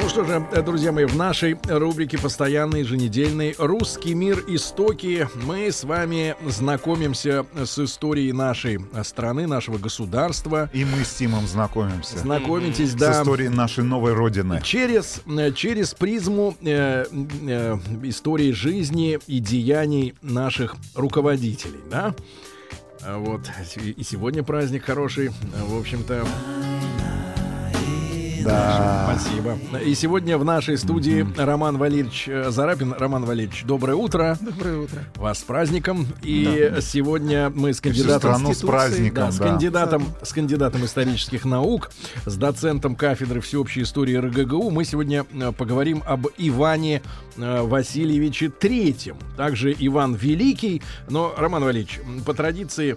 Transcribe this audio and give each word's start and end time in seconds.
Ну 0.00 0.08
что 0.08 0.24
же, 0.24 0.46
друзья 0.64 0.92
мои, 0.92 1.04
в 1.04 1.16
нашей 1.16 1.56
рубрике 1.68 2.18
постоянной 2.18 2.80
еженедельной 2.80 3.54
«Русский 3.58 4.14
мир. 4.14 4.42
Истоки» 4.46 5.28
мы 5.44 5.72
с 5.72 5.84
вами 5.84 6.36
знакомимся 6.46 7.44
с 7.54 7.78
историей 7.78 8.32
нашей 8.32 8.78
страны, 9.02 9.46
нашего 9.46 9.76
государства. 9.78 10.70
И 10.72 10.84
мы 10.84 11.04
с 11.04 11.14
Тимом 11.14 11.46
знакомимся. 11.46 12.18
Знакомитесь, 12.18 12.92
С 12.92 12.94
да. 12.94 13.20
историей 13.20 13.48
нашей 13.48 13.84
новой 13.84 14.12
родины. 14.12 14.60
Через, 14.62 15.20
через 15.56 15.94
призму 15.94 16.56
э, 16.62 17.04
э, 17.46 17.76
истории 18.04 18.52
жизни 18.52 19.18
и 19.26 19.40
деяний 19.40 20.14
наших 20.22 20.76
руководителей, 20.94 21.80
да? 21.90 22.14
А 23.02 23.18
Вот. 23.18 23.42
И 23.76 24.02
сегодня 24.02 24.42
праздник 24.42 24.84
хороший. 24.84 25.30
В 25.66 25.78
общем-то, 25.78 26.26
Да. 28.44 29.16
Спасибо. 29.18 29.58
И 29.84 29.94
сегодня 29.94 30.38
в 30.38 30.44
нашей 30.44 30.78
студии 30.78 31.26
Роман 31.36 31.78
Валерьевич 31.78 32.28
э, 32.28 32.50
Зарапин. 32.50 32.92
Роман 32.92 33.24
Валерьевич, 33.24 33.64
доброе 33.64 33.94
утро. 33.94 34.36
Доброе 34.40 34.78
утро. 34.78 35.04
Вас 35.16 35.40
с 35.40 35.42
праздником. 35.42 36.06
И 36.22 36.74
сегодня 36.80 37.50
мы 37.50 37.72
с 37.72 37.76
Всю 37.76 37.84
кандидатом 37.84 38.34
страну 38.34 38.54
с 38.54 38.60
праздником. 38.60 39.24
да, 39.26 39.32
с 39.32 39.36
да. 39.38 39.48
кандидатом, 39.48 40.04
с 40.22 40.32
кандидатом 40.32 40.84
исторических 40.84 41.44
наук, 41.44 41.90
с 42.26 42.36
доцентом 42.36 42.94
кафедры 42.94 43.40
всеобщей 43.40 43.82
истории 43.82 44.16
РГГУ. 44.16 44.70
Мы 44.70 44.84
сегодня 44.84 45.24
э, 45.32 45.52
поговорим 45.52 46.02
об 46.06 46.26
Иване 46.36 47.02
э, 47.36 47.62
Васильевиче 47.62 48.48
Третьем. 48.50 49.16
Также 49.36 49.74
Иван 49.78 50.14
Великий. 50.14 50.82
Но, 51.08 51.34
Роман 51.36 51.64
Валерьевич, 51.64 52.00
по 52.26 52.34
традиции 52.34 52.96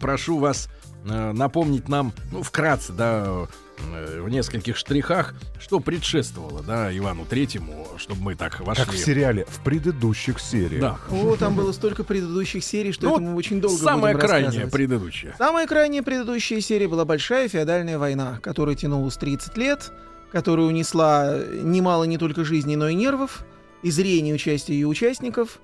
прошу 0.00 0.38
вас 0.38 0.68
напомнить 1.06 1.88
нам, 1.88 2.12
ну, 2.32 2.42
вкратце, 2.42 2.92
да, 2.92 3.46
э, 3.92 4.20
в 4.20 4.28
нескольких 4.28 4.76
штрихах, 4.76 5.34
что 5.58 5.80
предшествовало, 5.80 6.62
да, 6.62 6.96
Ивану 6.96 7.24
Третьему, 7.24 7.86
чтобы 7.96 8.22
мы 8.22 8.34
так 8.34 8.60
вошли. 8.60 8.84
Как 8.84 8.92
в 8.92 8.98
сериале, 8.98 9.46
в 9.48 9.62
предыдущих 9.62 10.40
сериях. 10.40 10.80
Да. 10.80 10.98
О, 11.10 11.36
там 11.36 11.54
было 11.54 11.72
столько 11.72 12.04
предыдущих 12.04 12.64
серий, 12.64 12.92
что 12.92 13.06
Ну, 13.06 13.14
это 13.14 13.22
мы 13.22 13.34
очень 13.36 13.60
долго 13.60 13.76
Самая 13.76 14.14
будем 14.14 14.26
крайняя, 14.26 14.66
предыдущая. 14.66 15.34
Самая 15.38 15.66
крайняя 15.66 16.02
предыдущая 16.02 16.60
серия 16.60 16.88
была 16.88 17.04
Большая 17.04 17.48
феодальная 17.48 17.98
война, 17.98 18.38
которая 18.42 18.74
тянулась 18.74 19.16
30 19.16 19.56
лет, 19.56 19.92
которая 20.32 20.66
унесла 20.66 21.38
немало 21.62 22.04
не 22.04 22.18
только 22.18 22.44
жизней, 22.44 22.76
но 22.76 22.88
и 22.88 22.94
нервов, 22.94 23.44
и 23.82 23.90
зрения 23.90 24.34
участия 24.34 24.74
ее 24.74 24.86
участников. 24.86 25.58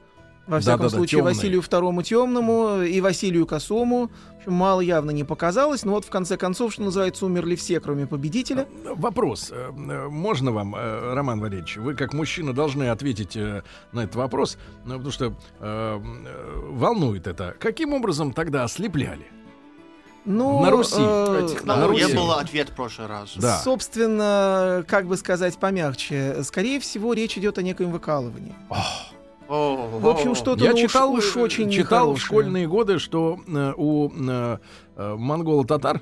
Во 0.46 0.58
всяком 0.58 0.80
Да-да-да, 0.80 0.96
случае, 0.96 1.20
тёмные. 1.20 1.34
Василию 1.34 1.62
Второму 1.62 2.02
Темному 2.02 2.82
и 2.82 3.00
Василию 3.00 3.46
Косому. 3.46 4.08
В 4.08 4.38
общем, 4.38 4.52
мало 4.54 4.80
явно 4.80 5.12
не 5.12 5.22
показалось, 5.22 5.84
но 5.84 5.92
вот 5.92 6.04
в 6.04 6.10
конце 6.10 6.36
концов, 6.36 6.72
что 6.72 6.82
называется, 6.82 7.26
умерли 7.26 7.54
все, 7.54 7.78
кроме 7.78 8.06
победителя. 8.08 8.66
Вопрос. 8.84 9.52
э, 9.52 9.70
Можно 10.08 10.50
вам, 10.50 10.74
э, 10.74 11.14
Роман 11.14 11.38
Валерьевич, 11.40 11.76
вы 11.76 11.94
как 11.94 12.12
мужчина 12.12 12.52
должны 12.52 12.88
ответить 12.90 13.36
э, 13.36 13.62
на 13.92 14.00
этот 14.00 14.16
вопрос, 14.16 14.58
потому 14.84 15.10
что 15.12 15.32
э, 15.60 16.00
волнует 16.70 17.28
это. 17.28 17.54
Каким 17.60 17.92
образом 17.94 18.32
тогда 18.32 18.64
ослепляли? 18.64 19.26
Ну, 20.24 20.60
На 20.60 20.70
Руси. 20.70 20.94
э, 20.98 21.48
На 21.64 21.86
Руси. 21.86 22.04
не 22.06 22.14
было 22.14 22.40
ответ 22.40 22.68
в 22.70 22.74
прошлый 22.74 23.06
раз. 23.08 23.34
Да. 23.36 23.58
Собственно, 23.58 24.84
как 24.88 25.06
бы 25.06 25.16
сказать 25.16 25.56
помягче, 25.58 26.42
скорее 26.44 26.80
всего, 26.80 27.12
речь 27.12 27.36
идет 27.38 27.58
о 27.58 27.62
некоем 27.62 27.90
выкалывании. 27.92 28.54
О, 28.70 28.76
В 29.52 30.08
общем, 30.08 30.34
что-то 30.34 30.64
Я 30.64 30.70
ну, 30.72 30.78
читал, 30.78 31.12
уж, 31.12 31.36
очень 31.36 31.70
читал 31.70 32.14
в 32.14 32.20
школьные 32.20 32.66
годы, 32.66 32.98
что 32.98 33.38
э, 33.46 33.72
у 33.76 34.08
э, 34.08 34.58
э, 34.96 35.14
монголо-татар, 35.14 36.00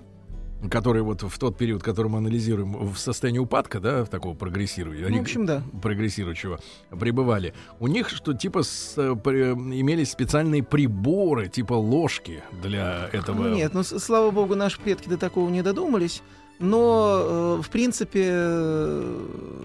которые 0.71 1.03
вот 1.03 1.23
в 1.23 1.39
тот 1.39 1.57
период, 1.57 1.83
который 1.83 2.09
мы 2.09 2.19
анализируем, 2.19 2.93
в 2.93 2.97
состоянии 2.97 3.41
упадка, 3.41 3.81
да, 3.81 4.05
в 4.05 4.09
такого 4.09 4.35
прогрессирующего, 4.35 5.09
Ну, 5.09 5.19
в 5.19 5.21
общем, 5.23 5.47
да. 5.47 5.63
прогрессирующего, 5.83 6.61
пребывали, 6.91 7.53
у 7.81 7.89
них 7.89 8.09
что 8.11 8.35
типа 8.35 8.63
с, 8.63 8.95
э, 8.97 9.17
при- 9.17 9.53
имелись 9.53 10.13
специальные 10.13 10.63
приборы, 10.63 11.49
типа 11.49 11.73
ложки 11.73 12.45
для 12.63 13.09
этого. 13.13 13.49
Нет, 13.53 13.75
ну, 13.75 13.83
слава 13.83 14.31
богу, 14.31 14.55
наши 14.55 14.79
предки 14.81 15.09
до 15.09 15.17
такого 15.17 15.51
не 15.51 15.63
додумались. 15.63 16.23
Но, 16.63 17.57
э, 17.59 17.63
в 17.63 17.71
принципе, 17.71 18.23
э, 18.27 19.60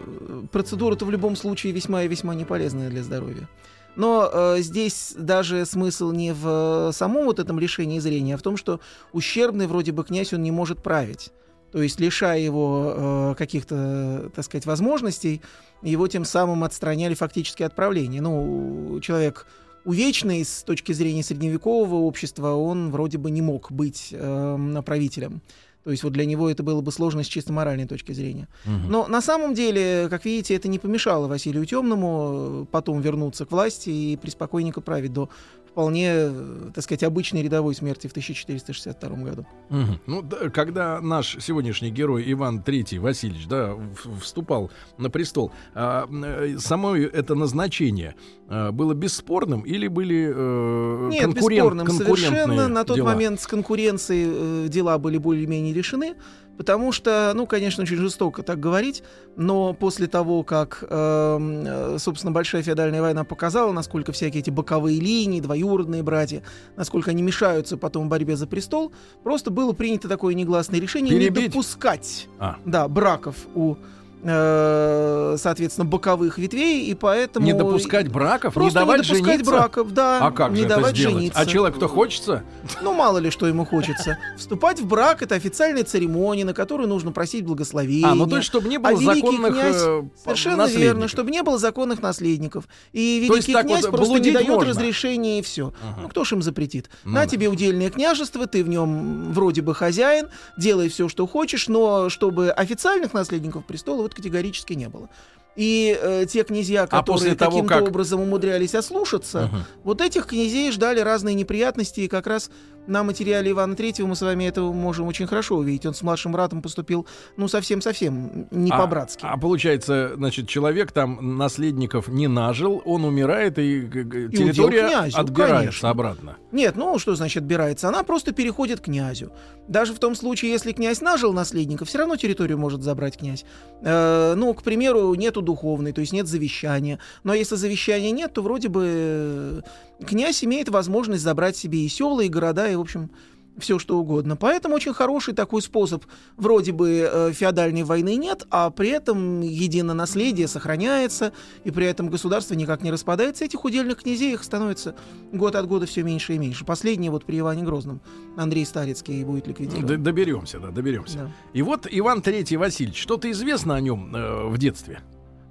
процедура-то 0.56 1.04
в 1.04 1.12
любом 1.12 1.36
случае 1.36 1.74
весьма 1.74 2.04
и 2.04 2.08
весьма 2.08 2.34
не 2.34 2.46
полезная 2.46 2.90
для 2.90 3.04
здоровья. 3.04 3.50
Но 3.98 4.30
э, 4.32 4.62
здесь 4.62 5.14
даже 5.18 5.66
смысл 5.66 6.12
не 6.12 6.34
в 6.34 6.48
э, 6.48 6.92
самом 6.94 7.26
вот 7.26 7.40
этом 7.40 7.60
лишении 7.60 8.00
зрения, 8.00 8.36
а 8.36 8.38
в 8.38 8.42
том, 8.42 8.56
что 8.56 8.80
ущербный 9.12 9.68
вроде 9.68 9.92
бы 9.92 10.06
князь 10.06 10.32
он 10.32 10.44
не 10.44 10.52
может 10.52 10.82
править. 10.82 11.34
То 11.74 11.82
есть, 11.82 12.00
лишая 12.00 12.40
его 12.40 12.94
э, 12.96 13.36
каких-то, 13.38 14.32
так 14.34 14.46
сказать, 14.46 14.66
возможностей, 14.66 15.42
его 15.82 16.08
тем 16.08 16.24
самым 16.24 16.64
отстраняли 16.64 17.16
фактически 17.16 17.64
от 17.64 17.76
правления. 17.76 18.22
Ну, 18.22 18.98
человек 19.02 19.48
увечный 19.84 20.46
с 20.46 20.64
точки 20.64 20.94
зрения 20.94 21.22
средневекового 21.22 21.96
общества, 21.96 22.54
он 22.54 22.92
вроде 22.92 23.18
бы 23.18 23.30
не 23.30 23.42
мог 23.42 23.74
быть 23.74 24.08
э, 24.14 24.82
правителем. 24.86 25.42
То 25.86 25.92
есть 25.92 26.04
вот 26.04 26.14
для 26.14 26.26
него 26.26 26.50
это 26.50 26.64
было 26.64 26.82
бы 26.82 26.92
сложно 26.92 27.24
с 27.24 27.28
чисто 27.28 27.54
моральной 27.54 27.86
точки 27.86 28.12
зрения. 28.12 28.48
Мгм. 28.66 28.90
Но 28.90 29.08
на 29.08 29.22
самом 29.22 29.54
деле, 29.54 30.08
как 30.10 30.26
видите, 30.26 30.56
это 30.56 30.68
не 30.68 30.80
помешало 30.80 31.28
Василию 31.28 31.64
Темному 31.64 32.64
э, 32.64 32.66
потом 32.72 33.02
вернуться 33.02 33.46
к 33.46 33.52
власти 33.52 33.92
и 33.92 34.18
преспокойненько 34.18 34.82
править 34.82 35.14
до 35.14 35.30
вполне, 35.76 36.08
э, 36.10 36.72
так 36.74 36.86
сказать, 36.86 37.04
обычной 37.04 37.44
рядовой 37.44 37.76
смерти 37.76 38.08
в 38.08 38.12
1462 38.12 39.24
году. 39.26 39.46
Мгм. 39.70 40.00
Ну, 40.08 40.22
да, 40.22 40.50
когда 40.50 41.02
наш 41.02 41.36
сегодняшний 41.42 41.92
герой 41.92 42.24
Иван 42.32 42.64
III 42.66 43.00
Васильевич, 43.00 43.46
да, 43.48 43.76
вступал 44.22 44.72
на 44.98 45.10
престол, 45.10 45.52
а, 45.74 46.08
э, 46.10 46.56
само 46.60 46.96
это 46.96 47.36
назначение 47.36 48.16
а, 48.48 48.72
было 48.72 48.94
бесспорным 48.94 49.62
или 49.64 49.90
были 49.90 50.32
э, 50.34 51.10
Нет, 51.10 51.24
конкурент- 51.26 51.74
бесспорным 51.76 51.88
совершенно. 51.90 52.68
На 52.70 52.86
тот 52.86 52.96
дела? 52.96 53.10
момент 53.12 53.42
с 53.42 53.48
конкуренцией 53.48 54.66
э, 54.66 54.70
дела 54.70 54.98
были 54.98 55.18
более-менее 55.18 55.74
решены, 55.74 56.16
потому 56.58 56.92
что, 56.92 57.32
ну, 57.36 57.46
конечно, 57.46 57.84
очень 57.84 57.98
жестоко 57.98 58.44
так 58.44 58.60
говорить, 58.60 59.04
но 59.36 59.74
после 59.74 60.08
того, 60.08 60.44
как, 60.44 60.84
эм, 60.90 61.64
э, 61.66 61.98
собственно, 62.00 62.32
Большая 62.32 62.64
феодальная 62.64 63.02
война 63.02 63.24
показала, 63.24 63.72
насколько 63.72 64.12
всякие 64.12 64.42
эти 64.42 64.50
боковые 64.50 65.00
линии, 65.00 65.40
двоюродные 65.42 66.04
братья, 66.04 66.44
насколько 66.76 67.12
они 67.12 67.22
мешаются 67.22 67.78
потом 67.78 68.06
в 68.06 68.10
борьбе 68.10 68.36
за 68.36 68.48
престол, 68.48 68.92
просто 69.24 69.52
было 69.52 69.74
принято 69.74 70.08
такое 70.08 70.34
негласное 70.34 70.80
решение 70.80 71.14
не 71.14 71.20
Перебить? 71.30 71.52
допускать, 71.52 72.28
А. 72.40 72.58
да, 72.66 72.88
браков 72.88 73.36
у 73.56 73.76
э, 74.26 75.36
соответственно, 75.38 75.86
боковых 75.86 76.38
ветвей, 76.38 76.86
и 76.86 76.94
поэтому... 76.94 77.46
Не 77.46 77.54
допускать 77.54 78.10
браков, 78.10 78.56
не 78.56 78.60
Просто 78.62 78.80
давать 78.80 79.02
не 79.02 79.08
допускать 79.08 79.32
жениться? 79.34 79.52
браков, 79.52 79.92
да. 79.94 80.20
А 80.22 80.32
как 80.32 80.52
не 80.52 80.58
же 80.58 80.66
это 80.66 80.76
давать 80.76 80.96
сделать? 80.96 81.16
жениться. 81.16 81.40
А 81.40 81.46
человек, 81.46 81.76
кто 81.78 81.88
хочется? 81.88 82.44
Ну, 82.82 82.94
мало 82.94 83.18
ли, 83.20 83.30
что 83.30 83.48
ему 83.48 83.66
хочется. 83.66 84.18
Вступать 84.38 84.80
в 84.80 84.88
брак— 84.88 85.22
это 85.24 85.36
официальная 85.36 85.84
церемония, 85.84 86.46
на 86.46 86.54
которую 86.54 86.90
нужно 86.90 87.12
просить 87.12 87.46
благословения. 87.46 88.08
А, 88.10 88.16
ну 88.16 88.28
то 88.28 88.38
есть, 88.38 88.48
чтобы 88.48 88.68
не 88.70 88.78
было 88.78 88.92
А 88.94 88.96
законных 89.16 89.54
князь 89.54 89.76
э, 89.80 90.04
Совершенно 90.24 90.58
наследников. 90.58 90.94
верно, 90.94 91.08
чтобы 91.08 91.32
не 91.32 91.44
было 91.44 91.58
законных 91.58 92.02
наследников. 92.02 92.66
И 92.94 93.00
есть 93.02 93.30
великий 93.32 93.54
так 93.54 93.66
князь 93.66 93.84
вот 93.86 93.92
просто 93.92 94.18
не 94.20 94.32
дает 94.32 94.48
можно? 94.48 94.70
разрешения 94.72 95.40
и 95.40 95.42
все. 95.42 95.74
Ага. 95.82 96.02
Ну 96.04 96.10
кто 96.10 96.24
ж 96.24 96.34
им 96.34 96.42
запретит? 96.42 96.90
Ну 97.04 97.12
На 97.14 97.22
да. 97.22 97.28
тебе 97.28 97.48
удельное 97.48 97.90
княжество, 97.90 98.48
ты 98.48 98.64
в 98.64 98.70
нем 98.70 99.32
вроде 99.34 99.62
бы 99.62 99.74
хозяин, 99.76 100.28
делай 100.58 100.90
все, 100.90 101.08
что 101.10 101.28
хочешь, 101.28 101.68
но 101.68 102.10
чтобы 102.10 102.50
официальных 102.52 103.14
наследников 103.14 103.66
престола 103.66 104.02
вот 104.04 104.15
категорически 104.16 104.74
не 104.74 104.90
было. 104.90 105.10
И 105.56 105.98
э, 106.02 106.26
те 106.28 106.44
князья, 106.44 106.84
А 106.84 106.88
которые 106.88 107.36
того, 107.36 107.52
каким-то 107.52 107.74
как- 107.80 107.88
образом 107.88 108.22
умудрялись 108.22 108.76
ослушаться, 108.76 109.50
Мгм. 109.52 109.64
вот 109.84 110.02
этих 110.02 110.26
князей 110.28 110.72
ждали 110.72 111.00
разные 111.00 111.34
неприятности, 111.36 112.02
и 112.02 112.08
как 112.08 112.28
раз 112.28 112.50
на 112.88 113.04
материале 113.04 113.50
Ивана 113.50 113.76
Третьего 113.76 114.06
мы 114.06 114.16
с 114.16 114.22
вами 114.22 114.44
это 114.44 114.62
можем 114.62 115.08
очень 115.08 115.26
хорошо 115.26 115.56
увидеть. 115.56 115.88
Он 115.88 115.96
с 115.96 116.04
младшим 116.04 116.32
братом 116.34 116.62
поступил, 116.62 117.08
ну, 117.36 117.48
совсем-совсем 117.48 118.48
не 118.52 118.70
А- 118.72 118.78
по-братски. 118.78 119.26
А, 119.28 119.38
получается, 119.38 120.12
значит, 120.16 120.48
человек 120.48 120.92
там 120.92 121.36
наследников 121.38 122.10
не 122.10 122.28
нажил, 122.28 122.84
он 122.86 123.04
умирает, 123.06 123.58
и, 123.58 123.80
удел 123.86 124.30
территория 124.30 124.88
князю, 124.88 125.18
отбирается 125.18 125.62
конечно. 125.62 125.90
обратно. 125.90 126.38
Нет, 126.52 126.76
ну 126.76 127.00
что 127.00 127.16
значит 127.16 127.42
отбирается? 127.42 127.88
Она 127.88 128.04
просто 128.04 128.34
переходит 128.34 128.82
к 128.82 128.84
князю. 128.84 129.32
Даже 129.68 129.92
в 129.94 129.98
том 130.00 130.14
случае, 130.14 130.52
если 130.52 130.72
князь 130.72 131.02
нажил 131.02 131.34
наследника, 131.34 131.86
все 131.86 131.98
равно 131.98 132.18
территорию 132.18 132.60
может 132.60 132.84
забрать 132.84 133.18
князь. 133.18 133.46
Э, 133.82 134.36
ну, 134.38 134.54
к 134.54 134.62
примеру, 134.62 135.12
нету 135.16 135.42
духовной, 135.46 135.94
то 135.94 136.02
есть 136.02 136.12
нет 136.14 136.28
завещания. 136.28 137.00
Но 137.24 137.34
если 137.34 137.56
завещания 137.56 138.12
нет, 138.12 138.34
то 138.34 138.42
вроде 138.42 138.68
бы 138.68 138.84
э, 138.86 139.62
князь 140.06 140.44
имеет 140.44 140.68
возможность 140.70 141.24
забрать 141.24 141.56
себе 141.56 141.86
и 141.86 141.88
села, 141.88 142.22
и 142.22 142.28
города, 142.28 142.68
и, 142.70 142.76
в 142.76 142.82
общем, 142.82 143.10
все 143.58 143.80
что 143.80 143.98
угодно. 143.98 144.36
Поэтому 144.36 144.76
очень 144.76 144.94
хороший 144.94 145.34
такой 145.34 145.62
способ. 145.62 146.04
Вроде 146.36 146.74
бы 146.74 147.10
э, 147.10 147.32
феодальной 147.32 147.84
войны 147.84 148.18
нет, 148.18 148.46
а 148.52 148.70
при 148.70 148.90
этом 148.90 149.40
единое 149.40 149.96
наследие 149.96 150.50
сохраняется, 150.50 151.32
и 151.64 151.72
при 151.72 151.86
этом 151.86 152.10
государство 152.10 152.54
никак 152.54 152.82
не 152.84 152.92
распадается. 152.92 153.46
Этих 153.46 153.64
удельных 153.64 154.04
князей 154.04 154.34
их 154.34 154.44
становится 154.44 154.94
год 155.32 155.56
от 155.56 155.68
года 155.68 155.86
все 155.86 156.04
меньше 156.04 156.36
и 156.36 156.38
меньше. 156.38 156.66
Последний 156.66 157.10
вот 157.10 157.24
при 157.24 157.40
Иване 157.40 157.64
Грозном 157.64 158.02
Андрей 158.36 158.66
Старицкий 158.66 159.24
будет 159.24 159.48
ликвидирован. 159.48 159.86
Д- 159.88 159.98
Доберемся, 159.98 160.60
да, 160.60 160.72
доберемся. 160.72 161.20
Да. 161.20 161.32
И 161.54 161.62
вот 161.62 161.88
Иван 161.90 162.22
Третий 162.22 162.58
Васильевич, 162.58 163.02
что-то 163.02 163.32
известно 163.32 163.76
о 163.76 163.80
нем 163.80 164.14
э, 164.14 164.50
в 164.50 164.58
детстве? 164.58 165.00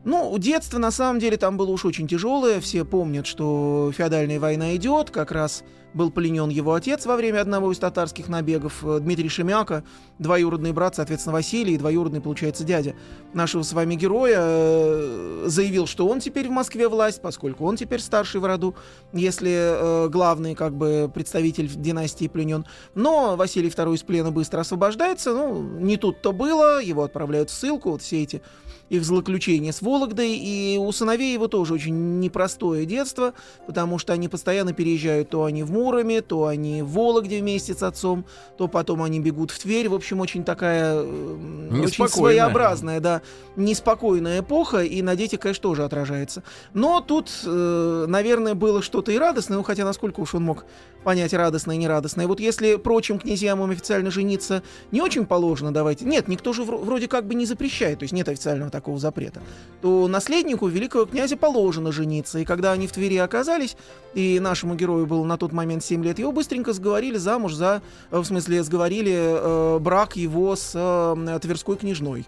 Ну, 0.05 0.37
детство 0.39 0.79
на 0.79 0.91
самом 0.91 1.19
деле 1.19 1.37
там 1.37 1.57
было 1.57 1.71
уж 1.71 1.85
очень 1.85 2.07
тяжелое. 2.07 2.61
Все 2.61 2.85
помнят, 2.85 3.27
что 3.27 3.91
феодальная 3.97 4.39
война 4.39 4.77
идет. 4.77 5.11
Как 5.11 5.33
раз 5.33 5.65
был 5.95 6.11
пленен 6.11 6.49
его 6.49 6.75
отец 6.75 7.07
во 7.07 7.17
время 7.17 7.41
одного 7.41 7.73
из 7.73 7.79
татарских 7.79 8.29
набегов, 8.29 8.85
э, 8.85 8.99
Дмитрий 9.01 9.29
Шемяка, 9.29 9.85
двоюродный 10.19 10.73
брат, 10.73 10.97
соответственно, 10.97 11.35
Василий, 11.35 11.75
и 11.75 11.79
двоюродный, 11.79 12.21
получается, 12.21 12.65
дядя 12.65 12.95
нашего 13.33 13.63
с 13.63 13.73
вами 13.73 13.95
героя, 13.95 14.39
э, 14.41 15.45
заявил, 15.47 15.87
что 15.87 16.09
он 16.09 16.21
теперь 16.21 16.49
в 16.49 16.51
Москве 16.51 16.89
власть, 16.89 17.23
поскольку 17.23 17.65
он 17.65 17.77
теперь 17.77 18.01
старший 18.01 18.41
в 18.41 18.45
роду, 18.45 18.75
если 19.13 19.53
э, 19.53 20.09
главный, 20.09 20.55
как 20.55 20.75
бы, 20.75 21.11
представитель 21.15 21.69
династии 21.69 22.27
пленен. 22.27 22.67
Но 22.95 23.37
Василий 23.37 23.69
II 23.69 23.95
из 23.95 24.03
плена 24.03 24.33
быстро 24.33 24.61
освобождается. 24.61 25.33
Ну, 25.33 25.63
не 25.63 25.97
тут-то 25.97 26.33
было, 26.33 26.83
его 26.83 27.05
отправляют 27.05 27.51
в 27.51 27.53
ссылку, 27.53 27.93
вот 27.93 28.03
все 28.03 28.23
эти 28.23 28.43
их 28.91 29.05
злоключения 29.05 29.73
с 29.73 29.83
Вологдой, 29.83 30.37
и 30.37 30.79
у 30.79 30.91
сыновей 30.93 31.33
его 31.33 31.49
тоже 31.49 31.75
очень 31.75 32.21
непростое 32.21 32.87
детство, 32.87 33.33
потому 33.67 33.99
что 33.99 34.13
они 34.13 34.29
постоянно 34.29 34.73
переезжают, 34.73 35.31
то 35.31 35.45
они 35.45 35.63
в 35.63 35.71
Муроме, 35.71 36.21
то 36.21 36.47
они 36.47 36.83
в 36.83 36.89
Вологде 36.91 37.41
вместе 37.41 37.75
с 37.75 37.83
отцом, 37.83 38.25
то 38.57 38.69
потом 38.69 39.03
они 39.03 39.21
бегут 39.21 39.51
в 39.51 39.59
Тверь, 39.59 39.89
в 39.89 39.95
общем, 39.95 40.21
очень 40.21 40.45
такая, 40.45 40.95
э, 40.97 41.81
очень 41.83 42.09
своеобразная, 42.09 43.01
да, 43.01 43.23
неспокойная 43.57 44.41
эпоха, 44.41 44.83
и 44.83 45.03
на 45.03 45.17
детях, 45.17 45.41
конечно, 45.41 45.63
тоже 45.63 45.85
отражается. 45.85 46.43
Но 46.75 47.01
тут, 47.01 47.31
э, 47.45 48.05
наверное, 48.09 48.55
было 48.55 48.83
что-то 48.83 49.13
и 49.13 49.19
радостное, 49.19 49.59
ну, 49.59 49.65
хотя 49.65 49.85
насколько 49.85 50.21
уж 50.21 50.35
он 50.35 50.45
мог 50.45 50.65
понять 51.05 51.33
радостное 51.33 51.77
и 51.77 51.79
нерадостное. 51.79 52.27
Вот 52.27 52.41
если 52.41 52.77
прочим 52.77 53.19
князьям 53.19 53.63
им 53.63 53.71
официально 53.71 54.11
жениться 54.11 54.63
не 54.91 55.01
очень 55.01 55.27
положено, 55.27 55.73
давайте, 55.73 56.05
нет, 56.05 56.27
никто 56.29 56.53
же 56.53 56.63
вро- 56.63 56.83
вроде 56.83 57.07
как 57.07 57.27
бы 57.27 57.35
не 57.35 57.47
запрещает, 57.47 58.01
то 58.01 58.03
есть 58.05 58.13
нет 58.13 58.29
официального 58.29 58.71
такого 58.71 58.99
запрета, 58.99 59.43
то 59.83 60.09
наследнику 60.09 60.67
великого 60.67 61.07
князя 61.07 61.37
положено 61.37 61.93
жениться. 61.93 62.39
И 62.39 62.45
когда 62.45 62.73
они 62.73 62.87
в 62.87 62.93
Твери 62.93 63.17
оказались, 63.19 63.77
и 64.15 64.41
нашему 64.41 64.75
герою 64.75 65.07
было 65.07 65.25
на 65.25 65.37
тот 65.37 65.53
момент 65.53 65.85
7 65.85 66.03
лет, 66.05 66.19
его 66.19 66.33
быстренько 66.33 66.73
сговорили 66.73 67.17
замуж 67.17 67.55
за, 67.55 67.83
э, 68.11 68.19
в 68.19 68.25
смысле, 68.25 68.63
сговорили 68.63 69.15
э, 69.15 69.79
брак 69.79 70.17
его 70.17 70.57
с 70.57 70.73
э, 70.75 71.39
Тверской 71.41 71.77
княжной. 71.77 72.27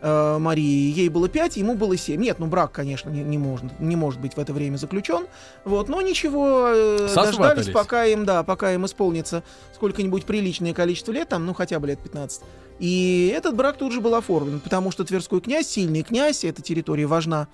Э, 0.00 0.38
Марии, 0.38 0.92
ей 0.92 1.08
было 1.08 1.28
5, 1.28 1.56
ему 1.56 1.74
было 1.74 1.96
7. 1.96 2.20
Нет, 2.20 2.38
ну 2.38 2.46
брак, 2.46 2.72
конечно, 2.72 3.10
не, 3.10 3.22
не, 3.22 3.38
может, 3.38 3.78
не 3.80 3.96
может 3.96 4.20
быть 4.20 4.34
в 4.34 4.38
это 4.38 4.52
время 4.52 4.76
заключен. 4.76 5.26
Вот, 5.64 5.88
но 5.88 6.00
ничего, 6.00 6.68
э, 6.68 7.08
дождались, 7.14 7.70
пока 7.70 8.04
им, 8.06 8.24
да, 8.24 8.42
пока 8.42 8.72
им 8.72 8.86
исполнится 8.86 9.42
сколько-нибудь 9.74 10.24
приличное 10.24 10.74
количество 10.74 11.12
лет, 11.12 11.28
там, 11.28 11.46
ну 11.46 11.54
хотя 11.54 11.78
бы 11.80 11.86
лет 11.86 11.98
15. 11.98 12.42
И 12.78 13.32
этот 13.34 13.54
брак 13.56 13.78
тут 13.78 13.92
же 13.92 14.00
был 14.00 14.14
оформлен, 14.14 14.60
потому 14.60 14.90
что 14.90 15.04
Тверской 15.04 15.40
князь, 15.40 15.66
сильный 15.66 16.02
князь, 16.02 16.44
эта 16.44 16.60
территория 16.60 17.06
важна 17.06 17.48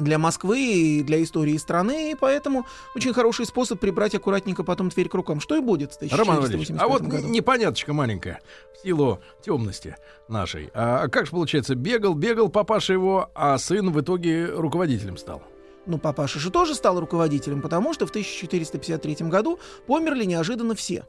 для 0.00 0.18
Москвы 0.18 0.60
и 0.60 1.02
для 1.02 1.22
истории 1.22 1.56
страны, 1.56 2.12
и 2.12 2.14
поэтому 2.14 2.66
очень 2.94 3.12
хороший 3.12 3.46
способ 3.46 3.78
прибрать 3.78 4.14
аккуратненько 4.14 4.64
потом 4.64 4.90
Тверь 4.90 5.08
к 5.08 5.14
рукам. 5.14 5.40
Что 5.40 5.56
и 5.56 5.60
будет 5.60 5.92
в 5.92 6.00
Роман 6.12 6.40
Валерьевич, 6.40 6.70
1485 6.70 6.82
а 6.82 6.88
вот 6.88 7.02
году. 7.02 7.28
непоняточка 7.28 7.92
маленькая 7.92 8.40
в 8.74 8.82
силу 8.82 9.20
темности 9.42 9.96
нашей. 10.28 10.70
А 10.74 11.08
как 11.08 11.26
же 11.26 11.32
получается, 11.32 11.74
бегал, 11.74 12.14
бегал 12.14 12.48
папаша 12.48 12.92
его, 12.92 13.30
а 13.34 13.56
сын 13.58 13.90
в 13.90 14.00
итоге 14.00 14.46
руководителем 14.46 15.16
стал? 15.16 15.42
Ну, 15.86 15.98
папаша 15.98 16.38
же 16.38 16.50
тоже 16.50 16.74
стал 16.74 17.00
руководителем, 17.00 17.62
потому 17.62 17.94
что 17.94 18.06
в 18.06 18.10
1453 18.10 19.26
году 19.28 19.58
померли 19.86 20.24
неожиданно 20.24 20.74
все. 20.74 21.04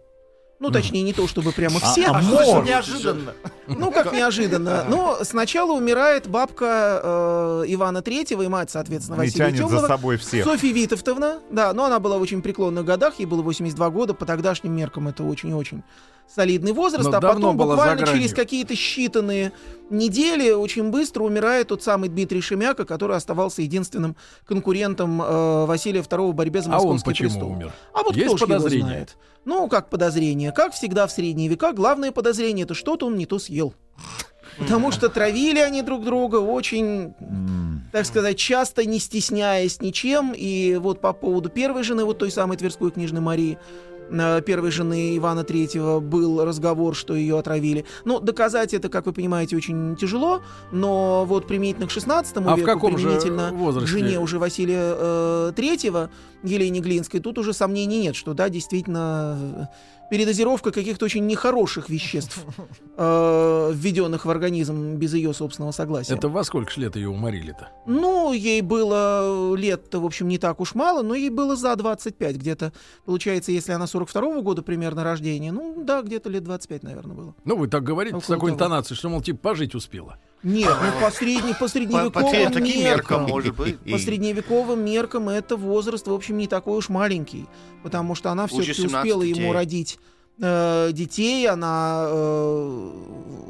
Ну, 0.62 0.70
точнее, 0.70 1.02
не 1.02 1.12
то 1.12 1.28
чтобы 1.28 1.52
прямо 1.52 1.80
А- 1.82 1.92
все. 1.92 2.06
а 2.06 2.22
Что 2.22 2.32
может. 2.54 2.66
неожиданно. 2.66 3.34
Ну, 3.68 3.92
как 3.92 4.14
неожиданно. 4.14 4.86
Но 4.88 5.18
сначала 5.24 5.72
умирает 5.72 6.28
бабка 6.28 7.02
э, 7.04 7.64
Ивана 7.68 8.02
Третьего 8.04 8.44
и 8.44 8.48
мать, 8.48 8.70
соответственно, 8.70 9.18
Василия 9.18 9.52
тянет 9.52 9.70
за 9.70 9.80
собой 9.88 10.18
всех. 10.18 10.46
Софья 10.46 10.72
Витовтовна, 10.72 11.40
да, 11.50 11.74
но 11.74 11.86
она 11.86 12.00
была 12.00 12.20
в 12.20 12.22
очень 12.22 12.44
преклонных 12.44 12.86
годах, 12.86 13.16
ей 13.18 13.26
было 13.26 13.42
82 13.42 13.90
года, 13.90 14.14
по 14.14 14.26
тогдашним 14.26 14.76
меркам 14.76 15.08
это 15.08 15.24
очень-очень 15.24 15.84
солидный 16.34 16.72
возраст, 16.72 17.10
Но 17.10 17.18
а 17.18 17.22
потом 17.22 17.58
буквально 17.58 18.06
через 18.08 18.34
какие-то 18.34 18.74
считанные 18.74 19.52
недели 19.90 20.52
очень 20.52 20.90
быстро 20.90 21.24
умирает 21.24 21.68
тот 21.68 21.84
самый 21.84 22.10
Дмитрий 22.10 22.42
Шемяка, 22.42 22.86
который 22.86 23.18
оставался 23.18 23.62
единственным 23.62 24.16
конкурентом 24.46 25.22
э, 25.22 25.66
Василия 25.66 26.02
II 26.02 26.32
в 26.32 26.36
борьбе 26.36 26.62
за 26.62 26.74
А 26.74 26.80
он 26.80 26.94
московский 26.94 27.10
почему 27.26 27.30
престол. 27.30 27.52
умер? 27.52 27.74
А 27.94 28.04
вот 28.04 28.16
Есть 28.16 28.28
кто 28.28 28.38
ж 28.38 28.42
его 28.42 28.48
подозрение? 28.48 28.88
знает? 28.88 29.18
Ну, 29.44 29.68
как 29.68 29.90
подозрение? 29.90 30.52
Как 30.52 30.74
всегда 30.74 31.08
в 31.08 31.12
средние 31.12 31.50
века, 31.50 31.74
главное 31.74 32.12
подозрение 32.12 32.64
это 32.64 32.74
что-то 32.74 33.08
он 33.08 33.18
не 33.18 33.26
то 33.26 33.40
съел. 33.40 33.74
Потому 34.58 34.92
что 34.92 35.10
травили 35.10 35.60
они 35.60 35.82
друг 35.82 36.04
друга 36.04 36.36
очень 36.38 37.14
так 37.92 38.06
сказать, 38.06 38.38
часто 38.38 38.86
не 38.86 39.00
стесняясь 39.00 39.82
ничем. 39.82 40.34
И 40.36 40.78
вот 40.78 41.02
по 41.02 41.14
поводу 41.14 41.50
первой 41.50 41.84
жены, 41.84 42.06
вот 42.06 42.20
той 42.20 42.32
самой 42.32 42.58
Тверской 42.58 42.92
книжной 42.92 43.22
Марии, 43.22 43.58
первой 44.46 44.72
жены 44.72 45.18
Ивана 45.18 45.44
Третьего 45.44 46.00
был 46.00 46.44
разговор, 46.44 46.96
что 46.96 47.16
ее 47.16 47.40
отравили. 47.40 47.86
Ну, 48.06 48.20
доказать 48.20 48.74
это, 48.74 48.90
как 48.90 49.06
вы 49.06 49.14
понимаете, 49.14 49.56
очень 49.56 49.96
тяжело, 49.96 50.42
но 50.72 51.26
вот 51.26 51.48
применительно 51.48 51.88
к 51.88 51.92
16 51.92 52.38
А 52.38 52.40
в 52.56 52.58
веку, 52.58 52.72
каком 52.72 52.98
же 52.98 53.08
применительно 53.08 53.52
возрасте? 53.54 53.90
жене 53.90 54.20
уже 54.20 54.40
Василия 54.40 54.96
э, 54.98 55.52
Третьего, 55.56 56.10
Елене 56.44 56.80
Глинской, 56.80 57.20
тут 57.20 57.38
уже 57.38 57.54
сомнений 57.54 58.00
нет, 58.00 58.16
что 58.16 58.34
да, 58.34 58.50
действительно 58.50 59.70
передозировка 60.12 60.74
каких-то 60.74 61.06
очень 61.06 61.26
нехороших 61.26 61.88
веществ, 61.90 62.44
э, 62.98 63.72
введенных 63.74 64.26
в 64.26 64.30
организм 64.30 64.96
без 64.96 65.14
ее 65.14 65.34
собственного 65.34 65.72
согласия. 65.72 66.14
Это 66.16 66.28
во 66.28 66.44
сколько 66.44 66.78
лет 66.82 66.98
ее 66.98 67.08
уморили-то? 67.08 67.70
Ну, 67.86 68.34
ей 68.34 68.62
было 68.62 69.56
лет-то, 69.56 70.02
в 70.02 70.06
общем, 70.06 70.28
не 70.28 70.38
так 70.38 70.60
уж 70.60 70.76
мало, 70.76 71.02
но 71.02 71.16
ей 71.16 71.30
было 71.30 71.56
за 71.56 71.74
25 71.78 72.36
где-то. 72.36 72.74
Получается, 73.06 73.54
если 73.54 73.72
она 73.72 73.86
42-го 73.86 74.42
года 74.42 74.62
примерно 74.62 75.06
рождения, 75.06 75.54
ну, 75.54 75.82
да, 75.82 76.02
где-то 76.02 76.30
лет 76.30 76.44
25, 76.44 76.84
наверное, 76.84 77.16
было. 77.16 77.36
Ну, 77.46 77.56
вы 77.56 77.70
так 77.70 77.82
говорите 77.82 78.18
с 78.18 78.24
Около 78.24 78.36
такой 78.36 78.50
того. 78.50 78.56
интонацией, 78.58 78.98
что, 78.98 79.08
мол, 79.08 79.22
типа, 79.22 79.40
пожить 79.40 79.76
успела. 79.76 80.20
Нет, 80.44 80.72
ну, 80.82 81.06
по, 81.06 81.12
средне, 81.12 81.54
по 81.54 81.60
По, 81.60 81.68
средневековым 81.68 82.12
по 82.12 82.22
таким 82.22 82.84
меркам, 82.84 82.84
меркам, 82.84 83.24
может 83.24 83.56
быть. 83.56 83.78
по 83.80 83.98
средневековым 84.00 84.84
меркам 84.84 85.30
это 85.30 85.56
возраст, 85.56 86.08
в 86.08 86.14
общем, 86.14 86.38
не 86.38 86.48
такой 86.48 86.78
уж 86.80 86.90
маленький, 86.90 87.48
потому 87.84 88.16
что 88.16 88.32
она 88.32 88.48
все-таки 88.48 88.74
17 88.74 88.96
успела 88.98 89.22
ему 89.22 89.36
детей. 89.36 89.52
родить 89.54 90.00
э, 90.42 90.90
детей, 90.94 91.48
она, 91.48 92.06
э, 92.08 92.90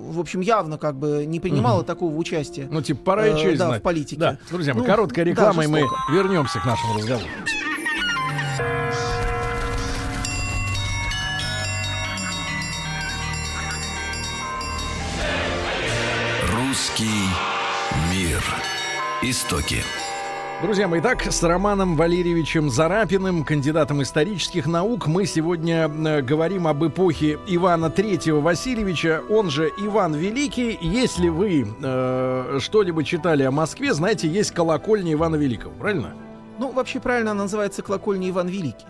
в 0.10 0.20
общем, 0.20 0.42
явно 0.42 0.78
как 0.78 0.96
бы 0.98 1.26
не 1.26 1.40
принимала 1.40 1.84
такого 1.86 2.14
участия. 2.16 2.68
Ну, 2.70 2.82
типа, 2.82 3.02
пора 3.04 3.28
и 3.28 3.34
э, 3.36 3.42
честь 3.42 3.58
да, 3.60 3.68
знать. 3.68 3.80
в 3.80 3.84
политике. 3.84 4.20
Да, 4.20 4.38
друзья 4.50 4.74
мои, 4.74 4.82
Ну, 4.84 4.88
короткая 4.90 5.24
да, 5.24 5.32
реклама, 5.32 5.64
и 5.64 5.68
мы 5.68 5.84
вернемся 6.12 6.60
к 6.60 6.66
нашему 6.66 6.96
разговору. 6.98 7.26
Истоки. 19.24 19.84
Друзья 20.64 20.88
мои, 20.88 21.00
итак, 21.00 21.22
с 21.32 21.44
Романом 21.44 21.96
Валерьевичем 21.96 22.72
Зарапиным, 22.72 23.44
кандидатом 23.44 24.02
исторических 24.02 24.66
наук, 24.66 25.06
мы 25.06 25.28
сегодня 25.28 25.88
э, 25.88 26.22
говорим 26.24 26.66
об 26.66 26.84
эпохе 26.84 27.38
Ивана 27.46 27.92
Третьего 27.92 28.42
Васильевича, 28.42 29.22
он 29.30 29.52
же 29.52 29.72
Иван 29.78 30.16
Великий. 30.16 30.76
Если 30.82 31.30
вы 31.30 31.68
э, 31.84 32.58
что-либо 32.60 33.04
читали 33.04 33.44
о 33.44 33.52
Москве, 33.52 33.94
знаете, 33.94 34.28
есть 34.28 34.54
колокольня 34.54 35.14
Ивана 35.14 35.36
Великого, 35.36 35.76
правильно? 35.76 36.16
Ну, 36.58 36.72
вообще 36.72 37.00
правильно 37.00 37.32
она 37.32 37.44
называется 37.44 37.84
колокольня 37.84 38.28
Иван 38.28 38.48
Великий. 38.48 38.88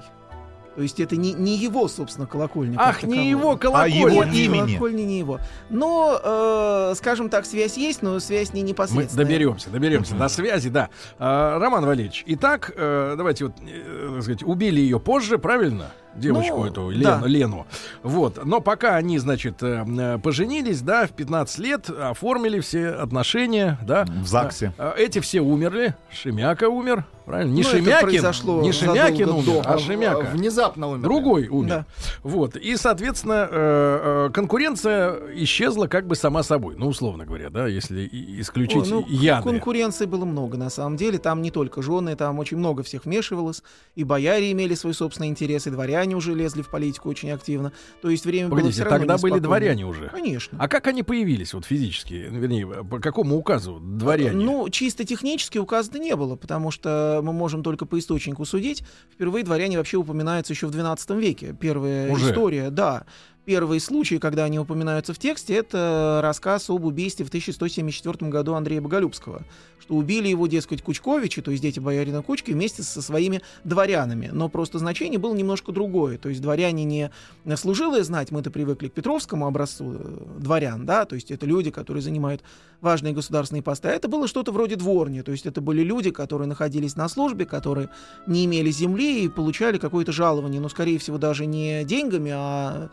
То 0.75 0.81
есть 0.81 0.99
это 1.01 1.17
не, 1.17 1.33
не 1.33 1.57
его, 1.57 1.87
собственно, 1.87 2.25
колокольня. 2.27 2.77
как 2.77 2.87
Ах, 2.87 3.03
не 3.03 3.29
его 3.29 3.57
колокольня. 3.57 3.97
его 3.97 4.23
Нет, 4.23 4.33
имени. 4.33 4.67
колокольня 4.67 5.03
не 5.03 5.19
его. 5.19 5.39
Но, 5.69 6.19
э, 6.23 6.93
скажем 6.95 7.29
так, 7.29 7.45
связь 7.45 7.75
есть, 7.77 8.01
но 8.01 8.19
связь 8.19 8.53
не 8.53 8.61
Мы 8.61 8.69
непосредственная. 8.69 9.25
доберемся, 9.25 9.69
доберемся 9.69 10.15
до 10.15 10.29
связи, 10.29 10.69
да. 10.69 10.89
А, 11.19 11.59
Роман 11.59 11.85
Валерьевич, 11.85 12.23
итак, 12.25 12.71
э, 12.75 13.15
давайте 13.17 13.45
вот, 13.45 13.55
э, 13.61 14.11
так 14.13 14.23
сказать, 14.23 14.43
убили 14.43 14.79
ее 14.79 14.99
позже, 14.99 15.37
правильно? 15.37 15.91
Девочку 16.15 16.57
Ну, 16.57 16.65
эту, 16.65 16.87
да. 16.89 17.19
Лену, 17.21 17.25
Лену. 17.25 17.67
Вот. 18.03 18.43
Но 18.45 18.59
пока 18.61 18.95
они, 18.95 19.17
значит, 19.19 19.61
э, 19.63 19.85
э, 19.87 20.19
поженились, 20.19 20.81
да, 20.81 21.05
в 21.07 21.11
15 21.11 21.57
лет, 21.59 21.89
оформили 21.89 22.59
все 22.59 22.89
отношения, 22.89 23.77
да. 23.83 24.05
В 24.05 24.27
ЗАГСе. 24.27 24.73
А, 24.77 24.93
Эти 24.97 25.19
все 25.19 25.41
умерли. 25.41 25.95
Шемяка 26.11 26.69
умер, 26.69 27.05
правильно? 27.25 27.51
Не 27.51 27.63
Ну, 27.63 27.69
это 27.69 27.77
Шемякин, 27.77 28.01
произошло 28.01 28.61
не 28.61 28.71
Шемякин 28.71 29.29
умер, 29.29 29.45
до. 29.45 29.61
а 29.65 29.73
А, 29.73 29.77
Шемяка. 29.77 30.25
Внезапно 30.33 30.89
умер. 30.89 31.03
Другой 31.03 31.47
умер. 31.47 31.69
Да. 31.69 31.85
Вот. 32.23 32.55
И, 32.55 32.75
соответственно, 32.75 33.47
э, 33.49 34.29
конкуренция 34.33 35.15
исчезла 35.35 35.87
как 35.87 36.07
бы 36.07 36.15
сама 36.15 36.43
собой. 36.43 36.75
Ну, 36.77 36.87
условно 36.87 37.25
говоря, 37.25 37.49
да, 37.49 37.67
если 37.67 38.07
исключить 38.41 38.83
Ой, 38.83 38.89
ну, 38.89 39.05
яды. 39.07 39.43
Конкуренции 39.49 40.05
было 40.05 40.25
много, 40.25 40.57
на 40.57 40.69
самом 40.69 40.97
деле. 40.97 41.17
Там 41.17 41.41
не 41.41 41.51
только 41.51 41.81
жены, 41.81 42.15
там 42.15 42.39
очень 42.39 42.57
много 42.57 42.83
всех 42.83 43.05
вмешивалось. 43.05 43.63
И 43.95 44.03
бояре 44.03 44.51
имели 44.51 44.75
свой 44.75 44.93
собственный 44.93 45.29
интерес, 45.29 45.67
и 45.67 45.69
дворяне 46.01 46.15
уже 46.15 46.33
лезли 46.33 46.61
в 46.63 46.69
политику 46.69 47.09
очень 47.09 47.29
активно. 47.31 47.71
То 48.01 48.09
есть 48.09 48.25
время 48.25 48.49
было 48.49 48.57
Погодите, 48.57 48.73
все 48.73 48.83
равно 48.83 48.99
тогда 48.99 49.17
были 49.17 49.39
дворяне 49.39 49.85
уже. 49.85 50.09
Конечно. 50.09 50.57
А 50.59 50.67
как 50.67 50.87
они 50.87 51.03
появились 51.03 51.53
вот 51.53 51.65
физически? 51.65 52.13
Вернее, 52.13 52.65
по 52.65 52.99
какому 52.99 53.37
указу 53.37 53.79
дворяне? 53.79 54.43
Ну, 54.43 54.69
чисто 54.69 55.03
технически 55.03 55.59
указано 55.59 55.97
не 55.97 56.15
было, 56.15 56.35
потому 56.35 56.71
что 56.71 57.21
мы 57.23 57.33
можем 57.33 57.61
только 57.61 57.85
по 57.85 57.99
источнику 57.99 58.45
судить. 58.45 58.83
Впервые 59.13 59.43
дворяне 59.43 59.77
вообще 59.77 59.97
упоминаются 59.97 60.53
еще 60.53 60.67
в 60.67 60.71
XII 60.71 61.19
веке. 61.19 61.55
Первая 61.59 62.11
Уже? 62.11 62.31
история, 62.31 62.71
да. 62.71 63.05
Первые 63.43 63.79
случаи, 63.79 64.15
когда 64.15 64.43
они 64.43 64.59
упоминаются 64.59 65.15
в 65.15 65.17
тексте, 65.17 65.55
это 65.55 66.19
рассказ 66.21 66.69
об 66.69 66.85
убийстве 66.85 67.25
в 67.25 67.29
1174 67.29 68.29
году 68.29 68.53
Андрея 68.53 68.81
Боголюбского. 68.81 69.41
Что 69.79 69.95
убили 69.95 70.27
его, 70.27 70.45
дескать, 70.45 70.83
Кучковичи, 70.83 71.41
то 71.41 71.49
есть 71.49 71.63
дети 71.63 71.79
боярина 71.79 72.21
Кучки, 72.21 72.51
вместе 72.51 72.83
со 72.83 73.01
своими 73.01 73.41
дворянами. 73.63 74.29
Но 74.31 74.47
просто 74.47 74.77
значение 74.77 75.17
было 75.17 75.33
немножко 75.33 75.71
другое. 75.71 76.19
То 76.19 76.29
есть 76.29 76.39
дворяне 76.39 76.83
не 76.83 77.09
служилые 77.55 78.03
знать, 78.03 78.29
мы-то 78.29 78.51
привыкли 78.51 78.89
к 78.89 78.93
Петровскому 78.93 79.47
образцу 79.47 79.95
э, 79.95 80.17
дворян, 80.37 80.85
да, 80.85 81.05
то 81.05 81.15
есть 81.15 81.31
это 81.31 81.47
люди, 81.47 81.71
которые 81.71 82.03
занимают 82.03 82.43
важные 82.79 83.13
государственные 83.13 83.63
посты. 83.63 83.87
А 83.87 83.91
это 83.91 84.07
было 84.07 84.27
что-то 84.27 84.51
вроде 84.51 84.75
дворни, 84.75 85.23
то 85.23 85.31
есть 85.31 85.47
это 85.47 85.61
были 85.61 85.81
люди, 85.81 86.11
которые 86.11 86.47
находились 86.47 86.95
на 86.95 87.09
службе, 87.09 87.45
которые 87.45 87.89
не 88.27 88.45
имели 88.45 88.69
земли 88.69 89.23
и 89.25 89.29
получали 89.29 89.79
какое-то 89.79 90.11
жалование, 90.11 90.61
но, 90.61 90.69
скорее 90.69 90.99
всего, 90.99 91.17
даже 91.17 91.47
не 91.47 91.83
деньгами, 91.85 92.31
а 92.33 92.89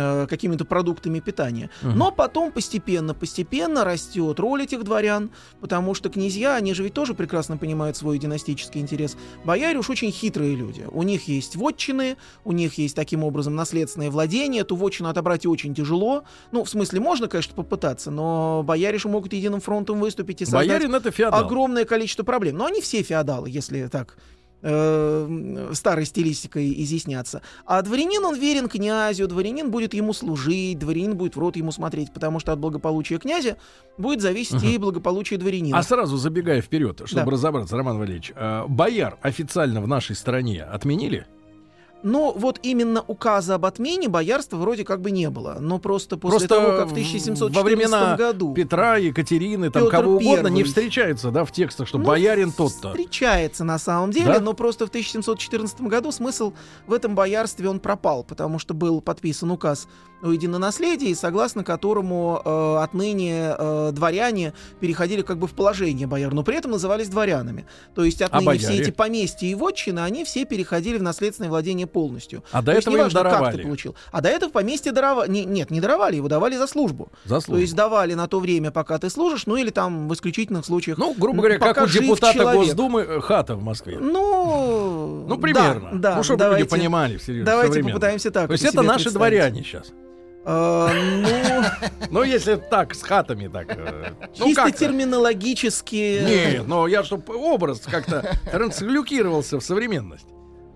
э, 0.00 0.26
какими-то 0.28 0.64
продуктами 0.64 1.20
питания. 1.20 1.70
Мгм. 1.82 1.98
Но 1.98 2.10
потом 2.10 2.52
постепенно, 2.52 3.14
постепенно 3.14 3.84
растет 3.84 4.40
роль 4.40 4.64
этих 4.64 4.84
дворян, 4.84 5.30
потому 5.60 5.94
что 5.94 6.08
князья, 6.08 6.56
они 6.56 6.74
же 6.74 6.82
ведь 6.82 6.94
тоже 6.94 7.14
прекрасно 7.14 7.56
понимают 7.56 7.96
свой 7.96 8.18
династический 8.18 8.80
интерес. 8.80 9.16
Бояре 9.44 9.78
уж 9.78 9.90
очень 9.90 10.10
хитрые 10.10 10.54
люди. 10.54 10.84
У 10.90 11.02
них 11.02 11.28
есть 11.28 11.56
вотчины, 11.56 12.16
у 12.44 12.52
них 12.52 12.74
есть 12.78 12.96
таким 12.96 13.24
образом 13.24 13.54
наследственное 13.54 14.10
владение, 14.10 14.62
эту 14.62 14.76
вотчину 14.76 15.08
отобрать 15.08 15.46
очень 15.46 15.74
тяжело. 15.74 16.24
Ну, 16.50 16.64
в 16.64 16.68
смысле, 16.68 17.00
можно, 17.00 17.28
конечно, 17.28 17.54
попытаться, 17.54 18.10
но 18.10 18.62
бояре 18.64 18.98
же 18.98 19.08
могут 19.08 19.32
единым 19.32 19.60
фронтом 19.60 20.00
выступить 20.00 20.42
и 20.42 20.44
создать 20.44 20.68
Боярин 20.68 20.94
это 20.94 21.10
феодал. 21.10 21.44
огромное 21.44 21.84
количество 21.84 22.22
проблем. 22.22 22.56
Но 22.56 22.66
они 22.66 22.80
все 22.80 23.02
феодалы, 23.02 23.50
если 23.50 23.86
так 23.86 24.16
э, 24.62 25.70
старой 25.74 26.04
стилистикой 26.06 26.72
изъясняться. 26.82 27.42
А 27.66 27.82
дворянин, 27.82 28.24
он 28.24 28.36
верен 28.38 28.68
князю, 28.68 29.28
дворянин 29.28 29.70
будет 29.70 29.94
ему 29.94 30.12
служить, 30.12 30.78
дворянин 30.78 31.16
будет 31.16 31.36
в 31.36 31.38
рот 31.38 31.56
ему 31.56 31.72
смотреть, 31.72 32.12
потому 32.12 32.40
что 32.40 32.52
от 32.52 32.58
благополучия 32.58 33.18
князя 33.18 33.56
будет 33.98 34.20
зависеть 34.20 34.62
и 34.62 34.78
благополучие 34.78 35.38
дворянина. 35.38 35.78
А 35.78 35.82
сразу 35.82 36.16
забегая 36.16 36.62
вперед, 36.62 37.02
чтобы 37.04 37.24
Да. 37.26 37.30
разобраться, 37.30 37.76
Роман 37.76 37.98
Валерьевич, 37.98 38.32
э, 38.34 38.64
бояр 38.68 39.18
официально 39.22 39.80
в 39.80 39.88
нашей 39.88 40.16
стране 40.16 40.62
отменили? 40.62 41.26
Но 42.02 42.32
вот 42.32 42.58
именно 42.62 43.04
указа 43.06 43.54
об 43.54 43.64
отмене 43.64 44.08
боярства 44.08 44.56
вроде 44.56 44.84
как 44.84 45.00
бы 45.00 45.10
не 45.10 45.30
было. 45.30 45.58
Но 45.60 45.78
просто 45.78 46.16
после 46.16 46.38
Просто 46.38 46.48
того, 46.48 46.76
как 46.78 46.86
в 46.86 46.90
в- 46.90 46.92
1714 46.92 47.54
во 47.56 47.62
времена 47.62 48.16
году 48.16 48.54
Петра, 48.54 48.96
Екатерины, 48.96 49.70
там 49.70 49.84
Петр 49.84 49.96
кого 49.96 50.16
угодно 50.16 50.48
не 50.48 50.64
встречается, 50.64 51.30
да, 51.30 51.44
в 51.44 51.52
текстах, 51.52 51.86
что 51.88 51.98
Ну, 51.98 52.04
боярин 52.04 52.50
тот-то. 52.52 52.88
Встречается 52.90 53.64
на 53.64 53.78
самом 53.78 54.10
деле, 54.10 54.26
Да? 54.34 54.40
но 54.40 54.52
просто 54.52 54.86
в 54.86 54.88
1714 54.90 55.82
году 55.82 56.10
смысл 56.12 56.52
в 56.86 56.92
этом 56.92 57.14
боярстве 57.14 57.68
он 57.68 57.78
пропал, 57.80 58.24
потому 58.24 58.58
что 58.58 58.74
был 58.74 59.00
подписан 59.00 59.50
указ 59.50 59.86
о 60.22 60.32
единонаследии, 60.32 61.12
согласно 61.14 61.64
которому 61.64 62.40
э, 62.44 62.76
отныне 62.82 63.54
э, 63.58 63.90
дворяне 63.92 64.52
переходили 64.80 65.22
как 65.22 65.38
бы 65.38 65.46
в 65.46 65.52
положение 65.52 66.06
бояр, 66.06 66.32
но 66.32 66.42
при 66.44 66.56
этом 66.56 66.70
назывались 66.70 67.08
дворянами. 67.08 67.66
То 67.94 68.04
есть 68.04 68.22
отныне 68.22 68.58
все 68.58 68.68
бояре? 68.68 68.82
эти 68.82 68.90
поместья 68.90 69.46
и 69.46 69.54
вотчины, 69.54 70.00
они 70.00 70.24
все 70.24 70.44
переходили 70.44 70.98
в 70.98 71.02
наследственное 71.02 71.50
владение 71.50 71.86
полностью. 71.86 72.44
А 72.52 72.62
до 72.62 72.66
То 72.66 72.76
есть 72.76 72.86
этого 72.86 72.94
им 72.94 73.00
неважно, 73.00 73.22
как 73.22 73.32
даровали. 73.32 73.56
ты 73.56 73.62
получил. 73.62 73.96
А 74.12 74.20
до 74.20 74.28
этого 74.28 74.50
поместье 74.50 74.92
даровали. 74.92 75.30
нет, 75.30 75.70
не 75.70 75.80
даровали, 75.80 76.16
его 76.16 76.28
давали 76.28 76.56
за 76.56 76.66
службу. 76.66 77.08
За 77.24 77.36
То 77.36 77.40
службу. 77.40 77.60
есть 77.60 77.74
давали 77.74 78.14
на 78.14 78.28
то 78.28 78.38
время, 78.40 78.70
пока 78.70 78.98
ты 78.98 79.10
служишь, 79.10 79.46
ну 79.46 79.56
или 79.56 79.70
там 79.70 80.08
в 80.08 80.14
исключительных 80.14 80.64
случаях. 80.64 80.98
Ну, 80.98 81.14
грубо 81.18 81.38
говоря, 81.38 81.58
как 81.58 81.82
у 81.82 81.86
депутата 81.86 82.32
человек. 82.34 82.66
Госдумы 82.66 83.00
э, 83.02 83.20
хата 83.20 83.56
в 83.56 83.62
Москве. 83.62 83.98
Ну, 83.98 85.24
Ну, 85.28 85.38
примерно. 85.38 85.90
Да, 85.92 86.10
да, 86.10 86.16
ну, 86.16 86.22
чтобы 86.22 86.38
давайте, 86.38 86.62
люди 86.62 86.70
понимали 86.70 87.16
все 87.16 87.42
Давайте 87.42 87.82
попытаемся 87.82 88.30
так. 88.30 88.46
То 88.46 88.52
есть 88.52 88.64
это 88.64 88.82
наши 88.82 89.10
дворяне 89.10 89.62
сейчас. 89.62 89.92
Э, 90.44 90.88
ну, 90.92 91.62
Ну, 92.10 92.22
если 92.24 92.56
так, 92.56 92.94
с 92.94 93.02
хатами 93.02 93.48
так. 93.48 93.66
э, 93.76 94.12
ну, 94.38 94.46
чисто 94.46 94.62
как-то. 94.64 94.78
терминологически. 94.78 96.24
Нет, 96.26 96.66
но 96.66 96.86
я 96.88 97.02
чтобы 97.04 97.34
образ 97.36 97.80
как-то 97.80 98.36
трансглюкировался 98.50 99.58
в 99.58 99.64
современность. 99.64 100.26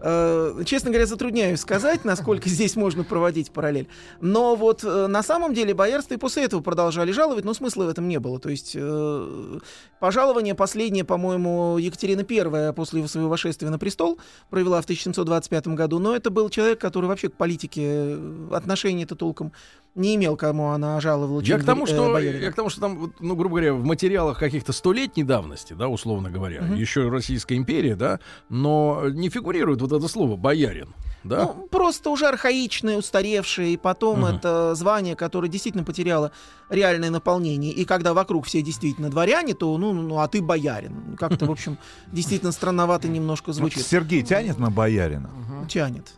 Э, 0.01 0.63
честно 0.67 0.91
говоря, 0.91 1.07
затрудняюсь 1.07 1.61
сказать, 1.61 2.05
насколько 2.05 2.49
здесь 2.49 2.77
можно 2.77 3.03
проводить 3.05 3.51
параллель. 3.51 3.89
Но 4.21 4.55
вот 4.55 4.85
э, 4.85 5.07
на 5.07 5.23
самом 5.23 5.55
деле 5.55 5.75
боярство 5.75 6.15
и 6.15 6.17
после 6.19 6.45
этого 6.45 6.61
продолжали 6.61 7.13
жаловать, 7.13 7.45
но 7.45 7.55
смысла 7.55 7.85
в 7.85 7.89
этом 7.89 8.07
не 8.09 8.19
было. 8.21 8.39
То 8.39 8.51
есть 8.51 8.73
э, 8.75 9.59
пожалование 9.99 10.55
последнее, 10.55 11.05
по-моему, 11.05 11.79
Екатерина 11.79 12.25
I 12.29 12.73
после 12.75 13.07
своего 13.09 13.31
восшествия 13.31 13.71
на 13.71 13.79
престол 13.79 14.19
провела 14.51 14.81
в 14.81 14.85
1725 14.85 15.69
году, 15.69 15.99
но 15.99 16.15
это 16.15 16.31
был 16.31 16.51
человек, 16.51 16.79
который 16.81 17.07
вообще 17.07 17.29
к 17.29 17.35
политике 17.35 17.83
э, 17.85 18.49
отношения-то 18.53 19.15
толком 19.15 19.53
не 19.95 20.15
имел, 20.17 20.37
кому 20.37 20.69
она 20.73 21.01
жаловала. 21.01 21.41
Я 21.41 21.59
к 21.59 21.65
тому, 21.65 21.85
э, 21.85 21.87
что, 21.87 22.13
боярина. 22.13 22.43
я 22.43 22.53
к 22.53 22.55
тому, 22.55 22.69
что 22.69 22.83
там, 22.83 23.15
ну, 23.19 23.35
грубо 23.35 23.55
говоря, 23.57 23.73
в 23.73 23.83
материалах 23.83 24.39
каких-то 24.39 24.73
столетней 24.75 25.25
давности, 25.25 25.73
да, 25.73 25.89
условно 25.89 26.31
говоря, 26.31 26.61
Мгм. 26.63 26.75
еще 26.75 27.09
Российская 27.09 27.57
империя, 27.57 27.97
да, 27.97 28.21
но 28.51 29.05
не 29.09 29.31
фигурирует 29.31 29.81
вот 29.87 29.99
это 29.99 30.09
слово 30.09 30.37
боярин, 30.37 30.89
да. 31.25 31.53
Ну, 31.57 31.67
просто 31.69 32.11
уже 32.11 32.27
архаичное, 32.27 32.97
устаревшее, 32.97 33.75
и 33.75 33.77
потом 33.77 34.21
Мгм. 34.21 34.37
это 34.37 34.75
звание, 34.75 35.17
которое 35.17 35.49
действительно 35.49 35.85
потеряло 35.85 36.31
реальное 36.71 37.11
наполнение. 37.11 37.73
И 37.73 37.85
когда 37.85 38.15
вокруг 38.15 38.47
все 38.47 38.63
действительно 38.63 39.11
дворяне, 39.11 39.55
то, 39.55 39.77
ну, 39.77 39.93
ну 39.93 40.19
а 40.21 40.29
ты 40.29 40.41
боярин. 40.43 41.17
Как-то, 41.17 41.47
в 41.47 41.51
общем, 41.51 41.79
действительно 42.13 42.53
странновато 42.53 43.09
немножко 43.09 43.49
Вот 43.49 43.57
звучит. 43.57 43.87
Сергей 43.87 44.23
тянет 44.23 44.59
на 44.59 44.71
боярина? 44.71 45.31
Тянет. 45.69 46.13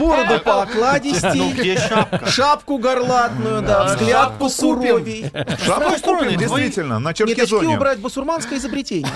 Бороду 0.00 0.40
по 0.44 0.62
окладисти, 0.62 1.52
Где 1.60 1.78
шапка? 1.78 2.26
шапку 2.26 2.78
горлатную, 2.78 3.62
да, 3.62 3.84
взгляд 3.84 4.22
шапку 4.28 4.38
посуровей. 4.44 5.30
Шапку 5.64 6.00
купим, 6.02 6.36
действительно, 6.38 6.98
на 6.98 7.08
Нет, 7.08 7.16
Черкизоне. 7.16 7.76
убрать 7.76 7.98
басурманское 7.98 8.58
изобретение. 8.58 9.10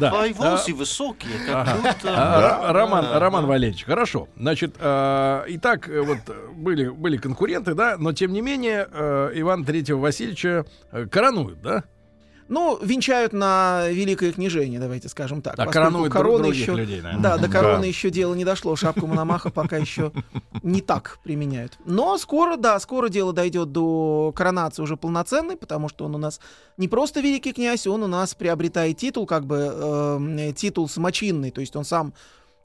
да. 0.00 0.10
Твои 0.10 0.32
волосы 0.32 0.74
высокие, 0.74 1.32
Роман, 2.02 3.06
Роман. 3.18 3.46
Валерьевич, 3.46 3.84
хорошо. 3.84 4.28
Значит, 4.36 4.74
э, 4.78 5.44
итак, 5.48 5.88
э, 5.88 6.00
вот 6.00 6.18
э, 6.28 6.48
были, 6.52 6.88
были 6.88 7.16
конкуренты, 7.16 7.74
да, 7.74 7.96
но 7.98 8.12
тем 8.12 8.32
не 8.32 8.40
менее 8.40 8.86
Ивана 9.34 9.64
Третьего 9.64 9.98
Васильевича 9.98 10.64
коронуют, 11.10 11.60
да? 11.62 11.84
Ну, 12.48 12.78
венчают 12.82 13.32
на 13.32 13.88
великое 13.90 14.32
княжение, 14.32 14.80
давайте 14.80 15.08
скажем 15.08 15.42
так. 15.42 15.56
Коронуют 15.56 16.10
друг- 16.10 16.12
корона 16.12 16.46
еще- 16.46 16.72
людей, 16.74 17.00
наверное. 17.02 17.22
Да, 17.22 17.36
до 17.38 17.48
короны 17.48 17.82
Да. 17.82 17.86
еще 17.86 18.10
дело 18.10 18.34
не 18.34 18.44
дошло. 18.44 18.74
Шапку 18.74 19.06
Мономаха 19.06 19.50
пока 19.50 19.76
еще 19.76 20.12
не 20.62 20.80
так 20.80 21.18
применяют. 21.22 21.78
Но 21.84 22.16
скоро, 22.18 22.56
да, 22.56 22.78
скоро 22.80 23.08
дело 23.08 23.32
дойдет 23.32 23.70
до 23.72 24.32
коронации 24.34 24.82
уже 24.82 24.96
полноценной, 24.96 25.56
потому 25.56 25.88
что 25.88 26.06
он 26.06 26.14
у 26.14 26.18
нас 26.18 26.40
не 26.76 26.88
просто 26.88 27.20
великий 27.20 27.52
князь, 27.52 27.86
он 27.86 28.02
у 28.02 28.06
нас 28.08 28.34
приобретает 28.34 28.96
титул, 28.96 29.26
как 29.26 29.44
бы 29.44 29.70
э, 29.72 30.52
титул 30.56 30.88
самочинный, 30.88 31.50
то 31.50 31.60
есть 31.60 31.76
он 31.76 31.84
сам 31.84 32.14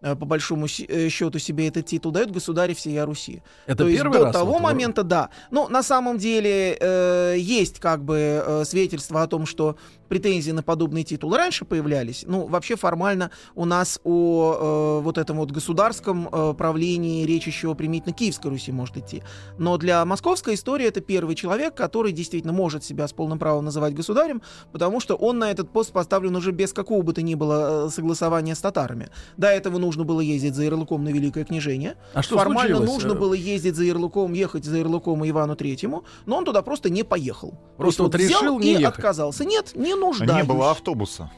по 0.03 0.25
большому 0.25 0.65
э, 0.65 1.09
счету 1.09 1.39
себе 1.39 1.67
этот 1.67 1.85
титул 1.85 2.11
дает 2.11 2.31
государь 2.31 2.73
всея 2.75 3.05
Руси. 3.05 3.41
Это 3.65 3.83
То 3.83 3.89
есть 3.89 4.03
до 4.03 4.25
раз. 4.25 4.33
того 4.33 4.59
момента, 4.59 5.03
да. 5.03 5.29
Ну, 5.49 5.69
на 5.69 5.81
самом 5.81 6.17
деле, 6.17 6.77
э, 6.79 7.35
есть 7.37 7.79
как 7.79 8.03
бы 8.03 8.43
э, 8.45 8.63
свидетельство 8.65 9.23
о 9.23 9.27
том, 9.27 9.45
что 9.45 9.77
претензии 10.13 10.51
на 10.51 10.61
подобный 10.61 11.03
титул 11.03 11.35
раньше 11.35 11.65
появлялись. 11.65 12.23
Ну, 12.27 12.45
вообще 12.45 12.75
формально 12.75 13.31
у 13.55 13.65
нас 13.65 13.99
о 14.03 14.99
э, 14.99 15.03
вот 15.03 15.17
этом 15.17 15.37
вот 15.37 15.49
государском 15.49 16.29
э, 16.31 16.53
правлении 16.55 17.25
речь 17.25 17.47
еще 17.47 17.73
применительно 17.73 18.13
Киевской 18.13 18.49
Руси 18.49 18.71
может 18.71 18.95
идти. 18.95 19.23
Но 19.57 19.77
для 19.77 20.05
московской 20.05 20.53
истории 20.53 20.85
это 20.85 21.01
первый 21.01 21.33
человек, 21.33 21.73
который 21.73 22.11
действительно 22.11 22.53
может 22.53 22.83
себя 22.83 23.07
с 23.07 23.11
полным 23.13 23.39
правом 23.39 23.65
называть 23.65 23.95
государем, 23.95 24.43
потому 24.71 24.99
что 24.99 25.15
он 25.15 25.39
на 25.39 25.49
этот 25.49 25.71
пост 25.71 25.91
поставлен 25.91 26.35
уже 26.35 26.51
без 26.51 26.73
какого 26.73 27.01
бы 27.01 27.13
то 27.13 27.23
ни 27.23 27.33
было 27.33 27.87
э, 27.87 27.89
согласования 27.89 28.53
с 28.53 28.59
татарами. 28.59 29.09
До 29.37 29.47
этого 29.47 29.79
нужно 29.79 30.03
было 30.03 30.21
ездить 30.21 30.53
за 30.53 30.63
ярлыком 30.63 31.03
на 31.03 31.09
Великое 31.09 31.43
княжение. 31.43 31.95
А 32.13 32.21
что 32.21 32.37
Формально 32.37 32.77
случилось? 32.77 33.03
нужно 33.03 33.13
Э, 33.13 33.19
было 33.19 33.33
ездить 33.33 33.75
за 33.75 33.83
ярлыком, 33.83 34.33
ехать 34.33 34.63
за 34.63 34.77
ярлыком 34.77 35.27
Ивану 35.27 35.55
Третьему, 35.55 36.03
но 36.27 36.37
он 36.37 36.45
туда 36.45 36.61
просто 36.61 36.91
не 36.91 37.01
поехал. 37.01 37.55
Просто 37.77 37.97
То 37.97 38.03
вот 38.03 38.15
есть 38.19 38.29
решил 38.29 38.41
взял 38.41 38.59
не 38.59 38.67
и 38.75 38.79
ехать. 38.81 38.97
отказался. 38.97 39.43
Нет, 39.43 39.71
не 39.73 39.95
нуждаюсь. 40.07 40.31
Не 40.41 40.43
было 40.43 40.71
автобуса. 40.71 41.29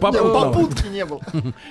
Попутки 0.00 0.88
не 0.88 1.04
было. 1.04 1.20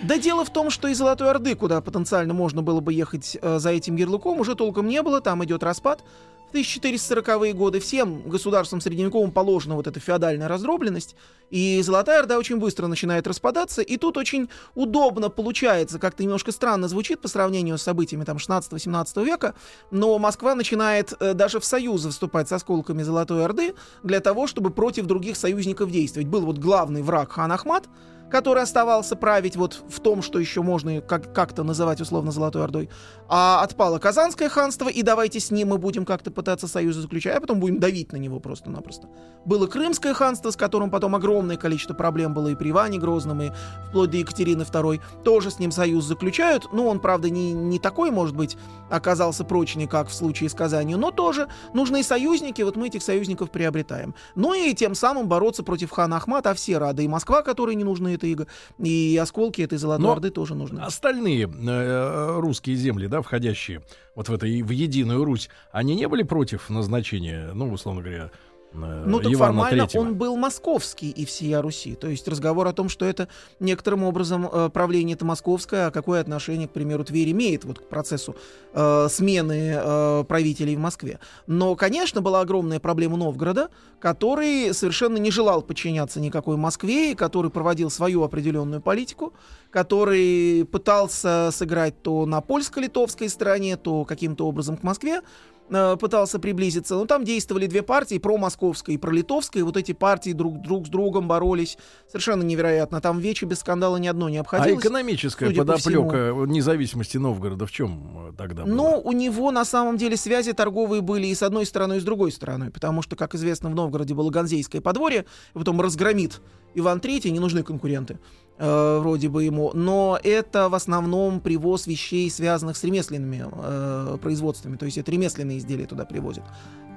Да 0.03 0.17
дело 0.17 0.45
в 0.45 0.49
том, 0.49 0.69
что 0.69 0.87
из 0.87 0.97
Золотой 0.97 1.29
Орды, 1.29 1.55
куда 1.55 1.81
потенциально 1.81 2.33
можно 2.33 2.61
было 2.61 2.79
бы 2.79 2.93
ехать 2.93 3.37
э, 3.41 3.59
за 3.59 3.71
этим 3.71 3.97
ярлыком, 3.97 4.39
уже 4.39 4.55
толком 4.55 4.87
не 4.87 5.01
было, 5.01 5.19
там 5.19 5.43
идет 5.43 5.61
распад. 5.63 6.03
В 6.49 6.55
1440-е 6.55 7.53
годы. 7.53 7.79
Всем 7.79 8.27
государствам 8.27 8.81
средневековым 8.81 9.29
положена 9.29 9.75
вот 9.75 9.85
эта 9.85 9.99
феодальная 9.99 10.47
раздробленность, 10.47 11.15
и 11.51 11.79
Золотая 11.83 12.21
Орда 12.21 12.39
очень 12.39 12.57
быстро 12.57 12.87
начинает 12.87 13.27
распадаться, 13.27 13.83
и 13.83 13.97
тут 13.97 14.17
очень 14.17 14.49
удобно 14.73 15.29
получается, 15.29 15.99
как-то 15.99 16.23
немножко 16.23 16.51
странно 16.51 16.87
звучит 16.87 17.21
по 17.21 17.27
сравнению 17.27 17.77
с 17.77 17.83
событиями 17.83 18.23
там 18.23 18.37
16-17 18.37 19.23
века, 19.23 19.53
но 19.91 20.17
Москва 20.17 20.55
начинает 20.55 21.13
э, 21.19 21.35
даже 21.35 21.59
в 21.59 21.65
союзы 21.65 22.09
вступать 22.09 22.49
с 22.49 22.51
осколками 22.51 23.03
Золотой 23.03 23.45
Орды 23.45 23.75
для 24.01 24.19
того, 24.19 24.47
чтобы 24.47 24.71
против 24.71 25.05
других 25.05 25.37
союзников 25.37 25.91
действовать. 25.91 26.29
Был 26.29 26.41
вот 26.41 26.57
главный 26.57 27.03
враг 27.03 27.31
хан 27.33 27.51
Ахмат, 27.51 27.87
который 28.29 28.63
оставался 28.63 29.15
править 29.15 29.55
вот 29.55 29.83
в 29.87 29.99
том, 29.99 30.21
что 30.21 30.39
еще 30.39 30.61
можно 30.61 31.01
как- 31.01 31.33
как-то 31.33 31.63
называть 31.63 32.01
условно 32.01 32.31
Золотой 32.31 32.63
Ордой, 32.63 32.89
а 33.27 33.61
отпало 33.63 33.99
Казанское 33.99 34.49
ханство, 34.49 34.87
и 34.87 35.01
давайте 35.01 35.39
с 35.39 35.51
ним 35.51 35.69
мы 35.69 35.77
будем 35.77 36.05
как-то 36.05 36.31
пытаться 36.31 36.67
союзы 36.67 37.01
заключать, 37.01 37.37
а 37.37 37.41
потом 37.41 37.59
будем 37.59 37.79
давить 37.79 38.11
на 38.11 38.17
него 38.17 38.39
просто-напросто. 38.39 39.07
Было 39.45 39.67
Крымское 39.67 40.13
ханство, 40.13 40.51
с 40.51 40.55
которым 40.55 40.89
потом 40.91 41.15
огромное 41.15 41.57
количество 41.57 41.93
проблем 41.93 42.33
было 42.33 42.49
и 42.49 42.55
при 42.55 42.71
Иване 42.71 42.99
Грозном, 42.99 43.41
и 43.41 43.51
вплоть 43.89 44.11
до 44.11 44.17
Екатерины 44.17 44.63
II, 44.63 45.01
тоже 45.23 45.51
с 45.51 45.59
ним 45.59 45.71
союз 45.71 46.05
заключают, 46.05 46.67
ну, 46.71 46.87
он, 46.87 46.99
правда, 46.99 47.29
не, 47.29 47.53
не 47.53 47.79
такой, 47.79 48.11
может 48.11 48.35
быть, 48.35 48.57
оказался 48.89 49.43
прочный, 49.43 49.87
как 49.87 50.09
в 50.09 50.13
случае 50.13 50.49
с 50.49 50.53
Казанью, 50.53 50.97
но 50.97 51.11
тоже 51.11 51.47
нужны 51.73 52.03
союзники, 52.03 52.61
вот 52.61 52.75
мы 52.75 52.87
этих 52.87 53.03
союзников 53.03 53.51
приобретаем. 53.51 54.13
Ну 54.35 54.53
и 54.53 54.73
тем 54.73 54.95
самым 54.95 55.27
бороться 55.27 55.63
против 55.63 55.91
хана 55.91 56.17
Ахмата, 56.17 56.51
а 56.51 56.53
все 56.53 56.77
рады, 56.77 57.03
и 57.03 57.07
Москва, 57.07 57.41
которой 57.41 57.75
не 57.75 57.83
нужны 57.83 58.18
эта 58.19 58.27
иго, 58.27 58.47
и 58.77 59.17
осколки 59.21 59.61
этой 59.61 59.77
Золотой 59.77 60.03
Но 60.03 60.11
Орды 60.11 60.29
тоже 60.29 60.55
нужны. 60.55 60.79
Остальные 60.79 61.47
э, 61.47 62.39
русские 62.39 62.75
земли, 62.75 63.07
да, 63.07 63.21
входящие 63.21 63.81
вот 64.15 64.27
в 64.27 64.33
это 64.33 64.45
в 64.45 64.69
единую 64.71 65.23
Русь, 65.23 65.49
они 65.71 65.95
не 65.95 66.07
были 66.07 66.23
против 66.23 66.69
назначения, 66.69 67.51
ну, 67.53 67.71
условно 67.71 68.01
говоря, 68.01 68.25
э, 68.25 68.29
Ну, 68.71 69.19
так 69.19 69.33
Ивана 69.33 69.53
формально 69.53 69.87
Третьего? 69.87 70.01
он 70.01 70.15
был 70.15 70.37
московский 70.37 71.09
и 71.09 71.25
всея 71.25 71.61
Руси. 71.61 71.95
То 71.95 72.07
есть 72.07 72.27
разговор 72.27 72.67
о 72.67 72.73
том, 72.73 72.87
что 72.87 73.05
это 73.05 73.27
некоторым 73.59 74.03
образом 74.03 74.47
э, 74.51 74.69
правление 74.69 75.15
это 75.15 75.25
московское, 75.25 75.87
а 75.87 75.91
какое 75.91 76.21
отношение, 76.21 76.67
к 76.67 76.71
примеру, 76.71 77.03
Тверь 77.03 77.31
имеет 77.31 77.65
вот 77.65 77.79
к 77.79 77.87
процессу 77.87 78.35
э, 78.73 79.07
смены 79.09 79.73
э, 79.75 80.23
правителей 80.27 80.75
в 80.75 80.79
Москве. 80.79 81.19
Но, 81.47 81.75
конечно, 81.75 82.21
была 82.21 82.41
огромная 82.41 82.79
проблема 82.79 83.17
Новгорода, 83.17 83.69
который 83.99 84.73
совершенно 84.73 85.17
не 85.17 85.31
желал 85.31 85.63
подчиняться 85.63 86.19
никакой 86.19 86.55
Москве, 86.55 87.11
и 87.11 87.15
который 87.15 87.49
проводил 87.49 87.89
свою 87.89 88.23
определенную 88.23 88.81
политику, 88.81 89.33
который 89.71 90.65
пытался 90.65 91.49
сыграть 91.51 92.01
то 92.03 92.25
на 92.25 92.41
польско-литовской 92.41 93.29
стороне, 93.29 93.77
то 93.77 94.05
каким-то 94.05 94.47
образом 94.47 94.77
к 94.77 94.83
Москве, 94.83 95.21
э, 95.69 95.97
пытался 95.97 96.39
приблизиться. 96.39 96.95
Но 96.95 97.05
там 97.05 97.23
действовали 97.23 97.67
две 97.67 97.81
партии, 97.81 98.17
промосковская 98.17 98.95
и 98.95 98.97
пролитовская. 98.97 99.61
И 99.61 99.63
вот 99.63 99.77
эти 99.77 99.91
партии 99.91 100.31
друг, 100.31 100.61
друг 100.61 100.87
с 100.87 100.89
другом 100.89 101.27
боролись. 101.27 101.77
Совершенно 102.07 102.43
невероятно. 102.43 103.01
Там 103.01 103.19
вече 103.19 103.45
без 103.45 103.59
скандала 103.59 103.97
ни 103.97 104.07
одно 104.07 104.29
не 104.29 104.37
А 104.37 104.41
обходилось. 104.41 104.83
экономическая 104.83 105.47
судя 105.47 105.65
по 105.65 105.73
подоплека 105.73 106.33
независимости 106.47 107.17
Новгорода 107.17 107.65
в 107.65 107.71
чем 107.71 108.29
э, 108.29 108.33
тогда 108.37 108.63
была? 108.63 108.75
Но 108.75 109.01
у 109.01 109.11
него 109.11 109.51
на 109.51 109.65
самом 109.65 109.97
деле 109.97 110.17
связи 110.17 110.53
торговые 110.53 111.01
были 111.01 111.27
и 111.27 111.35
с 111.35 111.43
одной 111.43 111.65
стороной, 111.65 111.97
и 111.97 111.99
с 112.01 112.03
другой 112.03 112.31
стороной, 112.31 112.71
потому 112.71 113.01
что, 113.01 113.15
как 113.15 113.35
известно, 113.35 113.69
в 113.69 113.75
Новгороде 113.75 114.13
было 114.13 114.29
Ганзейское 114.29 114.81
подворье, 114.81 115.25
и 115.53 115.57
потом 115.57 115.81
разгромит 115.81 116.41
Иван 116.75 116.99
III, 116.99 117.29
не 117.29 117.39
нужны 117.39 117.63
конкуренты 117.63 118.19
э, 118.59 118.99
вроде 118.99 119.29
бы 119.29 119.43
ему, 119.43 119.71
но 119.73 120.19
это 120.21 120.69
в 120.69 120.75
основном 120.75 121.39
привоз 121.39 121.87
вещей, 121.87 122.29
связанных 122.29 122.77
с 122.77 122.83
ремесленными 122.83 123.45
э, 123.51 124.17
производствами, 124.21 124.77
то 124.77 124.85
есть 124.85 124.97
это 124.97 125.09
ремесленные 125.11 125.57
изделия 125.57 125.87
туда 125.87 126.05
привозят. 126.05 126.43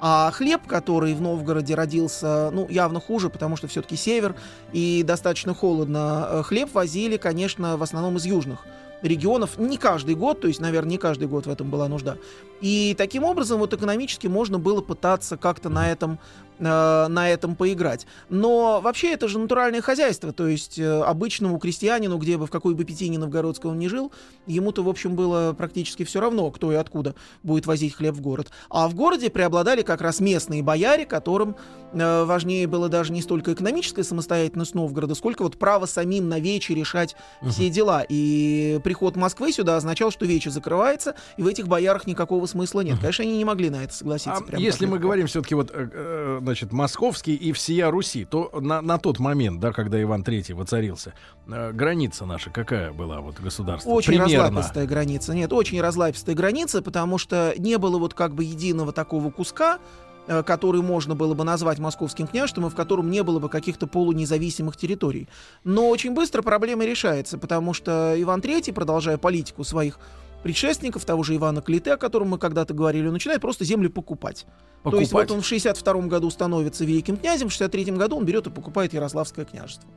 А 0.05 0.33
хлеб, 0.33 0.66
который 0.66 1.14
в 1.14 1.20
Новгороде 1.20 1.77
родился, 1.77 2.51
ну, 2.53 2.66
явно 2.68 2.98
хуже, 2.98 3.31
потому 3.31 3.55
что 3.57 3.68
все-таки 3.68 3.94
север 3.94 4.35
и 4.72 5.05
достаточно 5.07 5.55
холодно. 5.55 6.29
Э, 6.29 6.42
Хлеб 6.42 6.75
возили, 6.75 7.16
конечно, 7.16 7.77
в 7.77 7.83
основном 7.85 8.16
из 8.16 8.27
южных 8.27 8.66
регионов 9.03 9.59
не 9.59 9.77
каждый 9.77 10.14
год, 10.14 10.40
то 10.40 10.48
есть, 10.48 10.61
наверное, 10.61 10.92
не 10.92 10.98
каждый 10.98 11.29
год 11.29 11.46
в 11.46 11.51
этом 11.51 11.70
была 11.70 11.88
нужда. 11.88 12.16
И 12.61 12.94
таким 12.96 13.25
образом 13.25 13.59
вот 13.59 13.75
экономически 13.75 14.27
можно 14.27 14.59
было 14.59 14.81
пытаться 14.81 15.37
как-то 15.37 15.68
на 15.68 15.90
этом 15.90 16.18
э, 16.62 17.09
на 17.09 17.29
этом 17.29 17.57
поиграть. 17.57 18.07
Но 18.29 18.81
вообще 18.81 19.12
это 19.12 19.29
же 19.29 19.38
натуральное 19.38 19.81
хозяйство, 19.81 20.33
то 20.33 20.46
есть 20.46 20.79
э, 20.79 21.03
обычному 21.03 21.59
крестьянину, 21.59 22.18
где 22.18 22.37
бы 22.37 22.46
в 22.46 22.51
какой 22.51 22.75
бы 22.75 22.85
пятине 22.85 23.18
новгородской 23.18 23.70
он 23.70 23.79
ни 23.79 23.88
жил, 23.88 24.12
ему-то, 24.46 24.83
в 24.83 24.88
общем, 24.88 25.14
было 25.14 25.53
практически 25.53 26.05
все 26.05 26.20
равно, 26.20 26.51
кто 26.51 26.72
и 26.72 26.77
откуда 26.77 27.14
будет 27.42 27.66
возить 27.66 27.94
хлеб 27.94 28.14
в 28.14 28.20
город. 28.20 28.51
А 28.70 28.88
в 28.88 28.94
городе 28.94 29.31
преобладали 29.31 29.83
как 29.83 30.01
раз 30.01 30.20
местные 30.20 30.62
бояре, 30.62 31.07
которым 31.07 31.57
э, 31.92 32.25
важнее 32.25 32.66
было 32.66 32.88
даже 32.88 33.12
не 33.12 33.22
столько 33.22 33.53
экономическая 33.53 34.05
самостоятельность 34.05 34.75
Новгорода, 34.75 35.14
сколько 35.14 35.42
вот 35.42 35.59
право 35.59 35.87
самим 35.87 36.29
на 36.29 36.38
вече 36.38 36.75
решать 36.75 37.16
все 37.46 37.68
дела. 37.68 38.05
И 38.09 38.81
приход 38.85 39.16
Москвы 39.16 39.53
сюда 39.53 39.77
означал, 39.77 40.11
что 40.11 40.27
вече 40.27 40.51
закрывается, 40.51 41.14
и 41.37 41.42
в 41.42 41.46
этих 41.46 41.68
боярах 41.68 42.07
никакого 42.07 42.46
смысла 42.46 42.81
нет. 42.81 42.98
Конечно, 43.01 43.25
они 43.25 43.37
не 43.37 43.44
могли 43.44 43.70
на 43.70 43.85
это 43.85 43.94
согласиться. 43.94 44.44
А 44.51 44.57
если 44.57 44.87
мы 44.87 44.98
говорим 44.98 45.27
все-таки 45.27 45.55
вот, 45.55 45.70
э, 45.72 45.88
э, 45.92 46.38
значит, 46.53 46.73
московский 46.73 47.35
и 47.35 47.53
всея 47.53 47.91
Руси, 47.91 48.27
то 48.27 48.51
на, 48.61 48.83
на 48.83 48.99
тот 48.99 49.19
момент, 49.19 49.59
да, 49.59 49.73
когда 49.73 50.01
Иван 50.03 50.23
Третий 50.23 50.53
воцарился, 50.53 51.15
э, 51.47 51.73
граница 51.73 52.27
наша 52.27 52.51
какая 52.51 52.93
была 52.93 53.21
вот 53.21 53.41
государство? 53.41 53.88
Очень 53.88 54.19
Примерно. 54.19 54.49
разлапистая 54.49 54.87
граница. 54.87 55.35
Нет, 55.35 55.51
очень 55.53 55.81
разлапистая 55.81 56.35
граница, 56.35 56.83
потому 56.83 57.17
что 57.17 57.55
не 57.57 57.79
было 57.79 57.99
вот 57.99 58.12
как 58.12 58.35
бы 58.35 58.45
единого 58.45 58.93
такого 58.93 59.31
куска, 59.31 59.79
э, 60.27 60.43
который 60.43 60.83
можно 60.83 61.15
было 61.15 61.33
бы 61.33 61.43
назвать 61.45 61.79
московским 61.79 62.27
княжеством, 62.27 62.67
и 62.67 62.71
в 62.71 62.75
котором 62.75 63.11
не 63.11 63.23
было 63.23 63.38
бы 63.38 63.49
каких-то 63.49 63.87
полунезависимых 63.87 64.77
территорий. 64.77 65.29
Но 65.65 65.88
очень 65.88 66.12
быстро 66.12 66.43
проблема 66.43 66.85
решается, 66.85 67.38
потому 67.38 67.73
что 67.73 68.15
Иван 68.15 68.41
III, 68.41 68.75
продолжая 68.75 69.17
политику 69.17 69.65
своих 69.65 69.99
предшественников, 70.42 71.05
того 71.05 71.22
же 71.22 71.37
Ивана 71.37 71.62
Клиты, 71.62 71.90
о 71.90 71.96
котором 71.96 72.28
мы 72.31 72.38
когда-то 72.38 72.74
говорили, 72.74 73.07
он 73.07 73.12
начинает 73.12 73.40
просто 73.40 73.64
земли 73.64 73.88
покупать. 73.88 74.46
То 74.85 74.96
есть 74.96 75.11
Покупать. 75.11 75.28
вот 75.31 75.37
он 75.37 75.42
в 75.42 75.46
62 75.46 75.94
году 76.02 76.31
становится 76.31 76.85
великим 76.85 77.16
князем, 77.16 77.48
в 77.48 77.52
63 77.52 77.85
году 77.92 78.16
он 78.16 78.24
берет 78.24 78.46
и 78.46 78.50
покупает 78.50 78.92
Ярославское 78.92 79.44
княжество. 79.44 79.88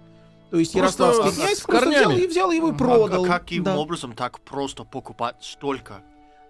То 0.52 0.60
есть 0.60 0.74
Просто 0.74 1.04
Ярославский 1.06 1.42
князь 1.44 1.60
просто 1.62 1.90
взял 1.90 2.12
и 2.12 2.28
взял 2.28 2.52
его 2.52 2.70
и 2.70 2.72
А 2.72 2.76
продал. 2.76 3.26
каким 3.26 3.64
Да. 3.64 3.76
образом 3.78 4.14
так 4.14 4.40
просто 4.42 4.84
покупать 4.84 5.36
столько? 5.42 5.96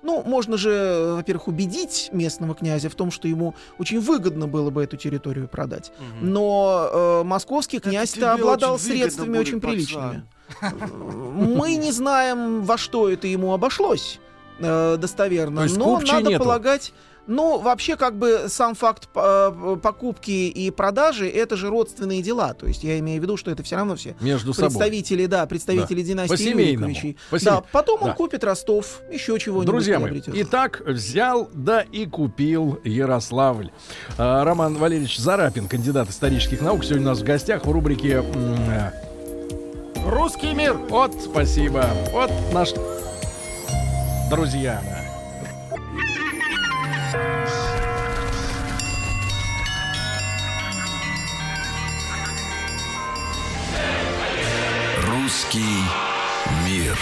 Ну, 0.03 0.21
можно 0.23 0.55
же, 0.58 1.13
во-первых, 1.15 1.47
убедить 1.47 2.10
местного 2.12 2.53
князя 2.53 2.89
в 2.91 2.95
том, 2.95 3.10
что 3.10 3.27
ему 3.27 3.55
очень 3.79 3.99
выгодно 3.99 4.47
было 4.47 4.69
бы 4.69 4.84
эту 4.84 4.97
территорию 4.97 5.47
продать. 5.47 5.91
Мгм. 5.97 6.31
Но 6.34 6.89
э, 6.91 7.23
московский 7.23 7.79
князь-то 7.79 8.34
обладал 8.34 8.75
очень 8.75 8.84
средствами 8.86 9.38
очень 9.39 9.60
приличными. 9.60 10.23
Мы 10.62 11.75
не 11.75 11.91
знаем, 11.91 12.63
во 12.63 12.77
что 12.77 13.10
это 13.10 13.27
ему 13.27 13.53
обошлось 13.53 14.19
э, 14.60 14.97
достоверно, 14.97 15.58
То 15.58 15.63
есть 15.63 15.77
но 15.77 15.99
надо 15.99 16.29
нету? 16.29 16.43
полагать. 16.43 16.93
Ну, 17.27 17.58
вообще, 17.58 17.95
как 17.97 18.19
бы 18.19 18.43
сам 18.49 18.75
факт 18.75 19.10
э, 19.15 19.77
покупки 19.81 20.29
и 20.29 20.69
продажи 20.69 21.27
это 21.27 21.55
же 21.58 21.69
родственные 21.69 22.21
дела. 22.21 22.53
То 22.53 22.67
есть 22.67 22.84
я 22.84 22.99
имею 22.99 23.19
в 23.19 23.23
виду, 23.23 23.36
что 23.36 23.49
это 23.49 23.63
все 23.63 23.77
равно 23.77 23.95
все 23.95 24.15
Между 24.21 24.53
собой. 24.53 24.69
представители, 24.69 25.25
да, 25.25 25.47
представители 25.47 26.03
династии 26.03 26.36
По-семейному. 26.36 26.86
Рюриковичей. 26.89 27.17
По-семей- 27.31 27.45
Да, 27.55 27.63
потом 27.71 28.03
он 28.03 28.10
Да. 28.10 28.13
купит 28.13 28.43
Ростов, 28.43 29.01
еще 29.12 29.39
чего-нибудь 29.39 29.65
Друзья 29.65 29.97
мои, 29.97 30.12
приобретет. 30.12 30.36
итак, 30.38 30.84
взял, 30.86 31.49
да 31.51 31.81
и 31.81 32.05
купил 32.05 32.79
Ярославль. 32.84 33.71
А, 34.19 34.43
Роман 34.45 34.75
Валерьевич 34.75 35.17
Зарапин, 35.17 35.67
кандидат 35.67 36.12
исторических 36.12 36.62
наук, 36.62 36.86
сегодня 36.86 37.08
у 37.08 37.10
нас 37.10 37.21
в 37.21 37.23
гостях 37.23 37.65
в 37.65 37.71
рубрике 37.71 38.23
э, 38.23 38.91
Русский 40.06 40.54
мир! 40.54 40.74
Вот 40.74 41.15
спасибо! 41.20 41.84
Вот 42.12 42.32
наш... 42.54 42.74
Друзья. 44.30 44.80
Русский 55.08 55.82
мир. 56.68 56.96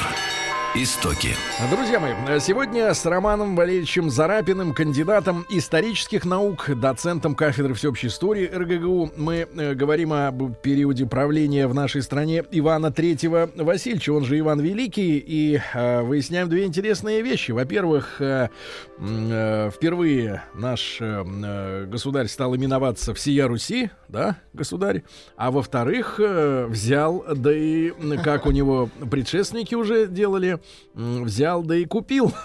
Истоки. 0.75 1.36
Друзья 1.69 1.99
мои, 1.99 2.13
сегодня 2.39 2.91
с 2.95 3.05
Романом 3.05 3.55
Валерьевичем 3.55 4.09
Зарапиным, 4.09 4.73
кандидатом 4.73 5.45
исторических 5.51 6.25
наук, 6.25 6.67
доцентом 6.75 7.36
кафедры 7.36 7.75
всеобщей 7.75 8.07
истории 8.07 8.47
РГГУ, 8.47 9.12
мы 9.15 9.47
э, 9.55 9.75
говорим 9.75 10.13
об 10.13 10.55
периоде 10.63 11.05
правления 11.05 11.67
в 11.67 11.75
нашей 11.75 12.01
стране 12.01 12.43
Ивана 12.49 12.88
III 12.88 13.63
Васильевича, 13.63 14.13
он 14.13 14.25
же 14.25 14.39
Иван 14.39 14.62
Великий, 14.62 15.19
и 15.19 15.62
э, 15.75 16.01
выясняем 16.01 16.49
две 16.49 16.65
интересные 16.65 17.21
вещи. 17.21 17.51
Во-первых, 17.51 18.19
э, 18.19 18.49
впервые 18.97 20.41
наш 20.55 20.99
государь 20.99 22.27
стал 22.27 22.55
именоваться 22.55 23.13
всея 23.13 23.47
Руси, 23.47 23.91
да, 24.07 24.38
государь, 24.53 25.03
а 25.36 25.51
во-вторых, 25.51 26.19
взял, 26.19 27.23
да 27.36 27.51
и 27.53 27.91
как 28.23 28.47
у 28.47 28.51
него 28.51 28.89
предшественники 29.12 29.75
уже 29.75 30.07
делали, 30.07 30.59
взял, 30.93 31.63
да 31.63 31.76
и 31.76 31.86
купил. 31.86 32.34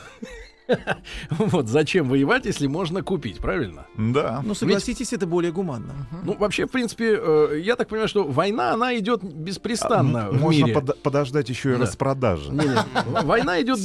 Вот 1.30 1.66
зачем 1.68 2.10
воевать, 2.10 2.44
если 2.44 2.66
можно 2.66 3.02
купить, 3.02 3.38
правильно? 3.38 3.86
Да. 3.96 4.42
Ну, 4.44 4.52
согласитесь, 4.54 5.14
это 5.14 5.26
более 5.26 5.50
гуманно. 5.50 6.06
Ну, 6.24 6.34
вообще, 6.34 6.66
в 6.66 6.70
принципе, 6.70 7.18
э, 7.18 7.60
я 7.64 7.74
так 7.74 7.88
понимаю, 7.88 8.06
что 8.06 8.24
война, 8.24 8.74
она 8.74 8.94
идет 8.98 9.22
беспрестанно 9.24 10.26
А, 10.26 10.30
в 10.30 10.38
Можно 10.38 10.64
мире. 10.66 10.74
под- 10.74 11.02
подождать 11.02 11.48
еще 11.48 11.70
и 11.70 11.76
Да. 11.76 11.82
распродажи. 11.84 12.50
Не-не, 12.52 13.22
Война 13.22 13.62
идет 13.62 13.78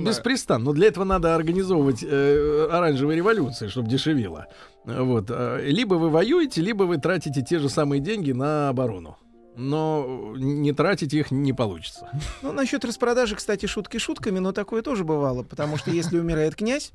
беспрестанно, 0.00 0.64
но 0.66 0.72
для 0.74 0.86
этого 0.86 1.02
надо 1.02 1.34
организовывать 1.34 2.04
э, 2.08 2.68
оранжевые 2.70 3.16
революции, 3.16 3.66
чтобы 3.66 3.88
дешевело. 3.88 4.46
Вот. 4.84 5.26
э, 5.30 5.62
Либо 5.66 5.94
вы 5.94 6.08
воюете, 6.08 6.60
либо 6.62 6.84
вы 6.84 6.98
тратите 6.98 7.42
те 7.42 7.58
же 7.58 7.68
самые 7.68 7.98
деньги 8.00 8.30
на 8.30 8.68
оборону. 8.68 9.16
Но 9.58 10.34
не 10.36 10.72
тратить 10.72 11.12
их 11.12 11.32
не 11.32 11.52
получится. 11.52 12.08
Ну, 12.42 12.52
насчет 12.52 12.84
распродажи, 12.84 13.34
кстати, 13.34 13.66
шутки 13.66 13.98
шутками, 13.98 14.38
но 14.38 14.52
такое 14.52 14.82
тоже 14.82 15.02
бывало, 15.02 15.42
потому 15.42 15.76
что 15.76 15.90
если 15.90 16.18
умирает 16.18 16.54
князь, 16.54 16.92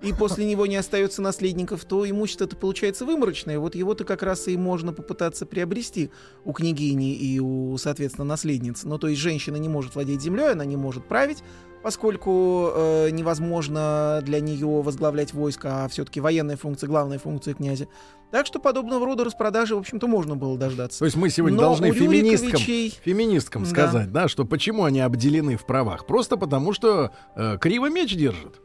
и 0.00 0.12
после 0.12 0.44
него 0.44 0.66
не 0.66 0.76
остается 0.76 1.22
наследников, 1.22 1.84
то 1.84 2.08
имущество-то 2.08 2.56
получается 2.56 3.04
выморочное. 3.04 3.58
Вот 3.58 3.74
его-то 3.74 4.04
как 4.04 4.22
раз 4.22 4.46
и 4.48 4.56
можно 4.56 4.92
попытаться 4.92 5.44
приобрести 5.44 6.10
у 6.44 6.52
княгини 6.52 7.14
и 7.14 7.40
у, 7.40 7.76
соответственно, 7.78 8.24
наследниц. 8.24 8.84
Ну, 8.84 8.98
то 8.98 9.08
есть 9.08 9.20
женщина 9.20 9.56
не 9.56 9.68
может 9.68 9.94
владеть 9.94 10.22
землей, 10.22 10.52
она 10.52 10.64
не 10.64 10.76
может 10.76 11.06
править, 11.06 11.42
поскольку 11.82 12.70
э, 12.74 13.10
невозможно 13.10 14.20
для 14.22 14.40
нее 14.40 14.66
возглавлять 14.82 15.32
войско, 15.32 15.84
а 15.84 15.88
все-таки 15.88 16.20
военная 16.20 16.56
функция, 16.56 16.88
главная 16.88 17.18
функция 17.18 17.54
князя. 17.54 17.88
Так 18.30 18.44
что 18.44 18.58
подобного 18.58 19.06
рода 19.06 19.24
распродажи, 19.24 19.74
в 19.74 19.78
общем-то, 19.78 20.06
можно 20.06 20.36
было 20.36 20.58
дождаться. 20.58 20.98
То 20.98 21.06
есть 21.06 21.16
мы 21.16 21.30
сегодня 21.30 21.56
Но 21.56 21.62
должны 21.62 21.92
феминисткам, 21.92 22.60
Рюриковичей- 22.60 22.94
феминисткам 23.02 23.62
Да. 23.64 23.68
сказать, 23.70 24.12
да, 24.12 24.28
что 24.28 24.44
почему 24.44 24.84
они 24.84 25.00
обделены 25.00 25.56
в 25.56 25.64
правах. 25.64 26.06
Просто 26.06 26.36
потому, 26.36 26.72
что 26.74 27.10
э, 27.36 27.56
криво 27.58 27.88
меч 27.88 28.14
держит. 28.14 28.60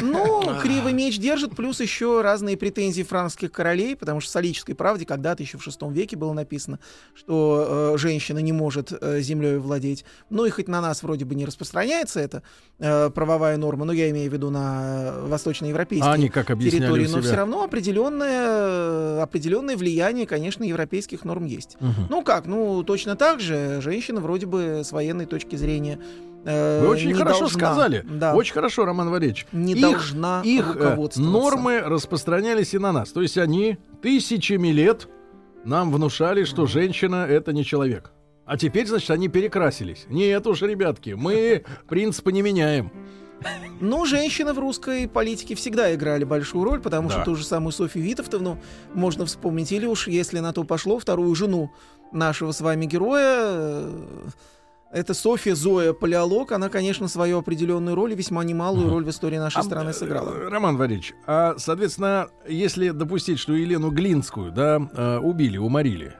Ну, 0.00 0.42
криво 0.60 0.88
меч 0.88 1.18
держит, 1.18 1.56
плюс 1.56 1.80
еще 1.80 2.20
разные 2.22 2.56
претензии 2.56 3.02
франкских 3.02 3.52
королей, 3.52 3.96
потому 3.96 4.20
что 4.20 4.30
в 4.30 4.32
«Солической 4.32 4.74
правде» 4.74 5.04
когда-то 5.04 5.42
еще 5.42 5.58
в 5.58 5.62
шестом 5.62 5.92
веке 5.92 6.16
было 6.16 6.32
написано, 6.32 6.78
что 7.14 7.94
э, 7.94 7.98
женщина 7.98 8.38
не 8.38 8.52
может 8.52 8.92
э, 8.92 9.20
землей 9.20 9.56
владеть. 9.56 10.04
Ну 10.30 10.44
и 10.44 10.50
хоть 10.50 10.68
на 10.68 10.80
нас 10.80 11.02
вроде 11.02 11.24
бы 11.24 11.34
не 11.34 11.44
распространяется 11.44 12.20
эта 12.20 12.42
э, 12.78 13.10
правовая 13.10 13.56
норма, 13.56 13.84
но 13.84 13.92
я 13.92 14.10
имею 14.10 14.30
в 14.30 14.32
виду 14.32 14.50
на 14.50 15.14
восточноевропейские 15.22 16.10
А 16.10 16.14
они 16.14 16.28
как 16.28 16.46
территории, 16.46 17.06
но 17.06 17.20
все 17.20 17.36
равно 17.36 17.64
определенное, 17.64 19.22
определенное 19.22 19.76
влияние, 19.76 20.26
конечно, 20.26 20.64
европейских 20.64 21.24
норм 21.24 21.44
есть. 21.44 21.76
Мгм. 21.80 22.06
Ну 22.10 22.22
как, 22.22 22.46
ну 22.46 22.82
точно 22.82 23.16
так 23.16 23.40
же 23.40 23.80
женщина 23.80 24.20
вроде 24.20 24.46
бы 24.46 24.82
с 24.84 24.92
военной 24.92 25.26
точки 25.26 25.56
зрения 25.56 25.98
э, 26.44 26.80
Вы 26.82 26.88
очень 26.88 27.14
хорошо 27.14 27.40
должна, 27.40 27.58
сказали. 27.58 28.04
Да, 28.08 28.34
Очень 28.34 28.54
хорошо, 28.54 28.84
Роман 28.84 29.10
Валерьевич. 29.10 29.46
не 29.52 29.72
их, 29.74 29.80
должна 29.80 30.42
их 30.44 30.76
э, 30.78 30.96
нормы 31.16 31.80
распространялись 31.80 32.74
и 32.74 32.78
на 32.78 32.92
нас. 32.92 33.10
То 33.12 33.22
есть 33.22 33.38
они 33.38 33.78
тысячами 34.02 34.68
лет 34.68 35.08
нам 35.64 35.92
внушали, 35.92 36.44
что 36.44 36.66
женщина 36.66 37.26
это 37.28 37.52
не 37.52 37.64
человек. 37.64 38.12
А 38.44 38.56
теперь, 38.56 38.86
значит, 38.88 39.10
они 39.10 39.28
перекрасились. 39.28 40.06
Нет 40.08 40.46
уж, 40.46 40.62
ребятки, 40.62 41.10
мы 41.10 41.64
принципы 41.88 42.32
не 42.32 42.42
меняем. 42.42 42.90
Ну, 43.80 44.04
женщины 44.06 44.52
в 44.52 44.58
русской 44.60 45.08
политике 45.08 45.56
всегда 45.56 45.92
играли 45.94 46.22
большую 46.22 46.64
роль, 46.64 46.80
потому 46.80 47.08
Да. 47.08 47.14
что 47.16 47.24
ту 47.24 47.34
же 47.34 47.44
самую 47.44 47.72
Софью 47.72 48.02
Витовтовну 48.02 48.58
можно 48.94 49.26
вспомнить, 49.26 49.72
или 49.72 49.86
уж, 49.86 50.06
если 50.06 50.38
на 50.38 50.52
то 50.52 50.62
пошло, 50.62 50.98
вторую 51.00 51.34
жену 51.34 51.72
нашего 52.12 52.52
с 52.52 52.60
вами 52.60 52.86
героя. 52.86 53.86
Э, 54.92 54.98
Это 55.00 55.14
Софья 55.14 55.54
Зоя 55.54 55.92
Палеолог. 55.92 56.52
Она, 56.52 56.68
конечно, 56.68 57.08
свою 57.08 57.38
определенную 57.38 57.94
роль 57.96 58.12
и 58.12 58.14
весьма 58.14 58.44
немалую 58.44 58.90
роль 58.90 59.04
в 59.04 59.08
истории 59.10 59.38
нашей 59.38 59.58
А, 59.58 59.62
страны 59.62 59.90
э, 59.90 59.92
сыграла. 59.92 60.50
Роман 60.50 60.76
Валерьевич, 60.76 61.14
а, 61.26 61.54
соответственно, 61.58 62.28
если 62.48 62.90
допустить, 62.90 63.38
что 63.38 63.52
Елену 63.54 63.90
Глинскую, 63.90 64.52
да, 64.52 64.80
э, 64.92 65.18
убили, 65.18 65.58
уморили, 65.58 66.14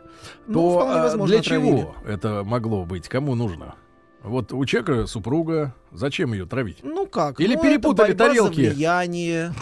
Ну, 0.47 0.55
то 0.55 0.81
а, 0.89 1.03
возможно, 1.03 1.27
для 1.35 1.41
отравили. 1.41 1.79
чего 1.81 1.95
это 2.07 2.43
могло 2.45 2.85
быть? 2.85 3.09
Кому 3.09 3.35
нужно? 3.35 3.75
Вот 4.23 4.53
у 4.53 4.65
человека 4.65 5.07
супруга, 5.07 5.75
зачем 5.91 6.33
ее 6.33 6.47
травить? 6.47 6.79
Ну 6.85 7.07
как? 7.07 7.41
Или 7.41 7.57
ну, 7.57 7.63
перепутали 7.63 8.11
это 8.11 8.19
борьба 8.19 8.35
тарелки. 8.35 8.65
За 8.69 8.71
влияние. 8.75 9.53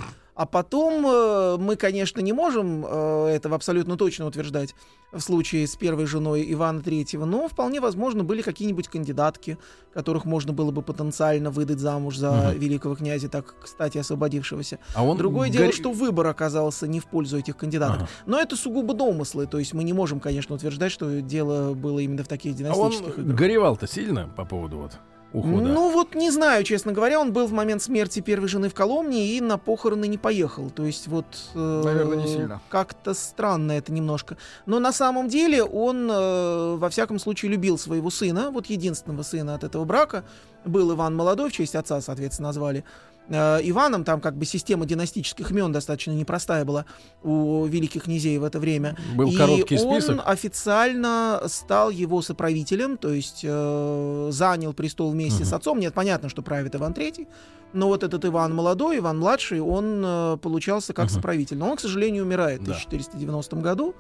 А 0.41 0.47
потом 0.47 1.05
э, 1.07 1.57
мы, 1.59 1.77
конечно, 1.77 2.19
не 2.21 2.33
можем 2.33 2.87
э, 2.89 3.27
этого 3.27 3.57
абсолютно 3.57 3.99
точно 3.99 4.25
утверждать 4.27 4.75
в 5.13 5.21
случае 5.21 5.67
с 5.67 5.77
первой 5.77 6.07
женой 6.07 6.51
Ивана 6.51 6.81
Третьего, 6.81 7.27
но 7.27 7.47
вполне 7.47 7.79
возможно 7.79 8.25
были 8.25 8.41
какие-нибудь 8.41 8.89
кандидатки, 8.89 9.59
которых 9.93 10.25
можно 10.25 10.55
было 10.55 10.71
бы 10.71 10.81
потенциально 10.81 11.51
выдать 11.51 11.79
замуж 11.79 12.17
за 12.17 12.31
Мгм. 12.31 12.59
великого 12.59 12.95
князя, 12.95 13.29
так, 13.29 13.55
кстати, 13.63 13.99
освободившегося. 13.99 14.79
А 14.95 15.05
он 15.05 15.19
Другое 15.19 15.49
горе- 15.51 15.59
дело, 15.59 15.73
что 15.75 15.93
выбор 15.93 16.29
оказался 16.29 16.89
не 16.89 17.01
в 17.01 17.05
пользу 17.05 17.37
этих 17.37 17.59
кандидатов. 17.59 17.97
Ага. 18.05 18.09
Но 18.25 18.41
это 18.41 18.57
сугубо 18.57 18.95
домыслы, 18.95 19.47
то 19.47 19.59
есть 19.59 19.75
мы 19.75 19.85
не 19.85 19.93
можем, 19.93 20.21
конечно, 20.21 20.55
утверждать, 20.55 20.91
что 20.91 21.21
дело 21.21 21.75
было 21.75 21.99
именно 21.99 22.25
в 22.25 22.29
таких 22.29 22.53
А 22.53 22.55
он 22.55 22.59
династических 22.91 23.19
играх. 23.19 23.37
горевал-то 23.37 23.87
сильно 23.87 24.27
по 24.35 24.47
поводу 24.47 24.79
вот 24.79 24.93
ухода. 25.33 25.63
Ну 25.63 25.93
вот 25.93 26.15
не 26.15 26.31
знаю, 26.31 26.65
честно 26.65 26.93
говоря, 26.93 27.21
он 27.21 27.33
был 27.33 27.47
в 27.47 27.53
момент 27.53 27.83
смерти 27.83 28.21
первой 28.21 28.49
жены 28.49 28.69
в 28.69 28.75
Коломне 28.75 29.37
и 29.37 29.41
на 29.41 29.59
похороны 29.59 30.07
не 30.07 30.19
поехал. 30.19 30.71
То 30.71 30.85
есть 30.85 31.07
вот 31.09 31.27
э, 31.55 31.83
Наверное, 31.85 32.17
не 32.17 32.27
сильно. 32.27 32.61
как-то 32.69 33.15
странно 33.15 33.73
это 33.73 33.93
немножко. 33.93 34.37
Но 34.67 34.79
на 34.79 34.93
самом 34.93 35.29
деле 35.29 35.63
он 35.63 36.11
э, 36.11 36.77
во 36.77 36.89
всяком 36.91 37.19
случае 37.19 37.51
любил 37.51 37.79
своего 37.79 38.11
сына, 38.11 38.51
вот 38.51 38.67
единственного 38.67 39.23
сына 39.23 39.55
от 39.55 39.65
этого 39.65 39.85
брака 39.85 40.25
был 40.65 40.93
Иван 40.93 41.17
Молодой 41.17 41.51
в 41.51 41.53
честь 41.53 41.75
отца, 41.75 42.01
соответственно, 42.01 42.49
назвали. 42.49 42.85
Э, 43.31 43.61
Иваном 43.63 44.03
там 44.05 44.21
как 44.21 44.37
бы 44.37 44.45
система 44.45 44.87
династических 44.87 45.51
имен 45.53 45.71
достаточно 45.73 46.11
непростая 46.11 46.65
была 46.65 46.85
у 47.23 47.65
великих 47.65 48.03
князей 48.05 48.37
в 48.39 48.45
это 48.45 48.59
время. 48.59 48.97
Был 49.15 49.31
И 49.31 49.37
короткий 49.37 49.79
он 49.79 50.01
список. 50.03 50.21
официально 50.27 51.41
стал 51.47 51.91
его 51.91 52.23
соправителем, 52.23 52.97
то 52.97 53.13
есть 53.13 53.41
э, 53.45 54.29
занял 54.33 54.73
престол 54.73 55.11
вместе 55.13 55.45
с 55.45 55.49
Мгм. 55.49 55.57
отцом. 55.57 55.81
Нет, 55.81 55.95
понятно, 55.95 56.29
что 56.29 56.43
правит 56.43 56.75
Иван 56.75 56.93
III, 56.93 57.27
но 57.73 57.87
вот 57.87 58.03
этот 58.03 58.25
Иван 58.25 58.53
молодой, 58.55 58.99
Иван 58.99 59.19
младший, 59.21 59.61
он 59.61 60.03
э, 60.05 60.37
получался 60.43 60.93
как 60.93 61.07
Мгм. 61.07 61.15
соправитель. 61.15 61.57
Но 61.57 61.71
он, 61.71 61.77
к 61.77 61.81
сожалению, 61.81 62.25
умирает 62.25 62.61
в 62.63 62.65
Да. 62.65 62.75
1490 62.75 63.57
году. 63.63 63.95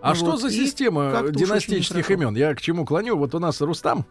А 0.00 0.10
Ну 0.10 0.14
что 0.14 0.26
вот, 0.32 0.40
за 0.40 0.50
система 0.50 1.24
династических 1.32 2.08
имен? 2.10 2.36
Я 2.36 2.54
к 2.54 2.60
чему 2.60 2.84
клоню? 2.84 3.16
Вот 3.16 3.34
у 3.34 3.38
нас 3.40 3.60
Рустам 3.60 4.06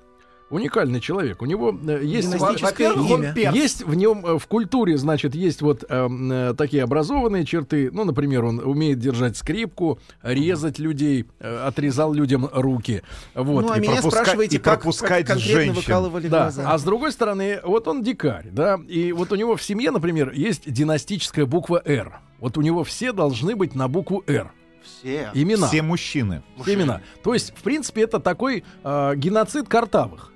уникальный 0.49 0.99
человек. 0.99 1.41
У 1.41 1.45
него 1.45 1.77
э, 1.88 2.01
есть 2.03 2.29
Династическое 2.31 2.89
Во-первых, 2.89 3.12
он 3.12 3.23
имя. 3.23 3.34
перс. 3.34 3.55
Есть 3.55 3.84
в 3.84 3.95
нем 3.95 4.25
э, 4.25 4.38
в 4.38 4.45
культуре, 4.47 4.97
значит, 4.97 5.34
есть 5.36 5.62
вот 5.62 5.84
эм, 5.89 6.31
э, 6.31 6.53
такие 6.55 6.84
образованные 6.84 7.45
черты. 7.45 7.89
Ну, 7.91 8.03
например, 8.05 8.45
он 8.45 8.60
умеет 8.60 8.99
держать 8.99 9.38
скрипку, 9.38 9.99
резать 10.21 10.77
людей, 10.79 11.25
э, 11.39 11.65
отрезал 11.65 12.13
людям 12.13 12.47
руки. 12.53 13.01
Вот. 13.34 13.65
ну, 13.65 13.71
а 13.71 13.77
и 13.77 13.81
меня 13.81 13.95
пропуска- 13.99 14.12
спрашиваете, 14.12 14.58
и 14.58 14.60
как, 14.60 14.73
как 14.75 14.81
пропускать 14.84 15.25
конкретно 15.25 15.53
женщин. 15.53 15.73
выкалывали 15.73 16.27
Да, 16.27 16.43
глаза. 16.43 16.73
а 16.73 16.77
с 16.77 16.84
другой 16.84 17.12
стороны, 17.12 17.60
вот 17.63 17.88
он 17.88 18.03
дикарь, 18.03 18.49
да, 18.51 18.79
и 18.88 19.12
вот 19.13 19.31
у 19.31 19.36
него 19.36 19.55
в 19.55 19.63
семье, 19.63 19.91
например, 19.91 20.31
есть 20.31 20.71
династическая 20.71 21.45
буква 21.45 21.81
«Р». 21.86 22.19
Вот 22.39 22.58
у 22.58 22.62
него 22.62 22.84
все 22.84 23.12
должны 23.13 23.55
быть 23.55 23.73
на 23.75 23.88
букву 23.88 24.23
«Р». 24.27 24.51
Все. 24.84 25.31
Имена. 25.34 25.65
Все 25.67 25.81
мужчины. 25.81 26.43
Именно. 26.67 27.01
То 27.23 27.34
есть, 27.34 27.53
в 27.58 27.63
принципе, 27.63 28.03
это 28.03 28.19
такой 28.19 28.63
э, 28.84 29.13
геноцид 29.15 29.67
картавых. 29.67 30.31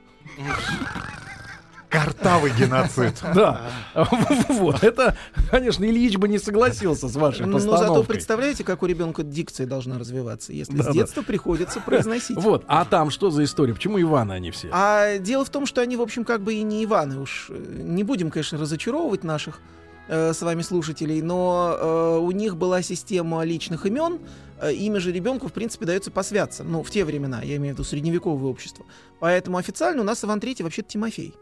Картавый 1.89 2.51
геноцид. 2.51 3.15
Да. 3.33 3.61
Вот. 4.49 4.83
Это, 4.83 5.17
конечно, 5.49 5.83
Ильич 5.85 6.17
бы 6.17 6.27
не 6.27 6.37
согласился 6.37 7.07
с 7.07 7.15
вашей 7.15 7.45
Ну, 7.47 7.57
зато 7.57 7.71
постановкой. 7.71 8.05
представляете, 8.13 8.63
как 8.63 8.83
у 8.83 8.85
ребенка 8.85 9.23
дикция 9.23 9.65
должна 9.65 9.97
развиваться, 9.97 10.53
если 10.53 10.79
с 10.81 10.87
детства 10.93 11.23
приходится 11.23 11.79
произносить. 11.79 12.37
Вот. 12.37 12.63
А 12.67 12.85
там 12.85 13.09
что 13.09 13.31
за 13.31 13.43
история? 13.43 13.73
Почему 13.73 13.99
Иваны 13.99 14.33
они 14.33 14.51
все? 14.51 14.69
А 14.71 15.17
дело 15.17 15.43
в 15.45 15.49
том, 15.49 15.65
что 15.65 15.81
они, 15.81 15.97
в 15.97 16.01
общем, 16.01 16.25
как 16.25 16.41
бы 16.41 16.53
и 16.53 16.61
не 16.61 16.83
Иваны 16.83 17.19
уж. 17.19 17.49
Не 17.49 18.03
будем, 18.03 18.29
конечно, 18.29 18.59
разочаровывать 18.59 19.23
наших 19.23 19.59
э, 20.09 20.33
с 20.33 20.41
вами 20.41 20.61
слушателей, 20.63 21.21
но 21.21 21.75
э, 21.79 22.17
у 22.19 22.31
них 22.31 22.57
была 22.57 22.81
система 22.81 23.43
личных 23.43 23.85
имен. 23.85 24.19
Э, 24.61 24.73
Имя 24.73 24.99
же 24.99 25.11
ребенку, 25.11 25.47
в 25.47 25.53
принципе, 25.53 25.85
дается 25.85 26.11
по 26.11 26.23
святцам. 26.23 26.71
Ну, 26.71 26.83
в 26.83 26.91
те 26.91 27.05
времена, 27.05 27.41
я 27.41 27.55
имею 27.55 27.73
в 27.75 27.77
виду 27.77 27.83
средневековое 27.87 28.49
общество. 28.51 28.85
Поэтому 29.19 29.57
официально 29.57 30.01
у 30.01 30.05
нас 30.05 30.23
Иван 30.25 30.39
III 30.39 30.63
вообще-то 30.63 30.89
Тимофей. 30.89 31.33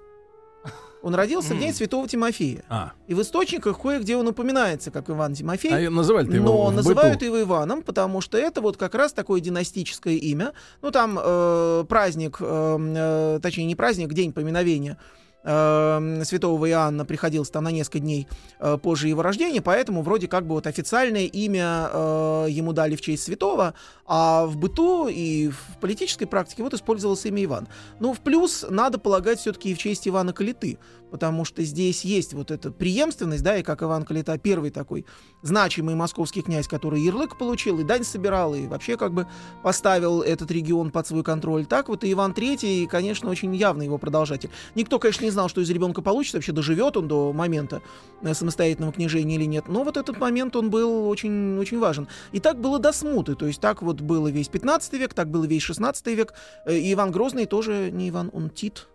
Он 1.03 1.15
родился 1.15 1.53
в 1.53 1.60
день 1.60 1.73
Святого 1.73 2.08
Тимофея. 2.08 2.63
А, 2.69 2.91
И 3.08 3.13
в 3.13 3.21
источниках 3.21 3.80
кое-где 3.80 4.17
он 4.17 4.27
упоминается 4.27 4.91
как 4.91 5.10
Иван 5.10 5.36
Тимофей. 5.36 5.88
а 5.88 5.89
называли-то 5.91 6.36
его 6.36 6.45
Но 6.45 6.71
называют 6.71 7.13
быту? 7.13 7.25
его 7.25 7.41
Иваном, 7.41 7.82
потому 7.84 8.19
что 8.19 8.38
это 8.38 8.62
вот 8.62 8.77
как 8.77 8.95
раз 8.95 9.13
такое 9.13 9.39
династическое 9.39 10.15
имя. 10.15 10.53
Ну, 10.82 10.91
там 10.91 11.17
э, 11.21 11.86
праздник, 11.88 12.38
э, 12.41 12.77
э, 12.80 13.39
точнее, 13.41 13.65
не 13.65 13.75
праздник, 13.75 14.12
день 14.13 14.34
поминовения 14.34 14.97
э, 15.43 16.21
святого 16.23 16.69
Иоанна 16.69 17.06
приходился 17.06 17.52
там 17.52 17.63
на 17.63 17.71
несколько 17.71 18.00
дней 18.00 18.28
э, 18.60 18.78
позже 18.78 19.08
его 19.08 19.21
рождения, 19.21 19.62
поэтому 19.62 20.02
вроде 20.02 20.28
как 20.28 20.45
бы 20.45 20.56
вот 20.56 20.67
официальное 20.67 21.26
имя 21.26 21.89
э, 21.91 22.47
ему 22.50 22.73
дали 22.73 22.95
в 22.95 23.02
честь 23.02 23.23
святого, 23.23 23.73
а 24.06 24.45
в 24.45 24.58
быту 24.58 25.08
и 25.08 25.50
в 25.50 25.80
политической 25.80 26.26
практике 26.26 26.63
вот 26.63 26.73
использовалось 26.73 27.26
имя 27.26 27.43
Иван. 27.43 27.67
Ну, 28.00 28.13
в 28.13 28.19
плюс 28.19 28.65
надо 28.69 29.00
полагать 29.00 29.39
все-таки 29.39 29.71
и 29.71 29.73
в 29.73 29.78
честь 29.78 30.08
Ивана 30.08 30.34
Калиты, 30.34 30.78
потому 31.12 31.45
что 31.45 31.63
здесь 31.63 32.04
есть 32.04 32.34
вот 32.34 32.52
эта 32.52 32.71
преемственность, 32.71 33.43
да, 33.43 33.58
и 33.58 33.63
как 33.63 33.84
Иван 33.84 34.04
Калита 34.04 34.38
первый 34.38 34.71
такой 34.71 35.06
значимый 35.41 35.95
московский 35.95 36.41
князь, 36.41 36.67
который 36.67 37.02
ярлык 37.02 37.38
получил, 37.38 37.80
и 37.80 37.84
дань 37.84 38.04
собирал, 38.04 38.56
и 38.56 38.67
вообще 38.67 38.97
как 38.97 39.13
бы 39.13 39.28
поставил 39.63 40.21
этот 40.21 40.52
регион 40.52 40.91
под 40.91 41.08
свой 41.08 41.23
контроль. 41.23 41.65
Так 41.65 41.89
вот 41.89 42.04
и 42.04 42.12
Иван 42.12 42.32
III, 42.32 42.88
конечно, 42.88 43.30
очень 43.30 43.56
явно 43.56 43.84
его 43.84 43.97
продолжатель. 43.97 44.50
Никто, 44.76 45.00
конечно, 45.00 45.26
не 45.27 45.31
знал, 45.31 45.49
что 45.49 45.61
из 45.61 45.69
ребенка 45.69 46.01
получится, 46.01 46.37
вообще 46.37 46.53
доживет 46.53 46.97
он 46.97 47.07
до 47.07 47.33
момента 47.33 47.81
э, 48.21 48.33
самостоятельного 48.33 48.93
княжения 48.93 49.35
или 49.35 49.45
нет, 49.45 49.67
но 49.67 49.83
вот 49.83 49.97
этот 49.97 50.17
момент, 50.17 50.55
он 50.55 50.69
был 50.69 51.09
очень, 51.09 51.57
очень 51.59 51.79
важен. 51.79 52.07
И 52.31 52.39
так 52.39 52.59
было 52.59 52.79
до 52.79 52.93
смуты, 52.93 53.35
то 53.35 53.45
есть 53.45 53.59
так 53.59 53.81
вот 53.81 54.01
было 54.01 54.27
весь 54.29 54.47
15 54.47 54.93
век, 54.93 55.13
так 55.13 55.29
было 55.29 55.45
весь 55.45 55.63
16 55.63 56.07
век, 56.07 56.33
Э, 56.65 56.77
и 56.77 56.93
Иван 56.93 57.11
Грозный 57.11 57.45
тоже 57.45 57.89
не 57.91 58.09
Иван, 58.09 58.29
он 58.33 58.49
Тит. 58.49 58.87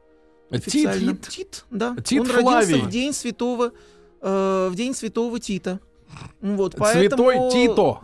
официально. 0.50 1.12
Тит. 1.16 1.28
Тит, 1.28 1.64
да. 1.70 1.96
Тит 2.04 2.20
он 2.20 2.26
Флавий. 2.26 2.74
родился 2.74 2.86
в 2.86 2.90
день 2.90 3.12
святого, 3.12 3.72
э, 4.20 4.68
в 4.70 4.74
день 4.74 4.94
святого 4.94 5.38
Тита. 5.40 5.80
Вот, 6.40 6.74
поэтому... 6.76 7.30
Святой 7.30 7.50
Тито. 7.50 8.00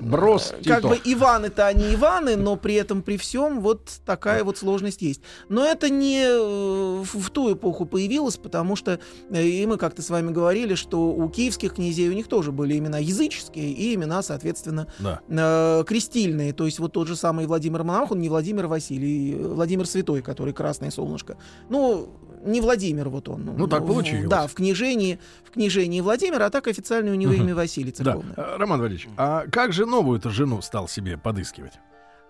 Брос 0.00 0.52
Как 0.64 0.78
Тито. 0.78 0.88
бы 0.88 1.00
Иваны-то 1.04 1.66
они 1.66 1.94
Иваны, 1.94 2.36
но 2.36 2.56
при 2.56 2.74
этом 2.74 3.02
при 3.02 3.16
всем 3.16 3.60
вот 3.60 3.90
такая 4.04 4.44
вот 4.44 4.58
сложность 4.58 5.02
есть. 5.02 5.20
Но 5.48 5.64
это 5.64 5.88
не 5.90 6.24
э, 6.24 7.02
в, 7.02 7.20
в 7.20 7.30
ту 7.30 7.52
эпоху 7.52 7.86
появилось, 7.86 8.36
потому 8.36 8.76
что 8.76 8.98
э, 9.30 9.42
и 9.42 9.66
мы 9.66 9.76
как-то 9.76 10.02
с 10.02 10.10
вами 10.10 10.30
говорили, 10.32 10.74
что 10.74 11.08
у 11.10 11.28
киевских 11.28 11.74
князей 11.74 12.08
у 12.08 12.12
них 12.12 12.28
тоже 12.28 12.52
были 12.52 12.78
имена 12.78 12.98
языческие 12.98 13.72
и 13.72 13.94
имена, 13.94 14.22
соответственно, 14.22 14.86
Да. 14.98 15.20
э, 15.28 15.84
крестильные. 15.86 16.52
То 16.52 16.66
есть 16.66 16.78
вот 16.78 16.92
тот 16.92 17.08
же 17.08 17.16
самый 17.16 17.46
Владимир 17.46 17.84
Монах, 17.84 18.10
он 18.10 18.20
не 18.20 18.28
Владимир 18.28 18.66
Василий, 18.66 19.34
э, 19.34 19.46
Владимир 19.48 19.86
Святой, 19.86 20.22
который 20.22 20.54
красное 20.54 20.90
солнышко. 20.90 21.36
Ну, 21.68 22.08
не 22.44 22.60
Владимир 22.60 23.08
вот 23.08 23.28
он. 23.28 23.54
Ну, 23.56 23.66
так 23.66 23.86
получилось. 23.86 24.26
Да, 24.28 24.46
в 24.46 24.54
книжении, 24.54 25.18
в 25.44 25.50
книжении 25.50 26.00
Владимир, 26.00 26.42
а 26.42 26.50
так 26.50 26.68
официально 26.68 27.10
у 27.10 27.14
него 27.14 27.32
Мгм. 27.32 27.42
имя 27.42 27.54
Василий 27.54 27.92
Да. 27.98 28.04
церковное. 28.04 28.34
Э, 28.36 28.56
Роман 28.58 28.80
Валерьевич, 28.80 29.08
а 29.16 29.46
как 29.50 29.72
же 29.72 29.86
новую-то 29.86 30.30
жену 30.30 30.60
стал 30.62 30.88
себе 30.88 31.16
подыскивать? 31.18 31.72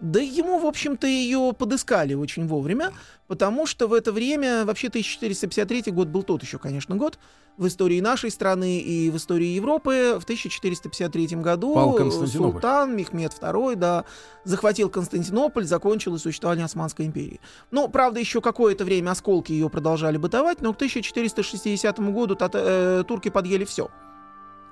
Да 0.00 0.20
ему, 0.20 0.58
в 0.58 0.66
общем-то, 0.66 1.06
ее 1.06 1.52
подыскали 1.56 2.14
очень 2.14 2.46
вовремя, 2.46 2.92
потому 3.26 3.64
что 3.66 3.86
в 3.86 3.92
это 3.92 4.12
время, 4.12 4.64
вообще 4.64 4.88
1453 4.88 5.92
год 5.92 6.08
был 6.08 6.22
тот 6.22 6.42
еще, 6.42 6.58
конечно, 6.58 6.96
год 6.96 7.18
в 7.56 7.66
истории 7.68 8.00
нашей 8.00 8.30
страны 8.30 8.80
и 8.80 9.10
в 9.10 9.16
истории 9.16 9.46
Европы. 9.46 10.16
В 10.18 10.24
1453 10.24 11.36
году 11.36 11.96
султан 12.26 12.96
Мехмед 12.96 13.32
II, 13.32 13.76
да, 13.76 14.04
захватил 14.44 14.90
Константинополь, 14.90 15.64
закончилось 15.64 16.22
существование 16.22 16.64
Османской 16.64 17.06
империи. 17.06 17.40
Ну, 17.70 17.88
правда, 17.88 18.18
еще 18.18 18.40
какое-то 18.40 18.84
время 18.84 19.12
осколки 19.12 19.52
ее 19.52 19.70
продолжали 19.70 20.16
бытовать, 20.16 20.60
но 20.60 20.72
к 20.72 20.76
1460 20.76 22.00
году 22.00 22.36
э, 22.40 23.04
турки 23.06 23.28
подъели 23.28 23.64
все 23.64 23.88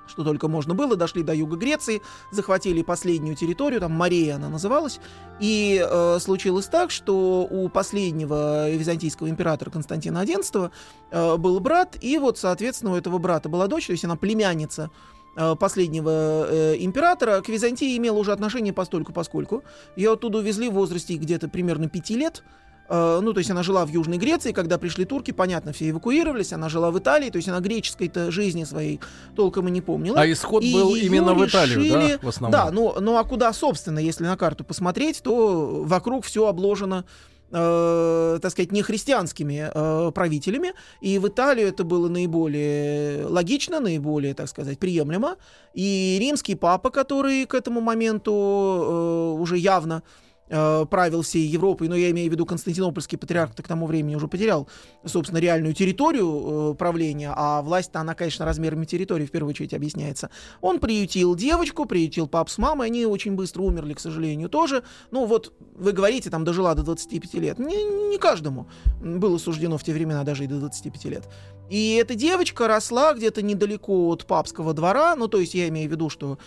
что 0.07 0.23
только 0.23 0.47
можно 0.47 0.73
было, 0.73 0.95
дошли 0.95 1.23
до 1.23 1.33
юга 1.33 1.55
Греции, 1.55 2.01
захватили 2.31 2.81
последнюю 2.81 3.35
территорию, 3.35 3.79
там 3.79 3.91
Мария 3.93 4.35
она 4.35 4.49
называлась, 4.49 4.99
и 5.39 5.83
э, 5.83 6.17
случилось 6.19 6.67
так, 6.67 6.91
что 6.91 7.47
у 7.49 7.69
последнего 7.69 8.69
византийского 8.69 9.29
императора 9.29 9.69
Константина 9.69 10.23
XI 10.23 10.71
э, 11.11 11.37
был 11.37 11.59
брат, 11.59 11.97
и 12.01 12.17
вот, 12.17 12.37
соответственно, 12.37 12.93
у 12.93 12.95
этого 12.95 13.17
брата 13.17 13.49
была 13.49 13.67
дочь, 13.67 13.87
то 13.87 13.91
есть 13.91 14.05
она 14.05 14.15
племянница 14.15 14.91
э, 15.35 15.55
последнего 15.55 16.47
э, 16.49 16.75
императора, 16.79 17.41
к 17.41 17.49
Византии 17.49 17.97
имела 17.97 18.17
уже 18.17 18.31
отношение 18.31 18.73
постольку 18.73 19.13
поскольку. 19.13 19.63
Ее 19.95 20.13
оттуда 20.13 20.39
увезли 20.39 20.69
в 20.69 20.73
возрасте 20.73 21.15
где-то 21.15 21.47
примерно 21.49 21.89
пяти 21.89 22.15
лет, 22.15 22.43
Э, 22.89 23.19
ну, 23.21 23.33
то 23.33 23.39
есть 23.39 23.49
она 23.49 23.63
жила 23.63 23.85
в 23.85 23.89
Южной 23.89 24.17
Греции, 24.17 24.51
когда 24.51 24.77
пришли 24.77 25.05
турки, 25.05 25.31
понятно, 25.31 25.73
все 25.73 25.89
эвакуировались, 25.89 26.53
она 26.53 26.69
жила 26.69 26.91
в 26.91 26.99
Италии, 26.99 27.29
то 27.29 27.37
есть 27.37 27.47
она 27.47 27.59
греческой-то 27.59 28.31
жизни 28.31 28.63
своей 28.63 28.99
толком 29.35 29.67
и 29.67 29.71
не 29.71 29.81
помнила. 29.81 30.19
А 30.19 30.31
исход 30.31 30.63
И 30.63 30.73
был 30.73 30.95
именно 30.95 31.33
в 31.33 31.45
Италию, 31.45 31.79
решили- 31.79 32.13
да, 32.13 32.19
в 32.21 32.27
основном? 32.27 32.51
Да, 32.51 32.71
ну, 32.71 32.95
ну 32.99 33.17
а 33.17 33.23
куда, 33.23 33.53
собственно, 33.53 33.99
если 33.99 34.25
на 34.25 34.37
карту 34.37 34.63
посмотреть, 34.63 35.21
то 35.23 35.83
вокруг 35.83 36.25
все 36.25 36.47
обложено 36.47 37.05
э, 37.53 38.39
так 38.41 38.51
сказать, 38.51 38.71
нехристианскими 38.71 39.69
э, 39.73 40.11
правителями, 40.11 40.73
и 41.01 41.19
в 41.19 41.27
Италию 41.27 41.67
это 41.67 41.83
было 41.83 42.09
наиболее 42.09 43.25
логично, 43.27 43.79
наиболее, 43.79 44.33
так 44.33 44.49
сказать, 44.49 44.79
приемлемо, 44.79 45.37
и 45.73 46.17
римский 46.19 46.55
папа, 46.55 46.89
который 46.89 47.45
к 47.45 47.53
этому 47.53 47.79
моменту 47.79 48.31
э, 48.33 49.39
уже 49.39 49.57
явно 49.57 50.01
э, 50.49 50.85
правил 50.89 51.21
всей 51.21 51.47
Европой, 51.47 51.87
но 51.87 51.95
я 51.95 52.11
имею 52.11 52.29
в 52.29 52.33
виду 52.33 52.45
Константинопольский 52.45 53.17
патриарх 53.17 53.55
к 53.55 53.67
тому 53.67 53.85
времени 53.85 54.15
уже 54.15 54.27
потерял, 54.27 54.67
собственно, 55.05 55.39
реальную 55.39 55.73
территорию 55.73 56.71
э, 56.71 56.75
правления, 56.75 57.33
а 57.35 57.61
власть-то 57.61 57.99
она, 57.99 58.15
конечно, 58.15 58.45
размерами 58.45 58.85
территории 58.85 59.25
в 59.25 59.31
первую 59.31 59.51
очередь 59.51 59.73
объясняется. 59.73 60.29
Он 60.61 60.79
приютил 60.79 61.35
девочку, 61.35 61.85
приютил 61.85 62.27
пап 62.27 62.49
с 62.49 62.57
мамой, 62.57 62.87
они 62.87 63.05
очень 63.05 63.35
быстро 63.35 63.61
умерли, 63.61 63.93
к 63.93 63.99
сожалению, 63.99 64.49
тоже. 64.49 64.83
Ну 65.11 65.25
вот, 65.25 65.53
вы 65.75 65.91
говорите, 65.91 66.29
там 66.29 66.43
дожила 66.43 66.75
до 66.75 66.83
25 66.83 67.33
лет. 67.35 67.59
Не, 67.59 67.83
не 68.09 68.17
каждому 68.17 68.67
было 69.01 69.37
суждено 69.37 69.77
в 69.77 69.83
те 69.83 69.93
времена 69.93 70.23
даже 70.23 70.45
и 70.45 70.47
до 70.47 70.59
25 70.59 71.05
лет. 71.05 71.23
И 71.69 71.95
эта 71.95 72.13
девочка 72.15 72.67
росла 72.67 73.13
где-то 73.13 73.41
недалеко 73.41 74.09
от 74.09 74.25
папского 74.25 74.73
двора, 74.73 75.15
ну 75.15 75.27
то 75.27 75.39
есть 75.39 75.53
я 75.53 75.69
имею 75.69 75.89
в 75.89 75.91
виду, 75.91 76.09
что 76.09 76.37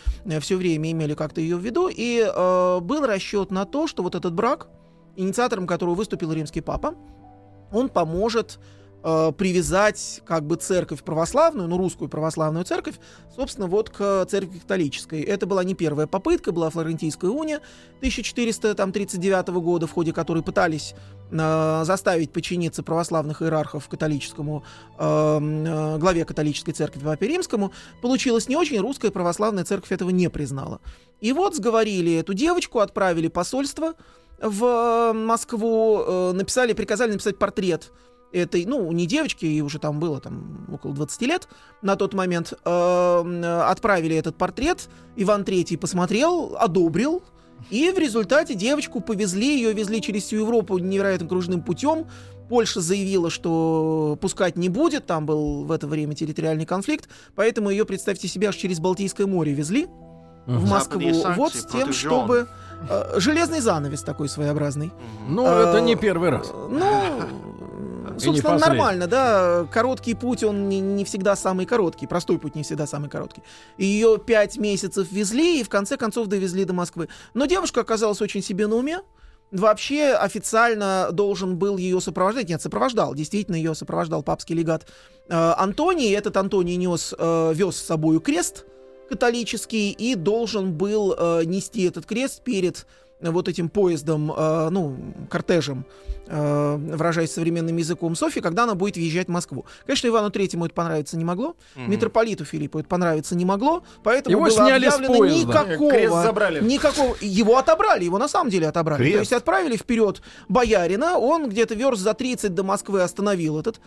все 0.40 0.56
время 0.56 0.92
имели 0.92 1.14
как-то 1.14 1.40
ее 1.40 1.56
в 1.56 1.64
виду, 1.64 1.88
и 1.88 2.20
э, 2.24 2.80
был 2.80 3.04
расчет 3.06 3.50
на 3.50 3.64
то, 3.64 3.85
что 3.86 4.02
вот 4.02 4.14
этот 4.14 4.34
брак, 4.34 4.68
инициатором 5.16 5.66
которого 5.66 5.94
выступил 5.94 6.32
римский 6.32 6.60
папа, 6.60 6.94
он 7.72 7.88
поможет 7.88 8.58
э, 9.06 9.32
привязать 9.32 10.20
как 10.26 10.44
бы 10.44 10.56
церковь 10.56 11.04
православную, 11.04 11.68
ну 11.68 11.78
русскую 11.78 12.08
православную 12.08 12.64
церковь, 12.64 12.96
собственно, 13.34 13.68
вот 13.68 13.90
к 13.90 14.26
церкви 14.26 14.58
католической. 14.58 15.22
Это 15.22 15.46
была 15.46 15.62
не 15.62 15.74
первая 15.74 16.08
попытка, 16.08 16.50
была 16.50 16.70
Флорентийская 16.70 17.30
уния 17.30 17.60
1439 17.98 19.48
года, 19.48 19.86
в 19.86 19.92
ходе 19.92 20.12
которой 20.12 20.42
пытались 20.42 20.94
э, 21.30 21.82
заставить 21.84 22.32
подчиниться 22.32 22.82
православных 22.82 23.42
иерархов 23.42 23.88
католическому 23.88 24.64
э, 24.98 25.38
э, 25.38 25.98
главе 25.98 26.24
католической 26.24 26.72
церкви 26.72 27.00
Папе 27.04 27.28
Римскому. 27.28 27.72
Получилось 28.02 28.48
не 28.48 28.56
очень, 28.56 28.80
русская 28.80 29.12
православная 29.12 29.64
церковь 29.64 29.92
этого 29.92 30.10
не 30.10 30.28
признала. 30.28 30.80
И 31.20 31.32
вот 31.32 31.54
сговорили 31.54 32.14
эту 32.14 32.34
девочку, 32.34 32.80
отправили 32.80 33.28
посольство 33.28 33.94
в 34.40 34.64
э, 34.64 35.12
Москву, 35.12 36.02
э, 36.04 36.32
написали, 36.32 36.72
приказали 36.72 37.12
написать 37.12 37.38
портрет 37.38 37.92
этой, 38.32 38.64
ну, 38.66 38.90
не 38.92 39.06
девочки, 39.06 39.44
ей 39.44 39.60
уже 39.60 39.78
там 39.78 40.00
было 40.00 40.20
там 40.20 40.66
около 40.72 40.94
20 40.94 41.22
лет 41.22 41.48
на 41.82 41.96
тот 41.96 42.14
момент, 42.14 42.52
э, 42.52 42.58
э, 42.64 43.60
отправили 43.62 44.16
этот 44.16 44.36
портрет, 44.36 44.88
Иван 45.16 45.42
III 45.42 45.78
посмотрел, 45.78 46.56
одобрил, 46.58 47.22
и 47.70 47.90
в 47.90 47.98
результате 47.98 48.54
девочку 48.54 49.00
повезли, 49.00 49.56
ее 49.56 49.72
везли 49.72 50.00
через 50.00 50.24
всю 50.24 50.36
Европу 50.36 50.78
невероятно 50.78 51.26
кружным 51.26 51.62
путем. 51.62 52.06
Польша 52.48 52.80
заявила, 52.80 53.28
что 53.28 54.16
пускать 54.20 54.56
не 54.56 54.68
будет, 54.68 55.06
там 55.06 55.26
был 55.26 55.64
в 55.64 55.72
это 55.72 55.88
время 55.88 56.14
территориальный 56.14 56.66
конфликт, 56.66 57.08
поэтому 57.34 57.70
ее, 57.70 57.84
представьте 57.84 58.28
себе, 58.28 58.48
аж 58.48 58.56
через 58.56 58.78
Балтийское 58.78 59.26
море 59.26 59.52
везли 59.52 59.88
в. 60.46 60.68
Москву, 60.68 61.00
вот 61.36 61.54
с 61.54 61.64
тем, 61.66 61.92
чтобы... 61.92 62.46
э, 62.88 63.18
железный 63.18 63.60
занавес 63.60 64.02
такой 64.02 64.28
своеобразный. 64.28 64.92
Ну, 65.28 65.44
А, 65.44 65.70
это 65.70 65.80
не 65.80 65.96
первый 65.96 66.30
раз. 66.30 66.52
Ну, 66.52 67.45
не 68.16 68.24
собственно, 68.24 68.54
последний. 68.54 68.78
нормально, 68.78 69.06
да. 69.06 69.68
Короткий 69.72 70.14
путь, 70.14 70.42
он 70.42 70.68
не, 70.68 70.80
не 70.80 71.04
всегда 71.04 71.36
самый 71.36 71.66
короткий. 71.66 72.06
Простой 72.06 72.38
путь 72.38 72.54
не 72.54 72.62
всегда 72.62 72.86
самый 72.86 73.08
короткий. 73.08 73.42
Ее 73.78 74.18
пять 74.18 74.56
месяцев 74.56 75.10
везли 75.10 75.60
и 75.60 75.62
в 75.62 75.68
конце 75.68 75.96
концов 75.96 76.26
довезли 76.28 76.64
до 76.64 76.72
Москвы. 76.72 77.08
Но 77.34 77.46
девушка 77.46 77.80
оказалась 77.80 78.20
очень 78.20 78.42
себе 78.42 78.66
на 78.66 78.76
уме. 78.76 79.00
вообще 79.52 80.12
официально 80.12 81.08
должен 81.12 81.56
был 81.56 81.76
ее 81.76 82.00
сопровождать, 82.00 82.48
нет, 82.48 82.60
сопровождал, 82.60 83.14
действительно 83.14 83.56
ее 83.56 83.74
сопровождал 83.74 84.22
папский 84.22 84.56
легат 84.56 84.86
э, 85.28 85.34
Антоний. 85.34 86.12
Этот 86.12 86.36
Антоний 86.36 86.76
нес, 86.76 87.14
э, 87.16 87.52
вез 87.54 87.76
с 87.76 87.86
собою 87.86 88.20
крест 88.20 88.64
католический 89.08 89.92
и 89.92 90.14
должен 90.14 90.72
был 90.72 91.14
э, 91.16 91.44
нести 91.44 91.84
этот 91.84 92.06
крест 92.06 92.42
перед 92.42 92.86
вот 93.20 93.48
этим 93.48 93.68
поездом, 93.68 94.30
э, 94.30 94.68
ну, 94.70 94.96
кортежем, 95.30 95.84
э, 96.26 96.76
выражаясь 96.76 97.32
современным 97.32 97.76
языком 97.76 98.14
Софьи, 98.14 98.42
когда 98.42 98.64
она 98.64 98.74
будет 98.74 98.96
въезжать 98.96 99.28
в 99.28 99.30
Москву. 99.30 99.64
Конечно, 99.86 100.08
Ивану 100.08 100.30
Третьему 100.30 100.66
это 100.66 100.74
понравиться 100.74 101.16
не 101.16 101.24
могло, 101.24 101.56
митрополиту 101.76 102.44
Филиппу 102.44 102.78
это 102.78 102.88
понравиться 102.88 103.34
не 103.34 103.44
могло, 103.44 103.82
поэтому 104.02 104.36
Его 104.36 104.44
было 104.44 104.54
сняли 104.54 104.88
с 104.88 104.94
объявлено 104.94 105.18
поезда. 105.18 105.64
никакого, 105.64 105.90
Крест 105.90 106.14
забрали. 106.22 106.64
никакого, 106.64 107.16
его 107.20 107.56
отобрали, 107.56 108.04
его 108.04 108.18
на 108.18 108.28
самом 108.28 108.50
деле 108.50 108.68
отобрали. 108.68 108.98
Крест? 109.02 109.14
То 109.14 109.20
есть 109.20 109.32
отправили 109.32 109.76
вперед 109.76 110.20
боярина, 110.48 111.18
он 111.18 111.48
где-то 111.48 111.74
верст 111.74 112.02
за 112.02 112.14
30 112.14 112.54
до 112.54 112.64
Москвы 112.64 113.02
остановил 113.02 113.58
этот 113.58 113.80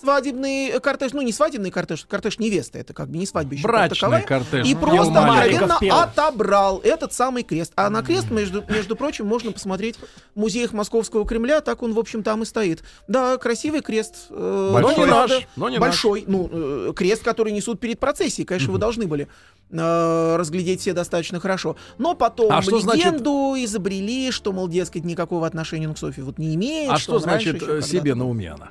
свадебный 0.00 0.78
кортеж, 0.80 1.12
ну 1.12 1.22
не 1.22 1.32
свадебный 1.32 1.70
кортеж, 1.70 2.04
кортеж 2.08 2.38
невесты, 2.38 2.78
это 2.78 2.92
как 2.94 3.08
бы 3.08 3.18
не 3.18 3.26
свадьба 3.26 3.54
еще 3.54 3.62
как 3.62 3.70
Брачный 3.72 3.96
таковая. 3.96 4.22
кортеж. 4.22 4.66
И 4.68 4.74
Ну, 4.74 4.80
просто 4.80 5.18
откровенно 5.20 5.78
отобрал 6.02 6.80
этот 6.84 7.12
самый 7.12 7.42
крест. 7.42 7.72
А 7.76 7.88
на 7.90 8.02
крест, 8.02 8.30
между, 8.30 8.64
между 8.68 8.96
прочим, 8.96 9.26
можно 9.26 9.52
посмотреть 9.52 9.96
в 10.34 10.38
музеях 10.40 10.72
Московского 10.72 11.26
Кремля, 11.26 11.60
так 11.60 11.82
он, 11.82 11.92
в 11.94 11.98
общем, 11.98 12.22
там 12.22 12.42
и 12.42 12.46
стоит. 12.46 12.82
Да, 13.08 13.36
красивый 13.38 13.80
крест. 13.82 14.26
э, 14.30 14.70
Большой. 14.72 14.96
Но 14.96 15.04
не 15.04 15.10
наш, 15.10 15.30
но 15.56 15.68
не 15.68 15.78
большой. 15.78 16.24
Ну, 16.26 16.48
э, 16.52 16.92
крест, 16.94 17.22
который 17.22 17.52
несут 17.52 17.80
перед 17.80 17.98
процессией. 18.00 18.46
Конечно, 18.46 18.72
вы 18.72 18.78
должны 18.78 19.06
были 19.06 19.28
э, 19.70 20.36
разглядеть 20.36 20.80
все 20.80 20.92
достаточно 20.92 21.40
хорошо. 21.40 21.76
Но 21.98 22.14
потом 22.14 22.52
А 22.52 22.62
что 22.62 22.78
значит- 22.80 23.04
легенду 23.06 23.54
изобрели, 23.56 24.30
что, 24.30 24.52
мол, 24.52 24.68
дескать, 24.68 25.04
никакого 25.04 25.46
отношения 25.46 25.88
он 25.88 25.94
к 25.94 25.98
Софии 25.98 26.20
вот 26.20 26.38
не 26.38 26.54
имеет. 26.54 26.90
А 26.92 26.98
что 26.98 27.12
раньше 27.18 27.50
значит 27.58 27.62
э, 27.62 27.82
себе 27.82 28.14
на 28.14 28.28
уме 28.28 28.50
она? 28.52 28.68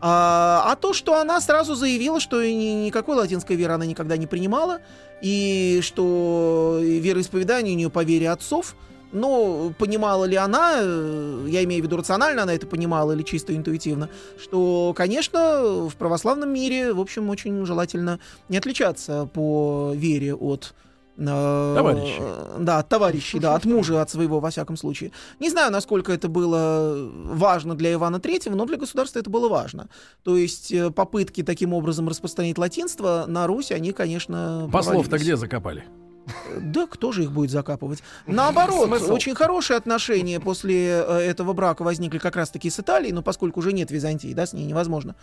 А, 0.00 0.62
а 0.66 0.76
то, 0.76 0.92
что 0.92 1.18
она 1.20 1.40
сразу 1.40 1.74
заявила, 1.74 2.20
что 2.20 2.42
ни- 2.42 2.86
никакой 2.86 3.16
латинской 3.16 3.56
веры 3.56 3.74
она 3.74 3.86
никогда 3.86 4.16
не 4.16 4.26
принимала, 4.26 4.80
и 5.20 5.80
что 5.82 6.78
вероисповедание 6.80 7.74
у 7.74 7.76
нее 7.76 7.90
по 7.90 8.02
вере 8.02 8.30
отцов. 8.30 8.74
Но 9.12 9.72
понимала 9.76 10.24
ли 10.24 10.36
она, 10.36 10.76
э, 10.80 11.46
я 11.48 11.64
имею 11.64 11.82
в 11.82 11.86
виду 11.86 11.96
рационально 11.96 12.44
она 12.44 12.54
это 12.54 12.68
понимала 12.68 13.10
или 13.10 13.22
чисто 13.22 13.56
интуитивно, 13.56 14.08
что, 14.40 14.94
конечно, 14.96 15.88
в 15.88 15.96
православном 15.96 16.52
мире, 16.52 16.92
в 16.92 17.00
общем, 17.00 17.28
очень 17.28 17.66
желательно 17.66 18.20
не 18.48 18.56
отличаться 18.56 19.28
по 19.34 19.92
вере 19.96 20.34
от 20.34 20.74
э, 21.28 21.74
Товарищей. 21.76 22.18
э, 22.20 22.56
Да, 22.60 22.78
от 22.78 22.88
товарищей, 22.88 23.38
да, 23.38 23.54
от 23.54 23.64
мужа, 23.64 24.00
от 24.00 24.10
своего, 24.10 24.40
во 24.40 24.50
всяком 24.50 24.76
случае. 24.76 25.12
Не 25.38 25.50
знаю, 25.50 25.70
насколько 25.72 26.12
это 26.12 26.28
было 26.28 27.08
важно 27.12 27.74
для 27.74 27.92
Ивана 27.92 28.20
Третьего, 28.20 28.54
но 28.54 28.64
для 28.66 28.76
государства 28.76 29.18
это 29.18 29.30
было 29.30 29.48
важно. 29.48 29.88
То 30.24 30.36
есть 30.36 30.72
э, 30.72 30.90
попытки 30.90 31.42
таким 31.42 31.72
образом 31.72 32.08
распространить 32.08 32.58
латинство 32.58 33.24
на 33.28 33.46
Русь, 33.46 33.70
они, 33.72 33.92
конечно, 33.92 34.68
Послов-то 34.72 35.18
где 35.18 35.36
закопали? 35.36 35.84
Да, 36.60 36.86
кто 36.86 37.10
же 37.10 37.24
их 37.24 37.32
будет 37.32 37.50
закапывать? 37.50 38.02
Наоборот, 38.26 38.86
Смысл? 38.86 39.14
очень 39.14 39.34
хорошие 39.34 39.76
отношения 39.76 40.38
после 40.38 40.86
э, 40.86 41.18
этого 41.18 41.54
брака 41.54 41.82
возникли 41.82 42.18
как 42.18 42.36
раз-таки 42.36 42.70
с 42.70 42.78
Италией, 42.78 43.12
но 43.12 43.22
поскольку 43.22 43.58
уже 43.60 43.72
нет 43.72 43.90
Византии, 43.90 44.32
да, 44.32 44.46
с 44.46 44.52
ней 44.52 44.64
невозможно 44.64 45.16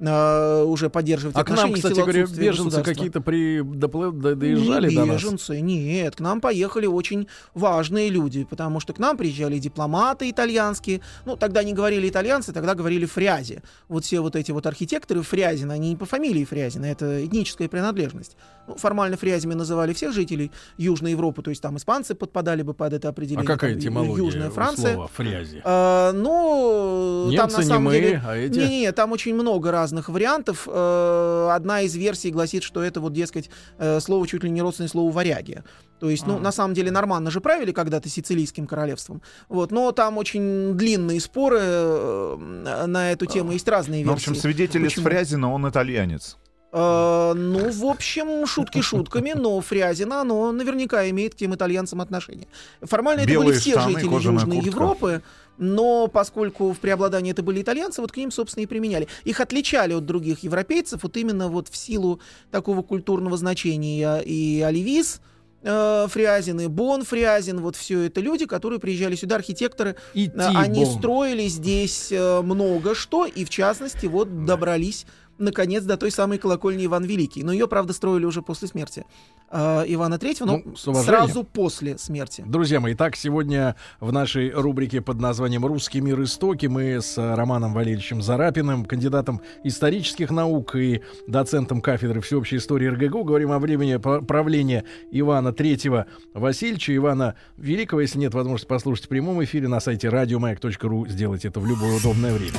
э, 0.00 0.62
уже 0.64 0.90
поддерживать 0.90 1.36
А 1.36 1.44
к 1.44 1.48
нам, 1.48 1.58
отношения 1.58 1.74
в 1.74 1.78
кстати 1.78 1.98
говоря, 2.00 2.26
беженцы 2.26 2.82
какие-то 2.82 3.20
при 3.20 3.60
доплыв- 3.60 4.12
до- 4.20 4.34
доезжали 4.34 4.88
не 4.88 4.96
до 4.96 5.04
нас? 5.04 5.16
беженцы, 5.16 5.60
нет, 5.60 6.16
к 6.16 6.20
нам 6.20 6.40
поехали 6.40 6.86
очень 6.86 7.28
важные 7.54 8.08
люди, 8.10 8.44
потому 8.44 8.80
что 8.80 8.92
к 8.92 8.98
нам 8.98 9.16
приезжали 9.16 9.58
дипломаты 9.58 10.28
итальянские, 10.30 11.00
ну, 11.24 11.36
тогда 11.36 11.62
не 11.62 11.72
говорили 11.72 12.08
итальянцы, 12.08 12.52
тогда 12.52 12.74
говорили 12.74 13.06
фрязи. 13.06 13.62
Вот 13.88 14.04
все 14.04 14.20
вот 14.20 14.34
эти 14.36 14.50
вот 14.50 14.66
архитекторы 14.66 15.22
Фрязина, 15.22 15.74
они 15.74 15.90
не 15.90 15.96
по 15.96 16.06
фамилии 16.06 16.44
Фрязина, 16.44 16.86
это 16.86 17.24
этническая 17.24 17.68
принадлежность. 17.68 18.36
Ну, 18.66 18.76
формально 18.76 19.16
Фрязями 19.16 19.54
называли 19.54 19.92
всех 19.92 20.12
жителей 20.12 20.50
Южной 20.78 21.12
Европы, 21.12 21.42
то 21.42 21.50
есть 21.50 21.62
там 21.62 21.76
испанцы 21.76 22.14
подпадали 22.14 22.62
бы 22.62 22.74
под 22.74 22.92
это 22.92 23.08
А 23.08 23.10
определение. 23.10 23.46
какая 23.46 23.72
там, 23.72 23.80
этимология 23.80 24.24
Южная 24.24 24.50
Франция. 24.50 24.94
слова 24.94 25.08
фрязи? 25.08 25.60
А, 25.64 26.12
ну, 26.12 27.30
там 27.36 27.48
Немцы 27.48 27.56
на 27.58 27.62
не 27.62 27.68
самом 27.68 27.84
мы, 27.84 27.92
деле... 27.92 28.22
а 28.24 28.36
эти... 28.36 28.58
Не-не, 28.58 28.92
там 28.92 29.12
очень 29.12 29.34
много 29.34 29.70
разных 29.82 30.08
вариантов. 30.08 30.68
Э, 30.68 31.50
Одна 31.52 31.82
из 31.82 31.94
версий 31.96 32.30
гласит, 32.30 32.62
что 32.62 32.82
это 32.82 33.00
вот, 33.00 33.12
дескать, 33.12 33.50
э, 33.78 34.00
слово 34.00 34.26
чуть 34.26 34.44
ли 34.44 34.50
не 34.50 34.62
родственное 34.62 34.88
слову 34.88 35.10
варяги. 35.10 35.62
То 35.98 36.10
есть, 36.10 36.26
ну, 36.26 36.38
на 36.38 36.52
самом 36.52 36.74
деле, 36.74 36.90
нормально 36.90 37.30
же 37.30 37.40
правили 37.40 37.72
когда-то 37.72 38.08
сицилийским 38.08 38.66
королевством. 38.66 39.22
Вот, 39.48 39.72
но 39.72 39.92
там 39.92 40.18
очень 40.18 40.74
длинные 40.74 41.20
споры 41.20 41.58
э, 41.60 42.86
на 42.86 43.12
эту 43.12 43.26
тему. 43.26 43.52
Есть 43.52 43.68
разные 43.68 44.02
версии. 44.02 44.06
Ну, 44.06 44.12
в 44.12 44.16
общем, 44.16 44.34
свидетель 44.34 44.82
из 44.82 44.92
Почему? 44.92 45.06
Фрязина, 45.06 45.52
он 45.52 45.68
итальянец. 45.68 46.38
Ну, 46.74 47.70
в 47.70 47.84
общем, 47.84 48.46
шутки 48.46 48.80
шутками, 48.80 49.34
но 49.36 49.60
Фрязино, 49.60 50.22
оно 50.22 50.52
наверняка 50.52 51.06
имеет 51.10 51.34
к 51.34 51.36
тем 51.36 51.54
итальянцам 51.54 52.00
отношение. 52.00 52.48
Формально 52.80 53.20
это 53.20 53.30
Белые 53.30 53.48
были 53.50 53.58
все 53.58 53.72
штаны, 53.72 53.92
жители 53.92 54.14
Южной 54.14 54.38
куртка. 54.38 54.66
Европы, 54.70 55.22
но 55.62 56.08
поскольку 56.08 56.72
в 56.72 56.78
преобладании 56.80 57.32
это 57.32 57.42
были 57.42 57.62
итальянцы, 57.62 58.00
вот 58.00 58.12
к 58.12 58.16
ним, 58.16 58.30
собственно, 58.30 58.64
и 58.64 58.66
применяли. 58.66 59.08
Их 59.24 59.40
отличали 59.40 59.94
от 59.94 60.04
других 60.04 60.40
европейцев 60.40 61.02
вот 61.02 61.16
именно 61.16 61.48
вот 61.48 61.68
в 61.68 61.76
силу 61.76 62.20
такого 62.50 62.82
культурного 62.82 63.36
значения. 63.36 64.18
И 64.18 64.60
Оливис, 64.60 65.20
э, 65.62 66.06
Фрязин, 66.10 66.60
и 66.60 66.66
Бон 66.66 67.04
Фрязин, 67.04 67.60
вот 67.60 67.76
все 67.76 68.02
это 68.02 68.20
люди, 68.20 68.46
которые 68.46 68.80
приезжали 68.80 69.14
сюда, 69.14 69.36
архитекторы, 69.36 69.96
И 70.14 70.28
э, 70.28 70.30
они 70.36 70.84
Тибон. 70.84 70.98
строили 70.98 71.46
здесь 71.46 72.10
э, 72.10 72.40
много 72.42 72.94
что, 72.94 73.26
и 73.26 73.44
в 73.44 73.50
частности 73.50 74.06
вот 74.06 74.44
добрались 74.44 75.06
наконец 75.42 75.84
до 75.84 75.96
той 75.96 76.10
самой 76.10 76.38
колокольни 76.38 76.86
Иван 76.86 77.04
Великий. 77.04 77.42
Но 77.42 77.52
ее, 77.52 77.68
правда, 77.68 77.92
строили 77.92 78.24
уже 78.24 78.42
после 78.42 78.68
смерти 78.68 79.04
э, 79.50 79.84
Ивана 79.88 80.18
Третьего, 80.18 80.46
но 80.46 80.62
Ну, 80.64 80.94
сразу 80.94 81.44
после 81.44 81.98
смерти. 81.98 82.44
Друзья 82.46 82.80
мои, 82.80 82.94
итак, 82.94 83.16
сегодня 83.16 83.76
в 84.00 84.12
нашей 84.12 84.50
рубрике 84.50 85.00
под 85.00 85.20
названием 85.20 85.66
«Русский 85.66 86.00
мир 86.00 86.22
истоки» 86.22 86.66
мы 86.66 87.00
с 87.00 87.16
Романом 87.18 87.74
Валерьевичем 87.74 88.22
Зарапиным, 88.22 88.84
кандидатом 88.84 89.40
исторических 89.64 90.30
наук 90.30 90.76
и 90.76 91.02
доцентом 91.26 91.80
кафедры 91.80 92.20
всеобщей 92.20 92.56
истории 92.56 92.86
РГГУ, 92.88 93.24
говорим 93.24 93.52
о 93.52 93.58
времени 93.58 93.96
пра- 93.96 94.22
правления 94.22 94.84
Ивана 95.10 95.52
Третьего 95.52 96.06
Васильевича, 96.34 96.94
Ивана 96.94 97.34
Великого. 97.56 98.00
Если 98.00 98.18
нет 98.18 98.34
возможности 98.34 98.68
послушать 98.68 99.06
в 99.06 99.08
прямом 99.08 99.42
эфире 99.44 99.68
на 99.68 99.80
сайте 99.80 100.08
радиомаяк.ру, 100.08 101.06
сделайте 101.08 101.48
это 101.48 101.60
в 101.60 101.66
любое 101.66 101.96
удобное 101.96 102.32
время. 102.32 102.58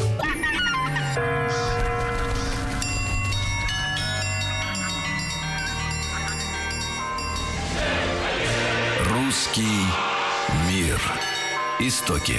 Истоки. 11.86 12.36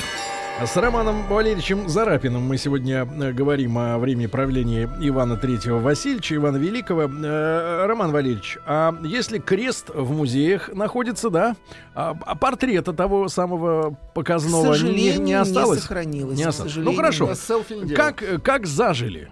С 0.64 0.74
Романом 0.74 1.26
Валерьевичем 1.26 1.86
Зарапиным 1.86 2.44
мы 2.44 2.56
сегодня 2.56 3.04
э, 3.04 3.32
говорим 3.32 3.76
о 3.76 3.98
времени 3.98 4.24
правления 4.24 4.88
Ивана 5.02 5.36
Третьего 5.36 5.80
Васильевича, 5.80 6.36
Ивана 6.36 6.56
Великого. 6.56 7.02
Э, 7.02 7.84
Роман 7.84 8.10
Валерьевич, 8.10 8.56
а 8.64 8.94
если 9.02 9.38
крест 9.38 9.90
в 9.92 10.16
музеях 10.16 10.72
находится, 10.72 11.28
да, 11.28 11.56
а, 11.94 12.16
а 12.24 12.34
портрета 12.36 12.94
того 12.94 13.28
самого 13.28 13.98
показного 14.14 14.76
не, 14.78 15.18
не 15.18 15.34
осталось? 15.34 15.80
сохранилось. 15.80 16.38
Не 16.38 16.44
осталось. 16.44 16.76
Ну 16.76 16.94
хорошо. 16.94 17.30
Не. 17.82 17.94
Как, 17.94 18.24
как 18.42 18.66
зажили? 18.66 19.30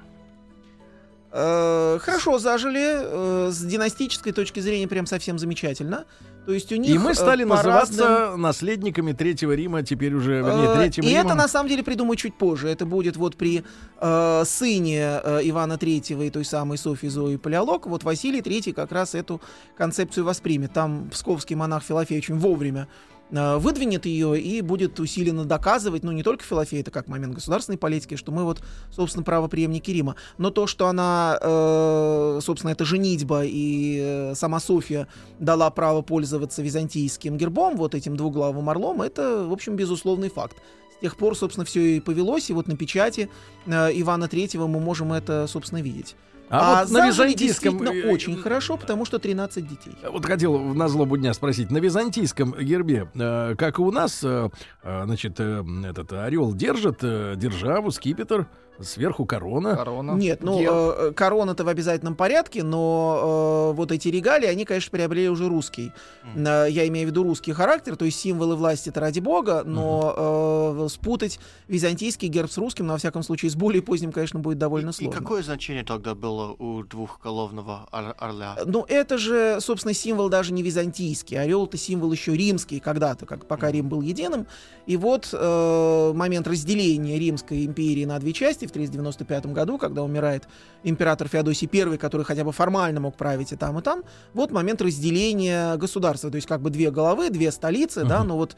Э, 1.34 1.98
Хорошо 2.00 2.38
зажили, 2.38 2.80
э, 2.82 3.50
с 3.50 3.58
династической 3.60 4.32
точки 4.32 4.60
зрения 4.60 4.86
прям 4.86 5.06
совсем 5.06 5.38
замечательно. 5.38 6.04
То 6.44 6.52
есть 6.52 6.72
у 6.72 6.76
них 6.76 6.90
И 6.90 6.98
мы 6.98 7.12
э, 7.12 7.14
стали 7.14 7.44
называться 7.44 8.02
разным- 8.32 8.36
наследниками 8.40 9.12
Третьего 9.12 9.52
Рима, 9.52 9.82
теперь 9.82 10.12
уже, 10.12 10.42
вернее, 10.42 10.74
Третьим 10.74 11.04
И 11.04 11.08
Римом. 11.10 11.26
это 11.26 11.34
на 11.34 11.48
самом 11.48 11.68
деле 11.70 11.82
придумают 11.82 12.18
чуть 12.20 12.34
позже. 12.36 12.68
Это 12.68 12.84
будет 12.84 13.16
вот 13.16 13.36
при 13.36 13.64
э, 14.00 14.42
сыне 14.44 15.20
э, 15.24 15.40
Ивана 15.44 15.78
Третьего 15.78 16.22
и 16.22 16.30
той 16.30 16.44
самой 16.44 16.76
Софьи 16.78 17.08
Зои 17.08 17.36
Палеолог. 17.36 17.86
Вот 17.86 18.02
Василий 18.04 18.42
Третий 18.42 18.72
как 18.72 18.92
раз 18.92 19.14
эту 19.14 19.40
концепцию 19.76 20.24
воспримет. 20.26 20.72
Там 20.74 21.08
псковский 21.10 21.56
монах 21.56 21.82
Филофей 21.84 22.18
очень 22.18 22.36
вовремя 22.38 22.88
выдвинет 23.32 24.06
ее 24.06 24.38
и 24.40 24.60
будет 24.60 25.00
усиленно 25.00 25.44
доказывать, 25.44 26.02
ну 26.04 26.12
не 26.12 26.22
только 26.22 26.44
Филофей, 26.44 26.82
это 26.82 26.90
как 26.90 27.08
момент 27.08 27.34
государственной 27.34 27.78
политики, 27.78 28.16
что 28.16 28.30
мы 28.30 28.44
вот, 28.44 28.62
собственно, 28.90 29.24
правоприемники 29.24 29.90
Рима. 29.90 30.16
Но 30.38 30.50
то, 30.50 30.66
что 30.66 30.86
она, 30.86 31.38
э, 31.40 32.40
собственно, 32.42 32.72
это 32.72 32.84
женитьба 32.84 33.44
и 33.44 33.98
э, 34.02 34.34
сама 34.34 34.60
Софья 34.60 35.08
дала 35.38 35.70
право 35.70 36.02
пользоваться 36.02 36.62
византийским 36.62 37.36
гербом, 37.36 37.76
вот 37.76 37.94
этим 37.94 38.16
двуглавым 38.16 38.68
орлом, 38.68 39.02
это, 39.02 39.44
в 39.46 39.52
общем, 39.52 39.76
безусловный 39.76 40.28
факт. 40.28 40.56
С 40.96 41.00
тех 41.00 41.16
пор, 41.16 41.36
собственно, 41.36 41.64
все 41.64 41.96
и 41.96 42.00
повелось, 42.00 42.50
и 42.50 42.52
вот 42.52 42.68
на 42.68 42.76
печати 42.76 43.28
э, 43.66 43.90
Ивана 43.94 44.28
Третьего 44.28 44.66
мы 44.66 44.78
можем 44.78 45.12
это, 45.12 45.46
собственно, 45.46 45.80
видеть. 45.80 46.16
А, 46.48 46.84
вот 46.84 46.92
на 46.92 47.06
византийском... 47.06 47.78
действительно 47.78 48.08
э, 48.08 48.12
очень 48.12 48.36
хорошо, 48.36 48.76
потому 48.76 49.04
что 49.04 49.18
13 49.18 49.66
детей. 49.66 49.92
Вот 50.06 50.26
хотел 50.26 50.58
на 50.58 50.88
злобу 50.88 51.16
дня 51.16 51.32
спросить. 51.32 51.70
На 51.70 51.78
византийском 51.78 52.54
гербе, 52.58 53.08
э, 53.14 53.54
как 53.56 53.78
и 53.78 53.82
у 53.82 53.90
нас, 53.90 54.22
э, 54.22 54.50
э, 54.82 55.02
значит, 55.04 55.36
э, 55.38 55.64
этот 55.88 56.12
орел 56.12 56.52
держит 56.54 56.98
э, 57.02 57.34
державу, 57.36 57.90
скипетр, 57.90 58.46
сверху 58.80 59.26
корона. 59.26 59.76
Корона. 59.76 60.12
Нет, 60.12 60.42
ну, 60.42 60.60
э, 60.60 61.12
корона-то 61.12 61.64
в 61.64 61.68
обязательном 61.68 62.14
порядке, 62.16 62.62
но 62.62 63.70
э, 63.72 63.76
вот 63.76 63.92
эти 63.92 64.08
регалии, 64.08 64.46
они, 64.46 64.64
конечно, 64.64 64.90
приобрели 64.90 65.28
уже 65.28 65.48
русский. 65.48 65.92
Э, 66.34 66.66
я 66.68 66.88
имею 66.88 67.06
в 67.06 67.10
виду 67.10 67.22
русский 67.22 67.52
характер, 67.52 67.96
то 67.96 68.04
есть 68.04 68.18
символы 68.18 68.56
власти-то 68.56 68.98
ради 69.00 69.20
бога, 69.20 69.62
но 69.64 70.84
э, 70.84 70.88
спутать 70.88 71.38
византийский 71.68 72.28
герб 72.28 72.50
с 72.50 72.58
русским, 72.58 72.86
ну, 72.86 72.94
во 72.94 72.98
всяком 72.98 73.22
случае, 73.22 73.50
с 73.50 73.56
более 73.56 73.82
поздним, 73.82 74.10
конечно, 74.12 74.40
будет 74.40 74.58
довольно 74.58 74.90
И 74.90 74.92
сложно. 74.92 75.20
какое 75.20 75.42
значение 75.42 75.84
тогда 75.84 76.14
было 76.14 76.52
у 76.58 76.82
двухголовного 76.82 77.88
ор- 77.92 78.14
орля? 78.18 78.56
Ну, 78.64 78.84
это 78.88 79.18
же, 79.18 79.58
собственно, 79.60 79.94
символ 79.94 80.28
даже 80.28 80.52
не 80.52 80.62
византийский. 80.62 81.38
Орел 81.38 81.66
это 81.66 81.76
символ 81.76 82.10
еще 82.12 82.34
римский 82.36 82.80
когда-то, 82.80 83.26
как 83.26 83.46
пока 83.46 83.70
Рим 83.70 83.88
был 83.88 84.00
единым. 84.00 84.46
И 84.86 84.96
вот 84.96 85.28
э, 85.32 86.12
момент 86.14 86.46
разделения 86.48 87.18
Римской 87.18 87.64
империи 87.64 88.04
на 88.04 88.18
две 88.18 88.32
части 88.32 88.61
в 88.66 88.72
395 88.72 89.46
году, 89.46 89.78
когда 89.78 90.02
умирает 90.02 90.48
император 90.82 91.28
Феодосий 91.28 91.68
I, 91.72 91.96
который 91.98 92.24
хотя 92.24 92.44
бы 92.44 92.52
формально 92.52 93.00
мог 93.00 93.16
править 93.16 93.52
и 93.52 93.56
там, 93.56 93.78
и 93.78 93.82
там. 93.82 94.04
Вот 94.34 94.50
момент 94.50 94.82
разделения 94.82 95.76
государства. 95.76 96.30
То 96.30 96.36
есть 96.36 96.48
как 96.48 96.60
бы 96.60 96.70
две 96.70 96.90
головы, 96.90 97.30
две 97.30 97.50
столицы, 97.50 98.04
да, 98.04 98.24
но 98.24 98.36
вот 98.36 98.56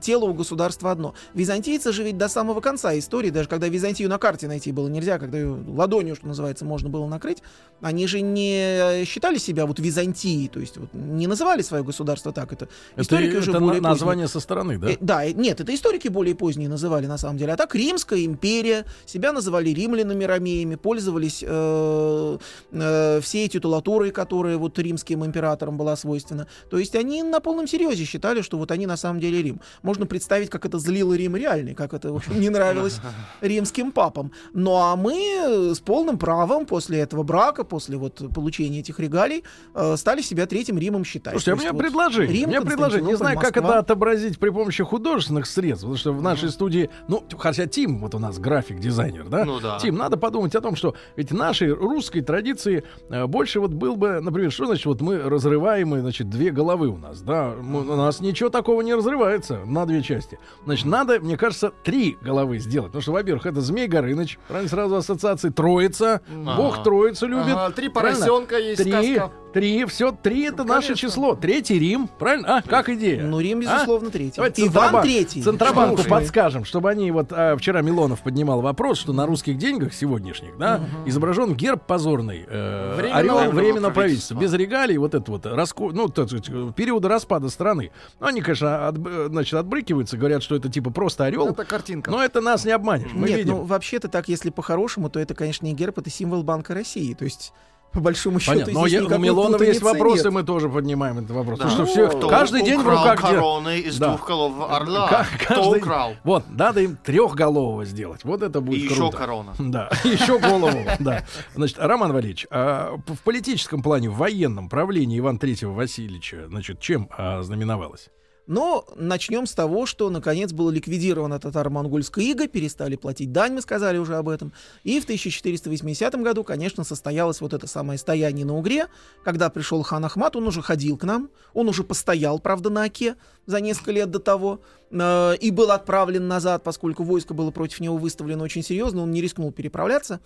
тело 0.00 0.24
у 0.26 0.34
государства 0.34 0.90
одно. 0.90 1.14
Византийцы 1.34 1.92
же 1.92 2.02
ведь 2.02 2.18
до 2.18 2.28
самого 2.28 2.60
конца 2.60 2.98
истории, 2.98 3.30
даже 3.30 3.48
когда 3.48 3.68
Византию 3.68 4.08
на 4.08 4.18
карте 4.18 4.46
найти 4.48 4.72
было 4.72 4.88
нельзя, 4.88 5.18
когда 5.18 5.38
ее 5.38 5.58
ладонью, 5.68 6.16
что 6.16 6.26
называется, 6.26 6.64
можно 6.64 6.88
было 6.88 7.06
накрыть, 7.06 7.38
они 7.80 8.06
же 8.06 8.20
не 8.20 9.04
считали 9.06 9.38
себя 9.38 9.66
вот 9.66 9.78
Византией, 9.78 10.48
то 10.48 10.60
есть 10.60 10.76
вот 10.76 10.90
не 10.92 11.26
называли 11.26 11.62
свое 11.62 11.82
государство 11.82 12.32
так. 12.32 12.52
Это, 12.52 12.68
Это, 12.92 13.02
историки 13.02 13.36
уже 13.36 13.50
это 13.50 13.60
более 13.60 13.80
на- 13.80 13.88
поздние. 13.90 14.06
название 14.06 14.28
со 14.28 14.40
стороны, 14.40 14.78
да? 14.78 14.90
Э, 14.90 14.96
да, 15.00 15.24
э, 15.24 15.32
нет, 15.32 15.60
это 15.60 15.74
историки 15.74 16.08
более 16.08 16.34
поздние 16.34 16.68
называли 16.68 17.06
на 17.06 17.18
самом 17.18 17.38
деле. 17.38 17.52
А 17.52 17.56
так 17.56 17.74
Римская 17.74 18.24
империя, 18.24 18.84
себя 19.06 19.32
называли 19.32 19.70
римлянами, 19.70 20.24
ромеями, 20.24 20.74
пользовались 20.74 21.42
э, 21.46 22.38
э, 22.72 23.20
всей 23.22 23.48
титулатурой, 23.48 24.10
которая 24.10 24.56
вот 24.58 24.78
римским 24.78 25.24
императорам 25.24 25.76
была 25.76 25.96
свойственна. 25.96 26.46
То 26.70 26.78
есть 26.78 26.94
они 26.94 27.22
на 27.22 27.40
полном 27.40 27.66
серьезе 27.66 28.04
считали, 28.04 28.42
что 28.42 28.58
вот 28.58 28.70
они 28.70 28.86
на 28.86 28.96
самом 28.96 29.20
деле 29.20 29.42
Рим. 29.42 29.60
Можно 29.82 30.06
представить, 30.06 30.50
как 30.50 30.64
это 30.66 30.78
злило 30.78 31.14
Рим 31.14 31.36
реальный, 31.36 31.74
как 31.74 31.94
это, 31.94 32.12
в 32.12 32.16
общем, 32.16 32.40
не 32.40 32.50
нравилось 32.50 33.00
римским 33.40 33.92
папам. 33.92 34.32
Ну 34.52 34.74
а 34.76 34.96
мы 34.96 35.14
э, 35.14 35.74
с 35.74 35.80
полным 35.80 36.18
правом 36.18 36.66
после 36.66 36.98
этого 37.00 37.22
брака, 37.22 37.64
после 37.64 37.96
вот 37.96 38.22
получения 38.34 38.80
этих 38.80 38.98
регалий, 39.00 39.44
э, 39.74 39.96
стали 39.96 40.22
себя 40.22 40.46
третьим 40.46 40.78
Римом 40.78 41.04
считать. 41.04 41.32
Слушайте, 41.34 41.52
а 41.52 41.54
у 41.54 41.58
меня 41.58 41.72
вот 41.72 41.82
предложение. 41.82 42.34
Рим, 42.34 42.44
у 42.48 42.50
меня 42.50 42.62
предложение. 42.62 43.10
Не 43.10 43.16
знаю, 43.16 43.36
как 43.36 43.54
Константинополь, 43.54 43.70
это 43.70 43.78
Москва. 43.78 43.78
отобразить 43.94 44.38
при 44.38 44.50
помощи 44.50 44.84
художественных 44.84 45.46
средств. 45.46 45.82
Потому 45.82 45.96
что 45.96 46.12
в 46.12 46.22
нашей 46.22 46.50
студии, 46.50 46.90
ну, 47.08 47.24
хотя 47.38 47.66
Тим, 47.66 48.00
вот 48.00 48.14
у 48.14 48.18
нас 48.18 48.38
график-дизайнер, 48.38 49.28
да? 49.28 49.44
Ну 49.44 49.60
да. 49.60 49.78
Тим, 49.80 49.96
надо 49.96 50.16
подумать 50.16 50.54
о 50.54 50.60
том, 50.60 50.76
что 50.76 50.94
ведь 51.16 51.30
в 51.30 51.34
нашей 51.34 51.72
русской 51.72 52.20
традиции 52.20 52.84
э, 53.08 53.26
больше 53.26 53.60
вот 53.60 53.72
был 53.72 53.96
бы, 53.96 54.20
например, 54.20 54.50
что 54.50 54.66
значит, 54.66 54.86
вот 54.86 55.00
мы 55.00 55.18
разрываемые, 55.18 56.00
значит, 56.02 56.28
две 56.30 56.50
головы 56.50 56.88
у 56.88 56.96
нас, 56.96 57.20
да? 57.22 57.54
Мы- 57.60 57.80
у 57.80 57.96
нас 57.96 58.20
ничего 58.20 58.50
такого 58.50 58.82
не 58.82 58.94
разрывается 58.94 59.59
на 59.66 59.86
две 59.86 60.02
части. 60.02 60.38
Значит, 60.64 60.86
надо, 60.86 61.20
мне 61.20 61.36
кажется, 61.36 61.72
три 61.82 62.16
головы 62.20 62.58
сделать. 62.58 62.88
Потому 62.88 63.02
что, 63.02 63.12
во-первых, 63.12 63.46
это 63.46 63.60
Змей 63.60 63.86
Горыныч, 63.86 64.38
правильно 64.48 64.68
сразу 64.70 64.96
ассоциации, 64.96 65.50
Троица, 65.50 66.20
Бог 66.28 66.74
Ага. 66.74 66.84
Троицу 66.84 67.26
любит. 67.26 67.52
Ага, 67.54 67.70
три 67.74 67.88
правильно? 67.88 68.18
поросенка 68.26 68.58
есть 68.58 68.82
Три, 68.82 68.90
сказка. 68.92 69.32
Три, 69.52 69.84
все, 69.86 70.12
три 70.12 70.42
это 70.46 70.64
наше 70.64 70.88
конечно. 70.88 71.08
число. 71.08 71.34
Третий 71.34 71.78
Рим, 71.78 72.08
правильно? 72.18 72.58
А, 72.58 72.62
как 72.62 72.88
идея? 72.88 73.22
Ну, 73.22 73.40
Рим, 73.40 73.58
А? 73.58 73.60
безусловно, 73.62 74.10
третий. 74.10 74.36
Давайте 74.36 74.66
Иван 74.66 74.94
Центробанк- 74.94 75.02
третий. 75.02 75.42
Центробанку 75.42 75.96
Слушай. 75.96 76.08
подскажем, 76.10 76.64
чтобы 76.64 76.90
они 76.90 77.10
вот 77.10 77.28
а, 77.32 77.56
вчера 77.56 77.82
Милонов 77.82 78.20
поднимал 78.22 78.60
вопрос, 78.60 78.98
что 78.98 79.12
на 79.12 79.26
русских 79.26 79.58
деньгах 79.58 79.92
сегодняшних, 79.92 80.56
да, 80.58 80.80
изображен 81.06 81.54
герб 81.54 81.82
позорный, 81.86 82.44
э, 82.48 82.94
Временного 82.96 83.18
орел 83.18 83.34
временного 83.36 83.50
временного 83.60 83.92
правительства, 83.92 84.34
правительства. 84.36 84.40
без 84.40 84.52
регалий, 84.54 84.96
вот 84.98 85.14
это 85.14 85.30
вот 85.30 85.46
раско... 85.46 85.90
ну, 85.92 86.08
так 86.08 86.28
периода 86.74 87.08
распада 87.08 87.48
страны. 87.48 87.90
Ну, 88.20 88.26
они, 88.26 88.40
конечно, 88.40 88.88
от- 88.88 88.96
значит, 89.28 89.54
отбрыкиваются, 89.54 90.16
говорят, 90.16 90.42
что 90.42 90.54
это 90.56 90.68
типа 90.68 90.90
просто 90.90 91.24
орел, 91.24 91.48
Это 91.48 91.64
картинка. 91.64 92.10
но 92.10 92.22
это 92.22 92.40
нас 92.40 92.64
не 92.64 92.72
обманешь. 92.72 93.10
Мы 93.12 93.28
Нет, 93.28 93.38
видим. 93.38 93.54
ну 93.56 93.62
вообще-то 93.64 94.08
так, 94.08 94.28
если 94.28 94.50
по-хорошему, 94.50 95.10
то 95.10 95.18
это, 95.20 95.34
конечно, 95.34 95.66
не 95.66 95.72
герб, 95.74 95.98
это 95.98 96.10
символ 96.10 96.42
Банка 96.42 96.74
России. 96.74 97.14
То 97.14 97.24
есть, 97.24 97.52
по 97.92 98.00
большому 98.00 98.38
счету, 98.38 98.52
Понятно. 98.52 98.72
Но 98.74 98.80
здесь 98.88 98.92
я- 98.92 99.00
у 99.00 99.04
никакой 99.06 99.24
Милонова 99.24 99.62
есть 99.62 99.82
вопросы, 99.82 100.24
нет. 100.24 100.32
мы 100.32 100.42
тоже 100.44 100.68
поднимаем 100.68 101.18
этот 101.18 101.30
вопрос. 101.32 101.58
Да. 101.58 101.64
Потому 101.66 101.86
что 101.86 101.92
все, 101.92 102.08
Кто 102.08 102.28
каждый 102.28 102.62
день 102.62 102.80
в 102.80 102.88
руках 102.88 103.20
короны 103.20 103.80
из 103.80 103.98
Да. 103.98 104.08
двухголового 104.10 104.76
орла. 104.76 105.08
Ка- 105.08 105.26
Кто 105.40 105.54
каждый- 105.54 105.78
украл? 105.78 106.12
Вот, 106.22 106.44
надо 106.48 106.80
им 106.80 106.96
трехголового 106.96 107.84
сделать. 107.84 108.22
Вот 108.24 108.42
это 108.42 108.60
будет 108.60 108.78
И 108.80 108.84
еще 108.84 108.94
круто. 108.94 109.16
корона. 109.16 109.54
Да, 109.58 109.90
еще 110.04 110.38
голову, 110.38 110.78
да. 111.00 111.24
Значит, 111.54 111.78
Роман 111.80 112.12
Валерьевич, 112.12 112.46
а 112.50 112.96
в 113.06 113.18
политическом 113.24 113.82
плане, 113.82 114.08
в 114.08 114.16
военном 114.16 114.68
правлении 114.68 115.18
Иван 115.18 115.38
Третьего 115.38 115.72
Васильевича, 115.72 116.46
значит, 116.48 116.78
чем 116.80 117.08
а, 117.16 117.42
знаменовалось? 117.42 118.08
Но 118.46 118.86
начнем 118.96 119.46
с 119.46 119.52
того, 119.52 119.86
что 119.86 120.10
наконец 120.10 120.52
было 120.52 120.70
ликвидировано 120.70 121.38
татаро-монгольское 121.38 122.24
иго, 122.24 122.48
перестали 122.48 122.96
платить 122.96 123.32
дань, 123.32 123.52
мы 123.52 123.60
сказали 123.60 123.98
уже 123.98 124.16
об 124.16 124.28
этом. 124.28 124.52
И 124.82 124.98
в 125.00 125.04
1480 125.04 126.14
году, 126.16 126.44
конечно, 126.44 126.84
состоялось 126.84 127.40
вот 127.40 127.52
это 127.52 127.66
самое 127.66 127.98
стояние 127.98 128.44
на 128.44 128.56
Угре, 128.56 128.86
когда 129.24 129.50
пришел 129.50 129.82
хан 129.82 130.04
Ахмат, 130.04 130.36
он 130.36 130.46
уже 130.46 130.62
ходил 130.62 130.96
к 130.96 131.04
нам, 131.04 131.30
он 131.54 131.68
уже 131.68 131.84
постоял, 131.84 132.38
правда, 132.38 132.70
на 132.70 132.84
Оке 132.84 133.16
за 133.46 133.60
несколько 133.60 133.92
лет 133.92 134.10
до 134.10 134.18
того, 134.18 134.60
э, 134.90 135.36
и 135.40 135.50
был 135.50 135.70
отправлен 135.70 136.26
назад, 136.28 136.62
поскольку 136.62 137.04
войско 137.04 137.34
было 137.34 137.50
против 137.50 137.80
него 137.80 137.96
выставлено 137.96 138.44
очень 138.44 138.62
серьезно, 138.62 139.02
он 139.02 139.10
не 139.10 139.20
рискнул 139.20 139.52
переправляться. 139.52 140.20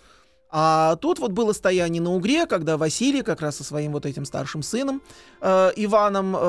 А 0.49 0.95
тут 0.97 1.19
вот 1.19 1.31
было 1.31 1.53
стояние 1.53 2.01
на 2.01 2.13
Угре, 2.13 2.45
когда 2.45 2.77
Василий 2.77 3.23
как 3.23 3.41
раз 3.41 3.57
со 3.57 3.63
своим 3.63 3.91
вот 3.91 4.05
этим 4.05 4.25
старшим 4.25 4.63
сыном 4.63 5.01
э, 5.41 5.71
Иваном 5.75 6.35
э, 6.35 6.39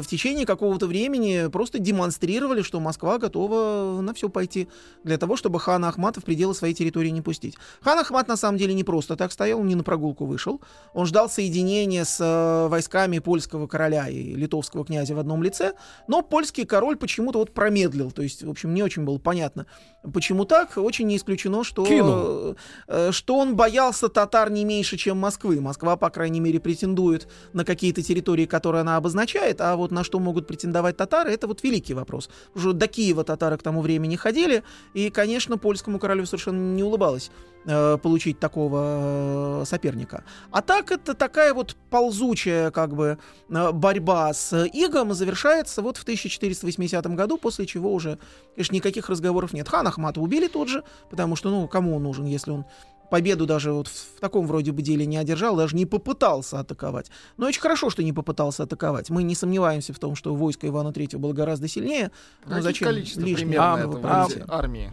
в 0.00 0.06
течение 0.06 0.46
какого-то 0.46 0.86
времени 0.86 1.48
просто 1.48 1.78
демонстрировали, 1.78 2.62
что 2.62 2.78
Москва 2.78 3.18
готова 3.18 4.00
на 4.00 4.14
все 4.14 4.28
пойти 4.28 4.68
для 5.02 5.18
того, 5.18 5.36
чтобы 5.36 5.60
хана 5.60 5.88
Ахмата 5.88 6.20
в 6.20 6.24
пределы 6.24 6.54
своей 6.54 6.74
территории 6.74 7.08
не 7.08 7.22
пустить. 7.22 7.56
Хан 7.80 7.98
Ахмат 7.98 8.28
на 8.28 8.36
самом 8.36 8.58
деле 8.58 8.74
не 8.74 8.84
просто 8.84 9.16
так 9.16 9.32
стоял, 9.32 9.60
он 9.60 9.66
не 9.66 9.74
на 9.74 9.82
прогулку 9.82 10.26
вышел. 10.26 10.60
Он 10.92 11.06
ждал 11.06 11.30
соединения 11.30 12.04
с 12.04 12.20
э, 12.20 12.68
войсками 12.68 13.18
польского 13.18 13.66
короля 13.66 14.08
и 14.08 14.34
литовского 14.34 14.84
князя 14.84 15.14
в 15.14 15.18
одном 15.18 15.42
лице, 15.42 15.72
но 16.06 16.22
польский 16.22 16.64
король 16.64 16.96
почему-то 16.96 17.38
вот 17.38 17.54
промедлил. 17.54 18.10
То 18.10 18.22
есть, 18.22 18.42
в 18.42 18.50
общем, 18.50 18.74
не 18.74 18.82
очень 18.82 19.04
было 19.04 19.18
понятно, 19.18 19.66
почему 20.12 20.44
так. 20.44 20.76
Очень 20.76 21.06
не 21.06 21.16
исключено, 21.16 21.64
что, 21.64 21.84
Кинул. 21.84 22.56
э, 22.86 23.10
что 23.12 23.38
он 23.38 23.56
боялся 23.56 24.08
татар 24.08 24.50
не 24.50 24.64
меньше, 24.64 24.96
чем 24.96 25.18
Москвы. 25.18 25.60
Москва, 25.60 25.96
по 25.96 26.10
крайней 26.10 26.40
мере, 26.40 26.60
претендует 26.60 27.28
на 27.52 27.64
какие-то 27.64 28.02
территории, 28.02 28.46
которые 28.46 28.80
она 28.82 28.96
обозначает, 28.96 29.60
а 29.60 29.76
вот 29.76 29.90
на 29.90 30.04
что 30.04 30.18
могут 30.18 30.46
претендовать 30.46 30.96
татары, 30.96 31.32
это 31.32 31.46
вот 31.46 31.62
великий 31.62 31.94
вопрос. 31.94 32.30
Уже 32.54 32.72
до 32.72 32.86
Киева 32.86 33.24
татары 33.24 33.58
к 33.58 33.62
тому 33.62 33.80
времени 33.80 34.16
ходили, 34.16 34.62
и, 34.94 35.10
конечно, 35.10 35.58
польскому 35.58 35.98
королю 35.98 36.26
совершенно 36.26 36.74
не 36.74 36.82
улыбалось 36.82 37.30
э, 37.64 37.98
получить 37.98 38.38
такого 38.38 39.62
э, 39.62 39.64
соперника. 39.66 40.24
А 40.50 40.62
так 40.62 40.90
это 40.90 41.14
такая 41.14 41.54
вот 41.54 41.76
ползучая 41.90 42.70
как 42.70 42.94
бы 42.94 43.18
э, 43.48 43.72
борьба 43.72 44.32
с 44.32 44.66
Игом 44.66 45.14
завершается 45.14 45.82
вот 45.82 45.96
в 45.96 46.02
1480 46.02 47.06
году, 47.14 47.38
после 47.38 47.66
чего 47.66 47.92
уже, 47.92 48.18
конечно, 48.54 48.74
никаких 48.74 49.08
разговоров 49.08 49.52
нет. 49.52 49.68
Хан 49.68 49.86
Ахмата 49.86 50.20
убили 50.20 50.48
тут 50.48 50.68
же, 50.68 50.84
потому 51.10 51.36
что, 51.36 51.50
ну, 51.50 51.68
кому 51.68 51.96
он 51.96 52.02
нужен, 52.02 52.24
если 52.26 52.50
он 52.50 52.64
победу 53.08 53.46
даже 53.46 53.72
вот 53.72 53.88
в, 53.88 54.20
таком 54.20 54.46
вроде 54.46 54.72
бы 54.72 54.82
деле 54.82 55.06
не 55.06 55.16
одержал, 55.16 55.56
даже 55.56 55.76
не 55.76 55.86
попытался 55.86 56.60
атаковать. 56.60 57.10
Но 57.36 57.46
очень 57.46 57.60
хорошо, 57.60 57.90
что 57.90 58.02
не 58.02 58.12
попытался 58.12 58.64
атаковать. 58.64 59.10
Мы 59.10 59.22
не 59.22 59.34
сомневаемся 59.34 59.92
в 59.92 59.98
том, 59.98 60.14
что 60.14 60.34
войско 60.34 60.66
Ивана 60.66 60.92
Третьего 60.92 61.20
было 61.20 61.32
гораздо 61.32 61.68
сильнее. 61.68 62.10
Но 62.46 62.60
зачем 62.60 62.90
лишнее 62.90 63.58
армии? 63.58 64.92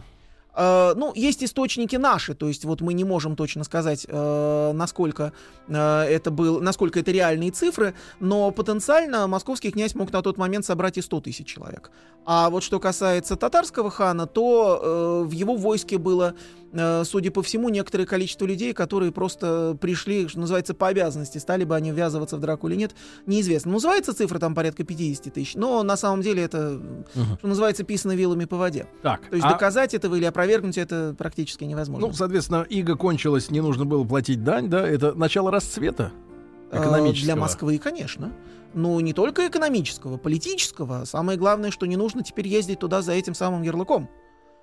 Э, 0.56 0.94
ну, 0.96 1.12
есть 1.14 1.44
источники 1.44 1.96
наши, 1.96 2.34
то 2.34 2.48
есть 2.48 2.64
вот 2.64 2.80
мы 2.80 2.94
не 2.94 3.04
можем 3.04 3.36
точно 3.36 3.64
сказать, 3.64 4.06
э, 4.08 4.72
насколько 4.72 5.32
э, 5.68 5.74
это 5.76 6.30
был, 6.30 6.60
насколько 6.60 6.98
это 7.00 7.10
реальные 7.10 7.50
цифры, 7.50 7.94
но 8.20 8.50
потенциально 8.50 9.26
московский 9.26 9.70
князь 9.70 9.94
мог 9.94 10.12
на 10.12 10.22
тот 10.22 10.38
момент 10.38 10.64
собрать 10.64 10.96
и 10.98 11.02
100 11.02 11.20
тысяч 11.20 11.46
человек. 11.46 11.90
А 12.24 12.48
вот 12.50 12.62
что 12.64 12.80
касается 12.80 13.36
татарского 13.36 13.90
хана, 13.90 14.26
то 14.26 14.80
э, 14.82 15.28
в 15.28 15.30
его 15.30 15.54
войске 15.56 15.98
было, 15.98 16.34
э, 16.72 17.04
судя 17.04 17.30
по 17.30 17.42
всему, 17.42 17.68
некоторое 17.68 18.06
количество 18.06 18.46
людей, 18.46 18.72
которые 18.72 19.12
просто 19.12 19.76
пришли, 19.80 20.26
что 20.26 20.40
называется, 20.40 20.74
по 20.74 20.88
обязанности, 20.88 21.38
стали 21.38 21.64
бы 21.64 21.76
они 21.76 21.92
ввязываться 21.92 22.36
в 22.36 22.40
драку 22.40 22.66
или 22.68 22.74
нет, 22.76 22.94
неизвестно. 23.26 23.70
Называется 23.72 24.12
цифра 24.14 24.38
там 24.40 24.54
порядка 24.54 24.82
50 24.84 25.32
тысяч, 25.34 25.54
но 25.54 25.82
на 25.84 25.96
самом 25.96 26.22
деле 26.22 26.42
это, 26.42 26.80
Мгм. 27.14 27.38
что 27.38 27.46
называется, 27.46 27.84
писано 27.84 28.12
вилами 28.16 28.44
по 28.46 28.56
воде. 28.56 28.86
Так, 29.02 29.20
То 29.28 29.36
есть 29.36 29.46
а- 29.46 29.50
доказать 29.50 29.94
этого 29.94 30.16
или 30.16 30.24
опровергнуть 30.24 30.45
опровергнуть 30.46 30.78
это 30.78 31.14
практически 31.16 31.64
невозможно. 31.64 32.08
Ну, 32.08 32.12
соответственно, 32.12 32.62
иго 32.68 32.96
кончилось, 32.96 33.50
не 33.50 33.60
нужно 33.60 33.84
было 33.84 34.04
платить 34.04 34.42
дань, 34.44 34.68
да? 34.68 34.86
Это 34.86 35.14
начало 35.14 35.50
расцвета 35.50 36.12
Э, 36.70 36.80
экономического. 36.80 37.24
Для 37.24 37.36
Москвы, 37.36 37.78
конечно. 37.78 38.32
Ну, 38.74 38.98
не 39.00 39.12
только 39.12 39.46
экономического, 39.46 40.16
политического. 40.16 41.04
Самое 41.04 41.38
главное, 41.38 41.70
что 41.70 41.86
не 41.86 41.96
нужно 41.96 42.22
теперь 42.22 42.48
ездить 42.48 42.80
туда 42.80 43.02
за 43.02 43.12
этим 43.12 43.34
самым 43.34 43.62
ярлыком. 43.62 44.08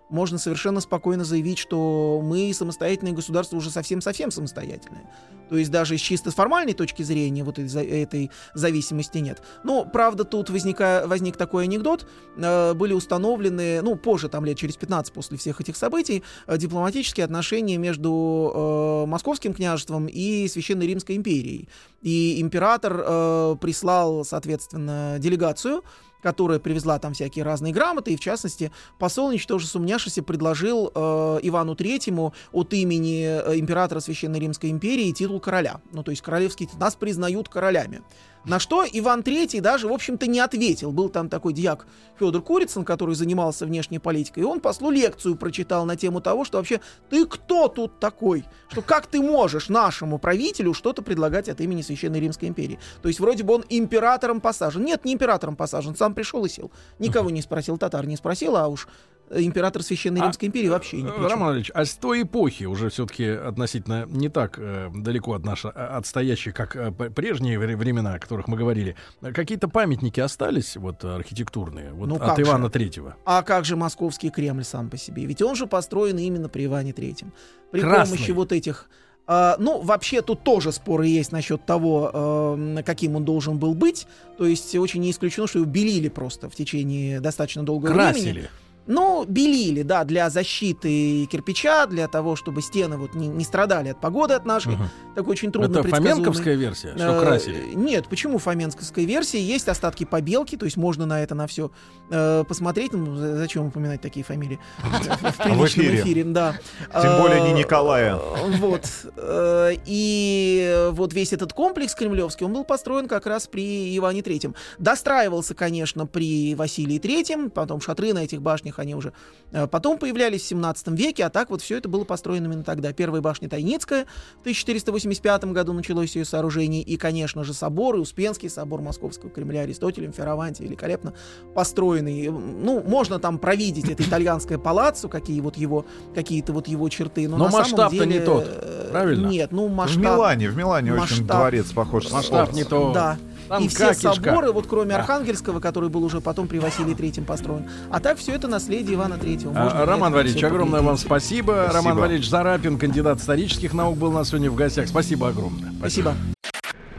Можно 0.10 0.38
совершенно 0.38 0.80
спокойно 0.80 1.24
заявить, 1.24 1.58
что 1.58 2.22
мы 2.24 2.54
самостоятельное 2.54 3.14
государство 3.14 3.58
уже 3.58 3.70
совсем-совсем 3.72 4.32
самостоятельное. 4.32 5.10
То 5.50 5.58
есть 5.58 5.72
даже 5.72 5.98
с 5.98 6.02
чисто 6.02 6.32
формальной 6.32 6.74
точки 6.74 7.04
зрения 7.04 7.44
вот 7.44 7.60
этой, 7.60 7.68
за- 7.68 7.84
этой 7.84 8.32
зависимости 8.54 9.18
нет. 9.18 9.42
Но, 9.64 9.86
правда, 9.86 10.24
тут 10.24 10.50
возника, 10.50 11.04
возник 11.08 11.38
такой 11.38 11.66
анекдот. 11.66 12.08
Э, 12.38 12.74
были 12.74 12.94
установлены, 12.94 13.82
ну, 13.82 13.96
позже, 13.96 14.30
там 14.30 14.46
лет 14.46 14.58
через 14.58 14.78
15 14.78 15.14
после 15.14 15.38
всех 15.38 15.62
этих 15.62 15.78
событий, 15.78 16.24
э, 16.48 16.58
дипломатические 16.58 17.26
отношения 17.26 17.78
между 17.78 18.52
э, 18.54 19.10
Московским 19.10 19.54
княжеством 19.54 20.08
и 20.08 20.48
Священной 20.48 20.88
Римской 20.88 21.16
империей. 21.16 21.70
И 22.02 22.42
император 22.42 23.58
прислал, 23.60 24.26
соответственно, 24.26 25.16
делегацию, 25.20 25.84
которая 26.24 26.58
привезла 26.60 26.98
там 26.98 27.14
всякие 27.14 27.44
разные 27.44 27.74
грамоты, 27.74 28.14
и 28.14 28.16
в 28.16 28.20
частности 28.20 28.72
посол, 28.98 29.32
ничтоже 29.32 29.68
сумняшися, 29.68 30.24
предложил 30.24 30.92
э, 30.96 31.40
Ивану 31.44 31.76
Третьему 31.76 32.34
от 32.52 32.74
имени 32.74 33.26
э, 33.26 33.60
императора 33.60 34.00
Священной 34.00 34.40
Римской 34.40 34.72
империи 34.72 35.12
титул 35.12 35.40
короля. 35.40 35.82
Ну, 35.92 36.02
то 36.02 36.12
есть 36.12 36.24
королевский. 36.24 36.70
Нас 36.80 36.96
признают 36.96 37.50
королями. 37.50 38.02
На 38.46 38.60
что 38.60 38.86
Иван 38.92 39.24
Третий 39.24 39.62
даже, 39.62 39.88
в 39.88 39.94
общем-то, 39.94 40.28
не 40.28 40.40
ответил. 40.40 40.92
Был 40.92 41.08
там 41.08 41.30
такой 41.30 41.54
дьяк 41.54 41.88
Федор 42.20 42.42
Курицын, 42.42 42.84
который 42.84 43.16
занимался 43.16 43.66
внешней 43.66 44.00
политикой, 44.00 44.40
и 44.40 44.44
он 44.44 44.60
послу 44.60 44.92
лекцию 44.92 45.36
прочитал 45.36 45.86
на 45.86 45.96
тему 45.96 46.20
того, 46.20 46.44
что 46.44 46.58
вообще 46.58 46.82
ты 47.10 47.26
кто 47.26 47.70
тут 47.70 48.00
такой? 48.00 48.44
Что 48.70 48.82
как 48.82 49.08
ты 49.08 49.22
можешь 49.22 49.70
нашему 49.70 50.18
правителю 50.18 50.74
что-то 50.74 51.02
предлагать 51.02 51.48
от 51.48 51.62
имени 51.62 51.82
Священной 51.82 52.20
Римской 52.20 52.50
империи? 52.50 52.80
То 53.02 53.08
есть 53.08 53.22
вроде 53.22 53.44
бы 53.44 53.54
он 53.54 53.66
императором 53.70 54.42
посажен. 54.42 54.84
Нет, 54.84 55.06
не 55.06 55.14
императором 55.14 55.56
посажен, 55.56 55.96
сам 55.96 56.13
пришел 56.14 56.44
и 56.46 56.50
сел. 56.50 56.72
Никого 57.00 57.30
не 57.30 57.42
спросил, 57.42 57.78
татар 57.78 58.06
не 58.06 58.16
спросил, 58.18 58.56
а 58.58 58.68
уж 58.68 58.88
император 59.36 59.82
Священной 59.82 60.22
А, 60.22 60.26
Римской 60.26 60.48
империи 60.50 60.68
вообще 60.68 61.02
не 61.02 61.10
Э, 61.10 61.28
Роман 61.28 61.56
Ильич, 61.56 61.72
а 61.74 61.86
с 61.86 61.96
той 61.96 62.22
эпохи 62.24 62.66
уже 62.66 62.90
все-таки 62.90 63.26
относительно 63.28 64.06
не 64.08 64.30
так 64.30 64.60
э, 64.60 64.92
далеко 64.94 65.34
от 65.34 65.44
нашей 65.46 65.72
отстоящей, 65.72 66.52
как 66.52 66.76
э, 66.76 66.92
прежние 66.92 67.58
вре- 67.58 67.76
времена, 67.78 68.16
о 68.16 68.20
которых 68.20 68.48
мы 68.48 68.58
говорили, 68.58 68.96
э, 69.22 69.32
какие-то 69.32 69.68
памятники 69.70 70.20
остались 70.20 70.76
вот 70.76 71.04
архитектурные 71.04 71.94
вот 71.94 72.10
Ну, 72.10 72.16
от 72.16 72.22
как 72.22 72.36
же. 72.38 72.44
Ивана 72.44 72.70
Третьего? 72.70 73.16
А 73.26 73.42
как 73.44 73.66
же 73.66 73.76
московский 73.76 74.30
Кремль 74.30 74.66
сам 74.66 74.90
по 74.90 74.98
себе? 74.98 75.26
Ведь 75.26 75.42
он 75.42 75.56
же 75.56 75.66
построен 75.68 76.20
именно 76.20 76.50
при 76.50 76.66
Иване 76.66 76.94
Третьем. 76.94 77.32
При 77.72 77.80
Красный. 77.82 78.18
помощи 78.18 78.32
вот 78.32 78.52
этих... 78.52 78.88
а, 79.26 79.56
ну, 79.58 79.82
вообще 79.82 80.22
тут 80.22 80.44
тоже 80.44 80.72
споры 80.72 81.08
есть 81.08 81.32
насчет 81.32 81.66
того, 81.66 82.12
э, 82.14 82.84
каким 82.86 83.16
он 83.16 83.24
должен 83.24 83.58
был 83.58 83.74
быть. 83.74 84.06
То 84.38 84.46
есть 84.46 84.76
очень 84.76 85.02
не 85.02 85.12
исключено, 85.12 85.48
что 85.48 85.60
его 85.60 85.70
белили 85.70 86.10
просто 86.10 86.50
в 86.50 86.56
течение 86.56 87.22
достаточно 87.22 87.64
долгого 87.64 87.94
времени. 87.94 88.50
Ну, 88.86 89.26
белили, 89.26 89.82
да, 89.84 90.04
для 90.04 90.30
защиты 90.30 91.26
кирпича, 91.32 91.86
для 91.88 92.08
того, 92.08 92.36
чтобы 92.36 92.62
стены 92.62 92.98
вот 92.98 93.14
не, 93.16 93.28
не 93.28 93.44
страдали 93.46 93.90
от 93.90 94.02
погоды 94.02 94.34
от 94.34 94.46
нашей. 94.46 94.74
Мгм. 94.74 94.90
Такой 95.16 95.32
очень 95.32 95.52
трудно 95.52 95.80
Это 95.80 95.88
фоменковская 95.88 96.56
версия, 96.56 96.94
что 96.98 97.14
Э, 97.14 97.20
красили. 97.22 97.74
Нет, 97.76 98.08
почему 98.10 98.40
фоменковская 98.40 99.06
версия? 99.06 99.40
Есть 99.42 99.70
остатки 99.70 100.04
побелки, 100.04 100.58
то 100.58 100.66
есть 100.66 100.76
можно 100.78 101.06
на 101.06 101.22
это 101.24 101.34
на 101.36 101.48
все 101.48 101.72
посмотреть. 102.10 102.94
Ну, 102.94 103.16
за- 103.16 103.38
зачем 103.38 103.68
упоминать 103.68 104.02
такие 104.02 104.24
фамилии 104.26 104.60
в 104.80 105.38
приличном 105.38 105.86
эфире. 105.96 106.24
да. 106.26 106.56
Тем 107.02 107.22
более 107.22 107.42
не 107.42 107.52
Э, 107.52 107.54
Николая. 107.54 108.16
Вот. 108.60 108.86
Э, 109.16 109.72
И 109.86 110.88
вот 110.92 111.14
весь 111.14 111.32
этот 111.34 111.54
комплекс 111.54 111.96
кремлевский, 111.96 112.46
он 112.46 112.54
был 112.54 112.64
построен 112.64 113.08
как 113.08 113.26
раз 113.28 113.48
при 113.48 113.98
Иване 113.98 114.22
Третьем. 114.22 114.56
Достраивался, 114.78 115.56
конечно, 115.56 116.06
при 116.06 116.56
Василии 116.56 117.00
Третьем, 117.00 117.50
потом 117.50 117.80
шатры 117.82 118.14
на 118.14 118.20
этих 118.24 118.42
башнях, 118.42 118.73
они 118.80 118.96
уже 118.96 119.14
э, 119.52 119.68
потом 119.68 119.98
появлялись 119.98 120.42
в 120.42 120.46
17 120.46 120.88
веке, 120.90 121.26
а 121.26 121.30
так 121.30 121.50
вот 121.50 121.62
все 121.62 121.78
это 121.78 121.90
было 121.90 122.04
построено 122.04 122.46
именно 122.46 122.64
тогда. 122.64 122.94
Первая 122.94 123.22
башня 123.22 123.50
Тайницкая 123.50 124.06
в 124.38 124.42
1485 124.42 125.46
году 125.46 125.74
началось 125.74 126.16
ее 126.16 126.26
сооружение, 126.26 126.82
и, 126.82 126.98
конечно 126.98 127.44
же, 127.44 127.54
собор, 127.54 127.96
и 127.96 128.00
Успенский 128.00 128.50
собор 128.50 128.82
Московского 128.82 129.30
Кремля 129.30 129.62
Аристотелем, 129.62 130.14
Ферраванти, 130.14 130.64
великолепно 130.64 131.14
построенный. 131.54 132.30
Ну, 132.30 132.84
можно 132.86 133.20
там 133.20 133.38
провидеть 133.38 133.90
это 133.90 134.04
итальянское 134.04 134.58
палаццо, 134.58 135.08
какие 135.08 135.40
вот 135.42 135.58
его, 135.58 135.86
какие-то 136.16 136.54
вот 136.54 136.68
его 136.68 136.90
черты, 136.90 137.28
но, 137.28 137.38
Но 137.38 137.50
масштаб-то 137.50 138.06
не 138.06 138.20
тот, 138.20 138.46
э, 138.48 138.90
правильно? 138.92 139.28
Нет, 139.28 139.52
ну 139.52 139.68
В 139.68 139.74
масштаб... 139.74 140.02
Милане, 140.04 140.50
в 140.50 140.58
Милане 140.58 140.94
очень 140.94 141.24
масштаб- 141.24 141.38
дворец 141.38 141.72
похож. 141.72 142.10
на 142.10 142.18
Масштаб 142.18 142.54
не 142.54 142.64
то. 142.64 142.92
Да. 142.94 143.18
Там 143.48 143.64
и 143.64 143.68
все 143.68 143.90
кишка. 143.94 144.14
соборы, 144.14 144.52
вот 144.52 144.68
кроме 144.68 144.92
Да. 144.92 145.00
Архангельского, 145.00 145.60
который 145.60 145.90
был 145.90 146.04
уже 146.04 146.22
потом 146.22 146.48
при 146.48 146.60
Василии 146.60 146.94
Третьем 146.94 147.26
построен. 147.26 147.70
А 147.90 148.00
так 148.00 148.18
все 148.18 148.34
это 148.34 148.48
наследие 148.48 148.96
Ивана 148.96 149.18
Третьего. 149.18 149.54
А, 149.56 149.86
Роман 149.86 150.14
Валерьевич, 150.14 150.44
огромное 150.44 150.82
вам 150.82 150.98
спасибо. 150.98 151.68
Спасибо. 151.70 151.74
Роман 151.74 151.98
Валерьевич 151.98 152.30
Зарапин, 152.30 152.78
кандидат 152.78 153.20
исторических 153.20 153.74
наук, 153.74 153.98
был 153.98 154.10
у 154.10 154.14
нас 154.14 154.30
сегодня 154.30 154.50
в 154.50 154.56
гостях. 154.56 154.88
Спасибо 154.88 155.30
огромное. 155.30 155.72
Спасибо. 155.80 156.16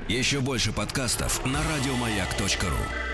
Еще 0.08 0.40
больше 0.40 0.72
подкастов 0.72 1.44
на 1.46 1.58
радиомаяк.ру. 1.58 3.13